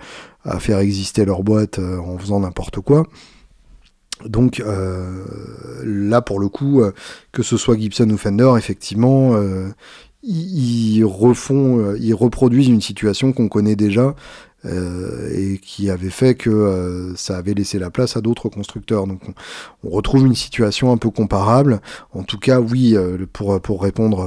faire 0.58 0.78
exister 0.78 1.26
leur 1.26 1.42
boîte 1.42 1.78
euh, 1.78 1.98
en 1.98 2.16
faisant 2.16 2.40
n'importe 2.40 2.80
quoi. 2.80 3.06
Donc 4.24 4.62
là, 5.82 6.20
pour 6.20 6.40
le 6.40 6.50
coup, 6.50 6.82
que 7.32 7.42
ce 7.42 7.56
soit 7.56 7.78
Gibson 7.78 8.10
ou 8.10 8.18
Fender, 8.18 8.52
effectivement, 8.58 9.34
ils, 10.22 11.02
refont, 11.04 11.94
ils 11.94 12.12
reproduisent 12.12 12.68
une 12.68 12.82
situation 12.82 13.32
qu'on 13.32 13.48
connaît 13.48 13.76
déjà 13.76 14.14
euh, 14.66 15.30
et 15.34 15.56
qui 15.56 15.88
avait 15.88 16.10
fait 16.10 16.34
que 16.34 16.50
euh, 16.50 17.16
ça 17.16 17.38
avait 17.38 17.54
laissé 17.54 17.78
la 17.78 17.88
place 17.88 18.18
à 18.18 18.20
d'autres 18.20 18.50
constructeurs. 18.50 19.06
Donc 19.06 19.20
on, 19.84 19.88
retrouve 19.88 20.26
une 20.26 20.34
situation 20.34 20.92
un 20.92 20.98
peu 20.98 21.08
comparable. 21.08 21.80
En 22.12 22.24
tout 22.24 22.38
cas, 22.38 22.60
oui, 22.60 22.94
euh, 22.94 23.24
pour, 23.32 23.58
pour 23.60 23.82
répondre 23.82 24.26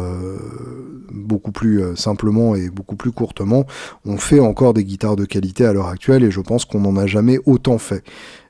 beaucoup 1.12 1.52
plus 1.52 1.96
simplement 1.96 2.56
et 2.56 2.70
beaucoup 2.70 2.96
plus 2.96 3.12
courtement, 3.12 3.66
on 4.06 4.18
fait 4.18 4.40
encore 4.40 4.74
des 4.74 4.84
guitares 4.84 5.16
de 5.16 5.26
qualité 5.26 5.66
à 5.66 5.74
l'heure 5.74 5.88
actuelle 5.88 6.24
et 6.24 6.32
je 6.32 6.42
pense 6.42 6.66
qu'on 6.66 6.80
n'en 6.80 6.98
a 6.98 7.06
jamais 7.06 7.40
autant 7.46 7.78
fait 7.78 8.04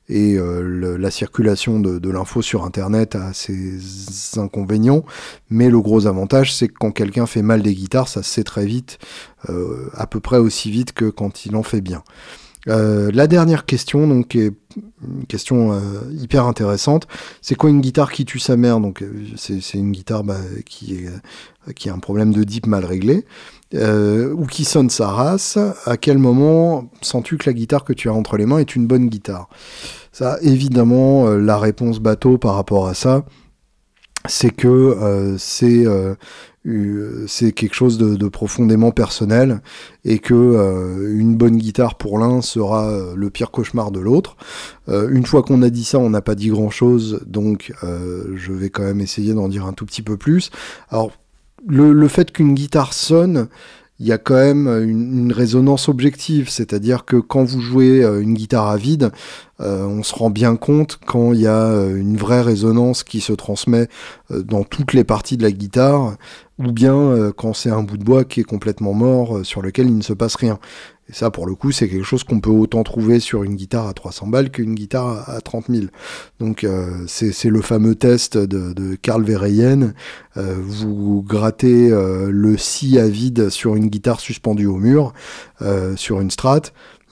et 0.09 0.35
euh, 0.37 0.97
la 0.97 1.11
circulation 1.11 1.79
de, 1.79 2.09
l'info 2.09 2.41
sur 2.41 2.65
Internet 2.65 3.15
a 3.15 3.33
ses 3.33 3.79
inconvénients, 4.37 5.05
mais 5.49 5.69
le 5.69 5.79
gros 5.79 6.07
avantage, 6.07 6.53
c'est 6.53 6.67
que 6.67 6.73
quand 6.77 6.91
quelqu'un 6.91 7.25
fait 7.25 7.41
mal 7.41 7.61
des 7.61 7.73
guitares, 7.73 8.07
ça 8.07 8.21
se 8.21 8.29
sait 8.29 8.43
très 8.43 8.65
vite, 8.65 8.99
euh, 9.49 9.89
à 9.93 10.05
peu 10.05 10.19
près 10.19 10.37
aussi 10.37 10.71
vite 10.71 10.91
que 10.91 11.05
quand 11.05 11.45
il 11.45 11.55
en 11.55 11.63
fait 11.63 11.81
bien. 11.81 12.03
Euh, 12.69 13.11
la 13.13 13.27
dernière 13.27 13.65
question, 13.65 14.07
donc, 14.07 14.35
est 14.35 14.53
une 15.01 15.25
question 15.27 15.79
hyper 16.11 16.45
intéressante. 16.45 17.07
C'est 17.41 17.55
quoi 17.55 17.69
une 17.69 17.81
guitare 17.81 18.11
qui 18.11 18.25
tue 18.25 18.39
sa 18.39 18.57
mère? 18.57 18.79
Donc, 18.79 19.03
c'est 19.35 19.73
une 19.73 19.91
guitare 19.91 20.23
bah, 20.23 20.39
qui, 20.65 20.95
est, 20.95 21.73
qui 21.73 21.89
a 21.89 21.93
un 21.93 21.99
problème 21.99 22.33
de 22.33 22.43
dip 22.43 22.67
mal 22.67 22.85
réglé. 22.85 23.25
Ou 23.73 24.45
qui 24.45 24.65
sonne 24.65 24.89
sa 24.89 25.07
race, 25.07 25.57
à 25.85 25.97
quel 25.97 26.17
moment 26.17 26.89
sens-tu 27.01 27.37
que 27.37 27.49
la 27.49 27.53
guitare 27.53 27.83
que 27.83 27.93
tu 27.93 28.09
as 28.09 28.13
entre 28.13 28.37
les 28.37 28.45
mains 28.45 28.59
est 28.59 28.75
une 28.75 28.87
bonne 28.87 29.07
guitare? 29.07 29.49
Ça, 30.13 30.37
évidemment, 30.41 31.27
euh, 31.27 31.39
la 31.39 31.57
réponse 31.57 31.99
bateau 31.99 32.37
par 32.37 32.53
rapport 32.53 32.87
à 32.87 32.93
ça, 32.93 33.25
c'est 34.27 34.51
que 34.51 34.67
euh, 34.67 35.37
c'est 35.39 35.85
euh, 35.87 36.15
c'est 37.27 37.51
quelque 37.51 37.73
chose 37.73 37.97
de, 37.97 38.27
profondément 38.29 38.91
personnel 38.91 39.61
et 40.05 40.19
que 40.19 41.11
une 41.13 41.35
bonne 41.35 41.57
guitare 41.57 41.95
pour 41.95 42.17
l'un 42.17 42.41
sera 42.41 43.13
le 43.13 43.29
pire 43.29 43.51
cauchemar 43.51 43.91
de 43.91 43.99
l'autre. 43.99 44.37
une 44.87 45.25
fois 45.25 45.43
qu'on 45.43 45.61
a 45.61 45.69
dit 45.69 45.83
ça, 45.83 45.99
on 45.99 46.09
n'a 46.09 46.21
pas 46.21 46.35
dit 46.35 46.47
grand 46.47 46.69
chose, 46.69 47.19
donc 47.25 47.73
je 47.81 48.53
vais 48.53 48.69
quand 48.69 48.83
même 48.83 49.01
essayer 49.01 49.33
d'en 49.33 49.49
dire 49.49 49.65
un 49.65 49.73
tout 49.73 49.85
petit 49.85 50.03
peu 50.03 50.15
plus. 50.15 50.51
Alors 50.89 51.11
le, 51.67 52.07
fait 52.07 52.31
qu'une 52.31 52.53
guitare 52.53 52.93
sonne, 52.93 53.47
il 53.99 54.07
y 54.07 54.11
a 54.11 54.17
quand 54.17 54.35
même 54.35 54.67
une, 54.67 55.31
résonance 55.31 55.87
objective, 55.87 56.49
c'est-à-dire 56.49 57.05
que 57.05 57.15
quand 57.15 57.43
vous 57.43 57.61
jouez 57.61 58.03
euh, 58.03 58.21
une 58.21 58.33
guitare 58.33 58.67
à 58.67 58.75
vide, 58.75 59.11
euh, 59.61 59.85
on 59.85 60.03
se 60.03 60.13
rend 60.13 60.29
bien 60.29 60.55
compte 60.55 60.99
quand 61.05 61.31
il 61.33 61.41
y 61.41 61.47
a 61.47 61.67
euh, 61.67 61.95
une 61.95 62.17
vraie 62.17 62.41
résonance 62.41 63.03
qui 63.03 63.21
se 63.21 63.33
transmet 63.33 63.87
dans 64.29 64.63
toutes 64.63 64.93
les 64.93 65.03
parties 65.03 65.37
de 65.37 65.43
la 65.43 65.51
guitare, 65.51 66.15
ou 66.59 66.71
bien 66.71 67.31
quand 67.35 67.53
c'est 67.53 67.69
un 67.69 67.83
bout 67.83 67.97
de 67.97 68.03
bois 68.03 68.25
qui 68.25 68.39
est 68.39 68.45
complètement 68.45 68.93
mort, 68.93 69.39
sur 69.43 69.61
lequel 69.61 69.87
il 69.87 69.97
ne 69.97 70.03
se 70.03 70.13
passe 70.13 70.35
rien. 70.35 70.59
Et 71.09 71.13
ça, 71.13 71.29
pour 71.31 71.45
le 71.45 71.53
coup, 71.53 71.71
c'est 71.71 71.89
quelque 71.89 72.05
chose 72.05 72.23
qu'on 72.23 72.39
peut 72.39 72.49
autant 72.49 72.81
trouver 72.83 73.19
sur 73.19 73.43
une 73.43 73.55
guitare 73.55 73.87
à 73.87 73.93
300 73.93 74.27
balles 74.27 74.49
qu'une 74.49 74.73
guitare 74.73 75.29
à 75.29 75.41
30 75.41 75.65
000. 75.69 75.85
Donc, 76.39 76.63
euh, 76.63 77.03
c'est 77.07 77.49
le 77.49 77.61
fameux 77.61 77.95
test 77.95 78.37
de, 78.37 78.95
Carl 79.01 79.21
Verheyen. 79.23 79.93
Euh, 80.37 80.55
vous 80.61 81.21
grattez 81.21 81.91
euh, 81.91 82.29
le 82.31 82.57
si 82.57 82.97
à 82.97 83.07
vide 83.07 83.49
sur 83.49 83.75
une 83.75 83.87
guitare 83.87 84.21
suspendue 84.21 84.65
au 84.65 84.77
mur, 84.77 85.13
sur 85.95 86.19
une 86.19 86.29
strat 86.29 86.61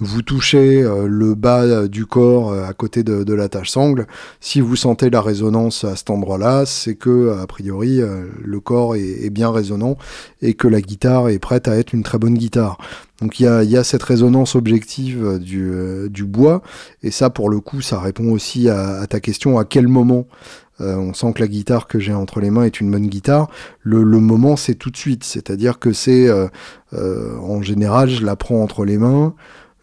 vous 0.01 0.23
touchez 0.23 0.81
euh, 0.81 1.05
le 1.07 1.35
bas 1.35 1.61
euh, 1.61 1.87
du 1.87 2.07
corps 2.07 2.51
euh, 2.51 2.65
à 2.65 2.73
côté 2.73 3.03
de, 3.03 3.33
la 3.33 3.47
tâche 3.47 3.69
sangle, 3.69 4.07
si 4.39 4.59
vous 4.59 4.75
sentez 4.75 5.09
la 5.09 5.21
résonance 5.21 5.83
à 5.83 5.95
cet 5.95 6.09
endroit-là, 6.09 6.65
c'est 6.65 6.95
que 6.95 7.37
a 7.39 7.47
priori 7.47 8.01
le 8.43 8.59
corps 8.59 8.95
est, 8.95 9.29
bien 9.29 9.51
résonnant 9.51 9.97
et 10.41 10.53
que 10.53 10.67
la 10.67 10.81
guitare 10.81 11.29
est 11.29 11.39
prête 11.39 11.67
à 11.67 11.77
être 11.77 11.93
une 11.93 12.03
très 12.03 12.17
bonne 12.17 12.33
guitare. 12.33 12.77
Donc 13.21 13.39
il 13.39 13.43
y 13.45 13.77
a, 13.77 13.83
cette 13.83 14.03
résonance 14.03 14.55
objective 14.55 15.39
du, 15.39 16.25
bois, 16.25 16.61
et 17.03 17.11
ça 17.11 17.29
pour 17.29 17.49
le 17.49 17.61
coup 17.61 17.81
ça 17.81 17.99
répond 17.99 18.31
aussi 18.31 18.67
à, 18.67 19.05
ta 19.07 19.21
question 19.21 19.57
à 19.57 19.65
quel 19.65 19.87
moment 19.87 20.25
on 20.79 21.13
sent 21.13 21.33
que 21.33 21.41
la 21.41 21.47
guitare 21.47 21.87
que 21.87 21.99
j'ai 21.99 22.13
entre 22.13 22.39
les 22.41 22.49
mains 22.49 22.63
est 22.63 22.81
une 22.81 22.91
bonne 22.91 23.07
guitare. 23.07 23.49
Le, 23.81 24.03
moment, 24.03 24.55
c'est 24.55 24.73
tout 24.73 24.89
de 24.89 24.97
suite. 24.97 25.23
C'est-à-dire 25.23 25.77
que 25.77 25.93
c'est, 25.93 26.27
en 26.91 27.61
général, 27.61 28.09
je 28.09 28.25
la 28.25 28.35
prends 28.35 28.63
entre 28.63 28.83
les 28.83 28.97
mains, 28.97 29.35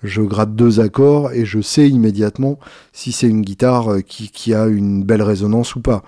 je 0.03 0.23
gratte 0.23 0.55
deux 0.55 0.81
accords 0.81 1.33
et 1.33 1.45
je 1.45 1.61
sais 1.61 1.89
immédiatement 1.89 2.59
si 2.93 3.13
c'est 3.13 3.29
une 3.29 3.43
guitare 3.43 3.95
euh, 3.95 4.01
qui, 4.01 4.55
a 4.55 4.67
une 4.67 5.05
belle 5.05 5.23
résonance 5.23 5.75
ou 5.75 5.81
pas. 5.81 6.03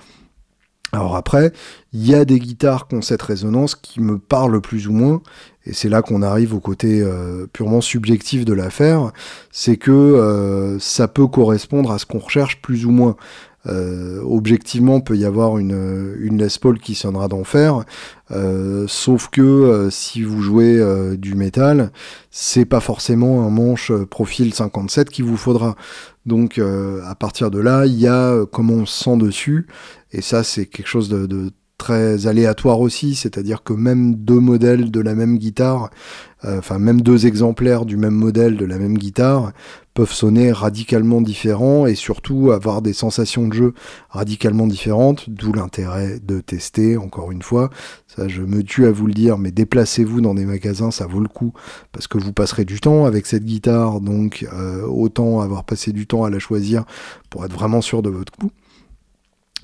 Alors 0.93 1.15
après, 1.15 1.53
il 1.93 2.05
y 2.05 2.15
a 2.15 2.25
des 2.25 2.41
guitares 2.41 2.89
qui 2.89 2.97
ont 2.97 3.03
cette 3.03 3.23
résonance 3.23 3.77
qui 3.77 4.01
me 4.01 4.19
parlent 4.19 4.61
plus 4.61 4.89
ou 4.89 4.93
moins, 4.93 5.23
et 5.65 5.73
c'est 5.73 5.89
là 5.89 6.03
qu'on 6.03 6.23
arrive 6.23 6.53
au 6.53 6.59
côté 6.59 7.01
euh, 7.01 7.47
purement 7.53 7.81
subjectif 7.81 8.45
de 8.45 8.53
l'affaire, 8.53 9.13
c'est 9.53 9.77
que 9.77 9.93
euh, 9.93 10.81
ça 10.81 11.07
peut 11.07 11.29
correspondre 11.29 11.93
à 11.93 11.99
ce 11.99 12.07
qu'on 12.07 12.19
recherche 12.19 12.61
plus 12.61 12.87
ou 12.87 12.91
moins. 12.91 13.17
Euh, 13.67 14.23
objectivement, 14.23 15.01
peut 15.01 15.17
y 15.17 15.25
avoir 15.25 15.59
une, 15.59 16.17
une 16.19 16.49
qui 16.83 16.95
sonnera 16.95 17.29
d'enfer, 17.29 17.85
euh, 18.31 18.87
sauf 18.89 19.29
que 19.29 19.43
euh, 19.43 19.91
si 19.91 20.23
vous 20.23 20.41
jouez 20.41 20.83
du 21.17 21.35
métal, 21.35 21.93
c'est 22.31 22.65
pas 22.65 22.81
forcément 22.81 23.47
un 23.47 23.51
manche 23.51 23.93
profil 23.93 24.55
57 24.55 25.11
qu'il 25.11 25.25
vous 25.25 25.37
faudra. 25.37 25.77
Donc 26.27 26.59
à 26.59 27.15
partir 27.15 27.51
de 27.51 27.59
là, 27.59 27.87
il 27.87 27.99
y 27.99 28.07
a 28.07 28.45
comment 28.51 28.75
on 28.75 28.87
se 28.87 29.05
sent 29.05 29.17
dessus, 29.17 29.67
et 30.13 30.21
ça 30.23 30.45
c'est 30.45 30.67
quelque 30.67 30.87
chose 30.87 31.09
de, 31.09 31.51
très 31.81 32.27
aléatoire 32.27 32.81
aussi, 32.81 33.15
c'est-à-dire 33.15 33.63
que 33.63 33.73
même 33.73 34.15
deux 34.15 34.39
modèles 34.39 34.91
de 34.91 35.01
la 35.01 35.15
même 35.15 35.39
guitare, 35.39 35.89
euh, 36.45 36.59
enfin 36.59 36.79
même 36.79 37.01
deux 37.01 37.27
exemplaires 37.27 37.87
du 37.87 37.97
même 37.97 38.15
modèle 38.15 38.59
de 38.59 38.67
la 38.67 38.77
même 38.77 38.99
guitare, 38.99 39.53
peuvent 39.95 40.13
sonner 40.13 40.53
radicalement 40.53 41.23
différents 41.23 41.87
et 41.87 41.95
surtout 41.95 42.53
avoir 42.53 42.83
des 42.83 42.93
sensations 42.93 43.49
de 43.49 43.55
jeu 43.55 43.75
radicalement 44.11 44.67
différentes, 44.67 45.31
d'où 45.31 45.55
l'intérêt 45.55 46.21
de 46.21 46.41
tester, 46.41 46.99
encore 46.99 47.33
une 47.33 47.43
fois. 47.43 47.71
Ça, 48.07 48.29
je 48.29 48.43
me 48.43 48.63
tue 48.63 48.85
à 48.85 48.93
vous 48.93 49.07
le 49.07 49.15
dire, 49.15 49.39
mais 49.39 49.51
déplacez-vous 49.51 50.21
dans 50.21 50.35
des 50.35 50.45
magasins, 50.45 50.91
ça 50.91 51.07
vaut 51.07 51.21
le 51.21 51.29
coup, 51.29 51.55
parce 51.93 52.07
que 52.07 52.19
vous 52.19 52.35
passerez 52.35 52.67
du 52.67 52.79
temps 52.79 53.07
avec 53.07 53.25
cette 53.25 53.45
guitare, 53.45 54.03
donc 54.03 54.47
euh, 54.53 54.87
autant 54.87 55.41
avoir 55.41 55.65
passé 55.65 55.93
du 55.93 56.07
temps 56.07 56.25
à 56.25 56.31
la 56.31 56.39
choisir 56.39 56.85
pour 57.31 57.43
être 57.47 57.55
vraiment 57.55 57.81
sûr 57.81 58.03
de 58.03 58.11
votre 58.11 58.33
coup. 58.33 58.51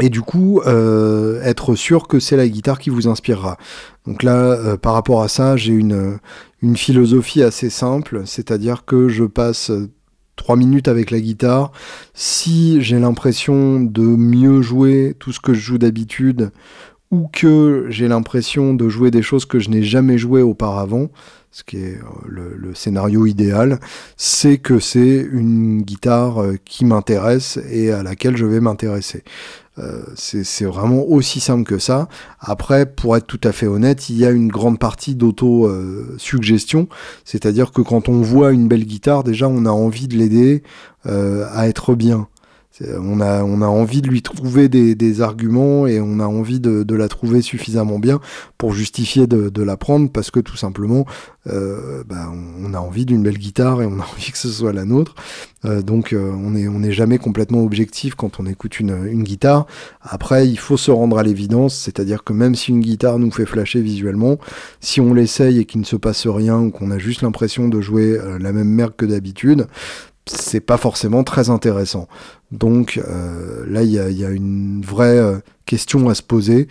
Et 0.01 0.11
du 0.11 0.21
coup, 0.21 0.61
euh, 0.67 1.41
être 1.43 1.75
sûr 1.75 2.07
que 2.07 2.21
c'est 2.21 2.37
la 2.37 2.49
guitare 2.49 2.79
qui 2.79 2.91
vous 2.91 3.09
inspirera. 3.09 3.57
Donc 4.07 4.23
là, 4.23 4.53
euh, 4.53 4.77
par 4.77 4.93
rapport 4.93 5.23
à 5.23 5.29
ça, 5.29 5.57
j'ai 5.57 5.73
une, 5.73 6.19
une 6.63 6.77
philosophie 6.77 7.43
assez 7.43 7.71
simple, 7.71 8.23
c'est-à-dire 8.27 8.85
que 8.85 9.09
je 9.09 9.25
passe 9.25 9.71
trois 10.37 10.57
minutes 10.57 10.89
avec 10.89 11.11
la 11.11 11.21
guitare. 11.21 11.73
Si 12.13 12.81
j'ai 12.83 12.99
l'impression 12.99 13.81
de 13.81 14.03
mieux 14.03 14.61
jouer 14.61 15.15
tout 15.19 15.33
ce 15.33 15.41
que 15.41 15.55
je 15.55 15.61
joue 15.61 15.79
d'habitude, 15.79 16.51
ou 17.11 17.29
que 17.33 17.87
j'ai 17.89 18.09
l'impression 18.09 18.75
de 18.75 18.89
jouer 18.89 19.11
des 19.11 19.23
choses 19.23 19.47
que 19.47 19.59
je 19.59 19.71
n'ai 19.71 19.83
jamais 19.83 20.19
jouées 20.19 20.43
auparavant, 20.43 21.09
ce 21.57 21.65
qui 21.65 21.79
est 21.79 21.97
euh, 21.97 22.55
le, 22.55 22.75
scénario 22.75 23.25
idéal, 23.25 23.81
c'est 24.19 24.59
que 24.59 24.79
c'est 24.79 25.27
une 25.33 25.81
guitare 25.81 26.43
euh, 26.43 26.57
qui 26.67 26.85
m'intéresse 26.85 27.59
et 27.71 27.93
à 27.93 28.03
laquelle 28.03 28.37
je 28.37 28.45
vais 28.45 28.61
m'intéresser. 28.61 29.25
Euh, 29.79 30.03
c'est 30.17 30.67
vraiment 30.67 31.03
aussi 31.09 31.41
simple 31.41 31.65
que 31.65 31.79
ça. 31.79 32.09
Après, 32.41 32.85
pour 32.85 33.17
être 33.17 33.27
tout 33.27 33.41
à 33.43 33.53
fait 33.53 33.67
honnête, 33.67 34.11
il 34.11 34.19
y 34.19 34.27
a 34.27 34.31
une 34.33 34.49
grande 34.49 34.79
partie 34.79 35.15
d'auto-suggestion. 35.15 36.89
C'est-à-dire 37.25 37.73
que 37.73 37.81
quand 37.81 38.11
on 38.11 38.21
voit 38.21 38.53
une 38.53 38.69
belle 38.69 38.85
guitare, 38.85 39.25
déjà, 39.25 39.49
on 39.49 39.65
a 39.65 39.71
envie 39.71 40.09
de 40.09 40.17
l'aider 40.17 40.63
à 41.05 41.69
être 41.69 41.95
bien. 41.95 42.27
On 42.83 43.21
a, 43.21 43.43
on 43.43 43.63
a 43.63 43.67
envie 43.67 44.03
de 44.03 44.09
lui 44.09 44.23
trouver 44.23 44.69
des, 44.69 45.21
arguments 45.21 45.87
et 45.87 46.01
on 46.01 46.21
a 46.21 46.27
envie 46.27 46.61
de, 46.61 46.95
la 46.95 47.09
trouver 47.09 47.41
suffisamment 47.41 47.99
bien 47.99 48.21
pour 48.59 48.73
justifier 48.75 49.27
de, 49.27 49.63
la 49.63 49.77
prendre 49.77 50.11
parce 50.11 50.31
que 50.31 50.41
tout 50.41 50.57
simplement, 50.57 51.07
euh, 51.49 52.03
bah, 52.07 52.31
on 52.31 52.75
a 52.75 52.79
envie 52.79 53.07
d'une 53.07 53.23
belle 53.23 53.39
guitare 53.39 53.83
et 53.83 53.87
on 53.87 53.99
a 53.99 54.03
envie 54.13 54.31
que 54.31 54.39
ce 54.39 54.49
soit 54.49 54.73
la 54.73 54.85
nôtre. 54.85 55.15
Euh, 55.65 55.81
donc 55.81 56.13
euh, 56.13 56.31
on 56.33 56.51
n'est 56.51 56.69
on 56.69 56.83
jamais 56.91 57.19
complètement 57.19 57.63
objectif 57.63 58.15
quand 58.15 58.39
on 58.41 58.47
écoute 58.47 58.79
une, 58.79 59.07
une 59.07 59.23
guitare. 59.23 59.67
Après, 60.03 60.47
il 60.47 60.59
faut 60.59 60.77
se 60.77 60.91
rendre 60.91 61.19
à 61.19 61.23
l'évidence, 61.23 61.75
c'est-à-dire 61.75 62.25
que 62.25 62.33
même 62.33 62.55
si 62.55 62.71
une 62.71 62.81
guitare 62.81 63.19
nous 63.19 63.31
fait 63.31 63.47
flasher 63.47 63.81
visuellement, 63.81 64.39
si 64.81 65.01
on 65.01 65.15
l'essaye 65.15 65.61
et 65.61 65.65
qu'il 65.65 65.81
ne 65.81 65.87
se 65.87 65.97
passe 65.97 66.27
rien 66.27 66.59
ou 66.59 66.71
qu'on 66.71 66.91
a 66.91 66.99
juste 66.99 67.23
l'impression 67.23 67.69
de 67.69 67.81
jouer 67.81 68.19
la 68.39 68.53
même 68.53 68.69
merde 68.69 68.95
que 68.97 69.07
d'habitude, 69.07 69.67
c'est 70.27 70.61
pas 70.61 70.77
forcément 70.77 71.23
très 71.23 71.51
intéressant. 71.51 72.09
Donc 72.51 72.99
euh, 72.99 73.65
là, 73.69 73.83
il 73.83 73.91
y 73.91 73.99
a, 73.99 74.31
une 74.31 74.83
vraie 74.83 75.19
euh, 75.19 75.39
question 75.67 76.09
à 76.09 76.15
se 76.15 76.23
poser. 76.23 76.67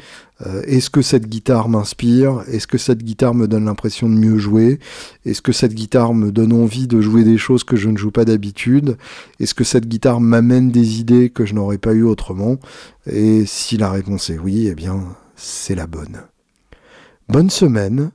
Euh, 0.46 0.62
est-ce 0.64 0.90
que 0.90 1.02
cette 1.02 1.28
guitare 1.28 1.70
m'inspire? 1.70 2.44
Est-ce 2.52 2.68
que 2.68 2.78
cette 2.78 3.04
guitare 3.04 3.34
me 3.34 3.48
donne 3.48 3.66
l'impression 3.66 4.10
de 4.10 4.16
mieux 4.16 4.38
jouer? 4.38 4.80
Est-ce 5.26 5.42
que 5.42 5.54
cette 5.54 5.74
guitare 5.74 6.14
me 6.14 6.32
donne 6.32 6.52
envie 6.52 6.88
de 6.88 7.00
jouer 7.00 7.24
des 7.24 7.38
choses 7.38 7.64
que 7.64 7.78
je 7.78 7.90
ne 7.90 7.98
joue 7.98 8.12
pas 8.12 8.26
d'habitude? 8.26 8.98
Est-ce 9.40 9.54
que 9.54 9.64
cette 9.64 9.88
guitare 9.88 10.20
m'amène 10.20 10.70
des 10.70 11.00
idées 11.00 11.30
que 11.30 11.46
je 11.46 11.54
n'aurais 11.54 11.78
pas 11.78 11.94
eu 11.94 12.04
autrement? 12.04 12.58
Et 13.10 13.46
si 13.46 13.78
la 13.78 13.90
réponse 13.90 14.30
est 14.30 14.38
oui, 14.38 14.68
eh 14.68 14.76
bien, 14.76 15.02
c'est 15.38 15.76
la 15.76 15.88
bonne. 15.88 16.24
Bonne 17.30 17.50
semaine 17.50 18.12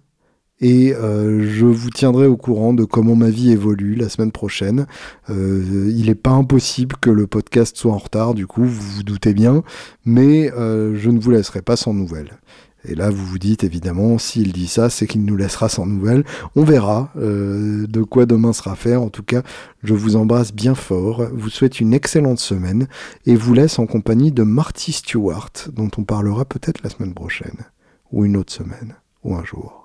et 0.61 0.95
euh, 0.95 1.49
je 1.49 1.65
vous 1.65 1.91
tiendrai 1.91 2.27
au 2.27 2.37
courant 2.37 2.75
de 2.75 2.85
comment 2.85 3.17
ma 3.17 3.31
vie 3.31 3.51
évolue 3.51 3.95
la 3.95 4.09
semaine 4.09 4.33
prochaine. 4.33 4.87
Euh, 5.31 5.91
il 5.95 6.07
n'est 6.07 6.15
pas 6.15 6.31
impossible 6.31 6.97
que 7.01 7.11
le 7.11 7.27
podcast 7.27 7.77
soit 7.77 7.93
en 7.93 7.99
retard, 7.99 8.35
du 8.35 8.47
coup, 8.47 8.65
vous 8.65 8.97
vous 8.97 9.03
doutez 9.03 9.33
bien, 9.33 9.63
mais 10.05 10.53
euh, 10.53 10.95
je 10.97 11.11
ne 11.11 11.19
vous 11.19 11.31
laisserai 11.31 11.63
pas 11.63 11.77
sans 11.77 11.95
nouvelles. 11.95 12.39
Et 12.87 12.95
là, 12.95 13.11
vous 13.11 13.27
vous 13.27 13.39
dites 13.39 13.63
évidemment, 13.63 14.17
s'il 14.17 14.53
dit 14.53 14.67
ça, 14.67 14.89
c'est 14.89 15.07
qu'il 15.07 15.25
nous 15.25 15.37
laissera 15.37 15.69
sans 15.69 15.85
nouvelles. 15.85 16.25
On 16.57 16.65
verra 16.65 17.13
de 17.15 18.03
quoi 18.03 18.25
demain 18.25 18.55
sera 18.55 18.75
fait. 18.75 18.97
En 18.97 19.11
tout 19.11 19.23
cas, 19.23 19.43
je 19.83 19.93
vous 19.93 20.17
embrasse 20.17 20.55
bien 20.55 20.75
fort, 20.75 21.27
vous 21.31 21.51
souhaite 21.51 21.81
une 21.81 21.93
excellente 21.93 22.39
semaine 22.39 22.89
et 23.27 23.37
vous 23.37 23.53
laisse 23.53 23.79
en 23.79 23.85
compagnie 23.85 24.33
de 24.33 24.45
Marty 24.45 24.93
Stewart, 24.93 25.53
dont 25.75 25.91
on 25.99 26.05
parlera 26.05 26.47
peut-être 26.47 26.83
la 26.83 26.89
semaine 26.89 27.13
prochaine, 27.13 27.67
ou 28.13 28.25
une 28.25 28.39
autre 28.39 28.55
semaine, 28.55 28.95
ou 29.25 29.35
un 29.35 29.45
jour. 29.45 29.80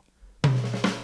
Bye. 0.46 0.95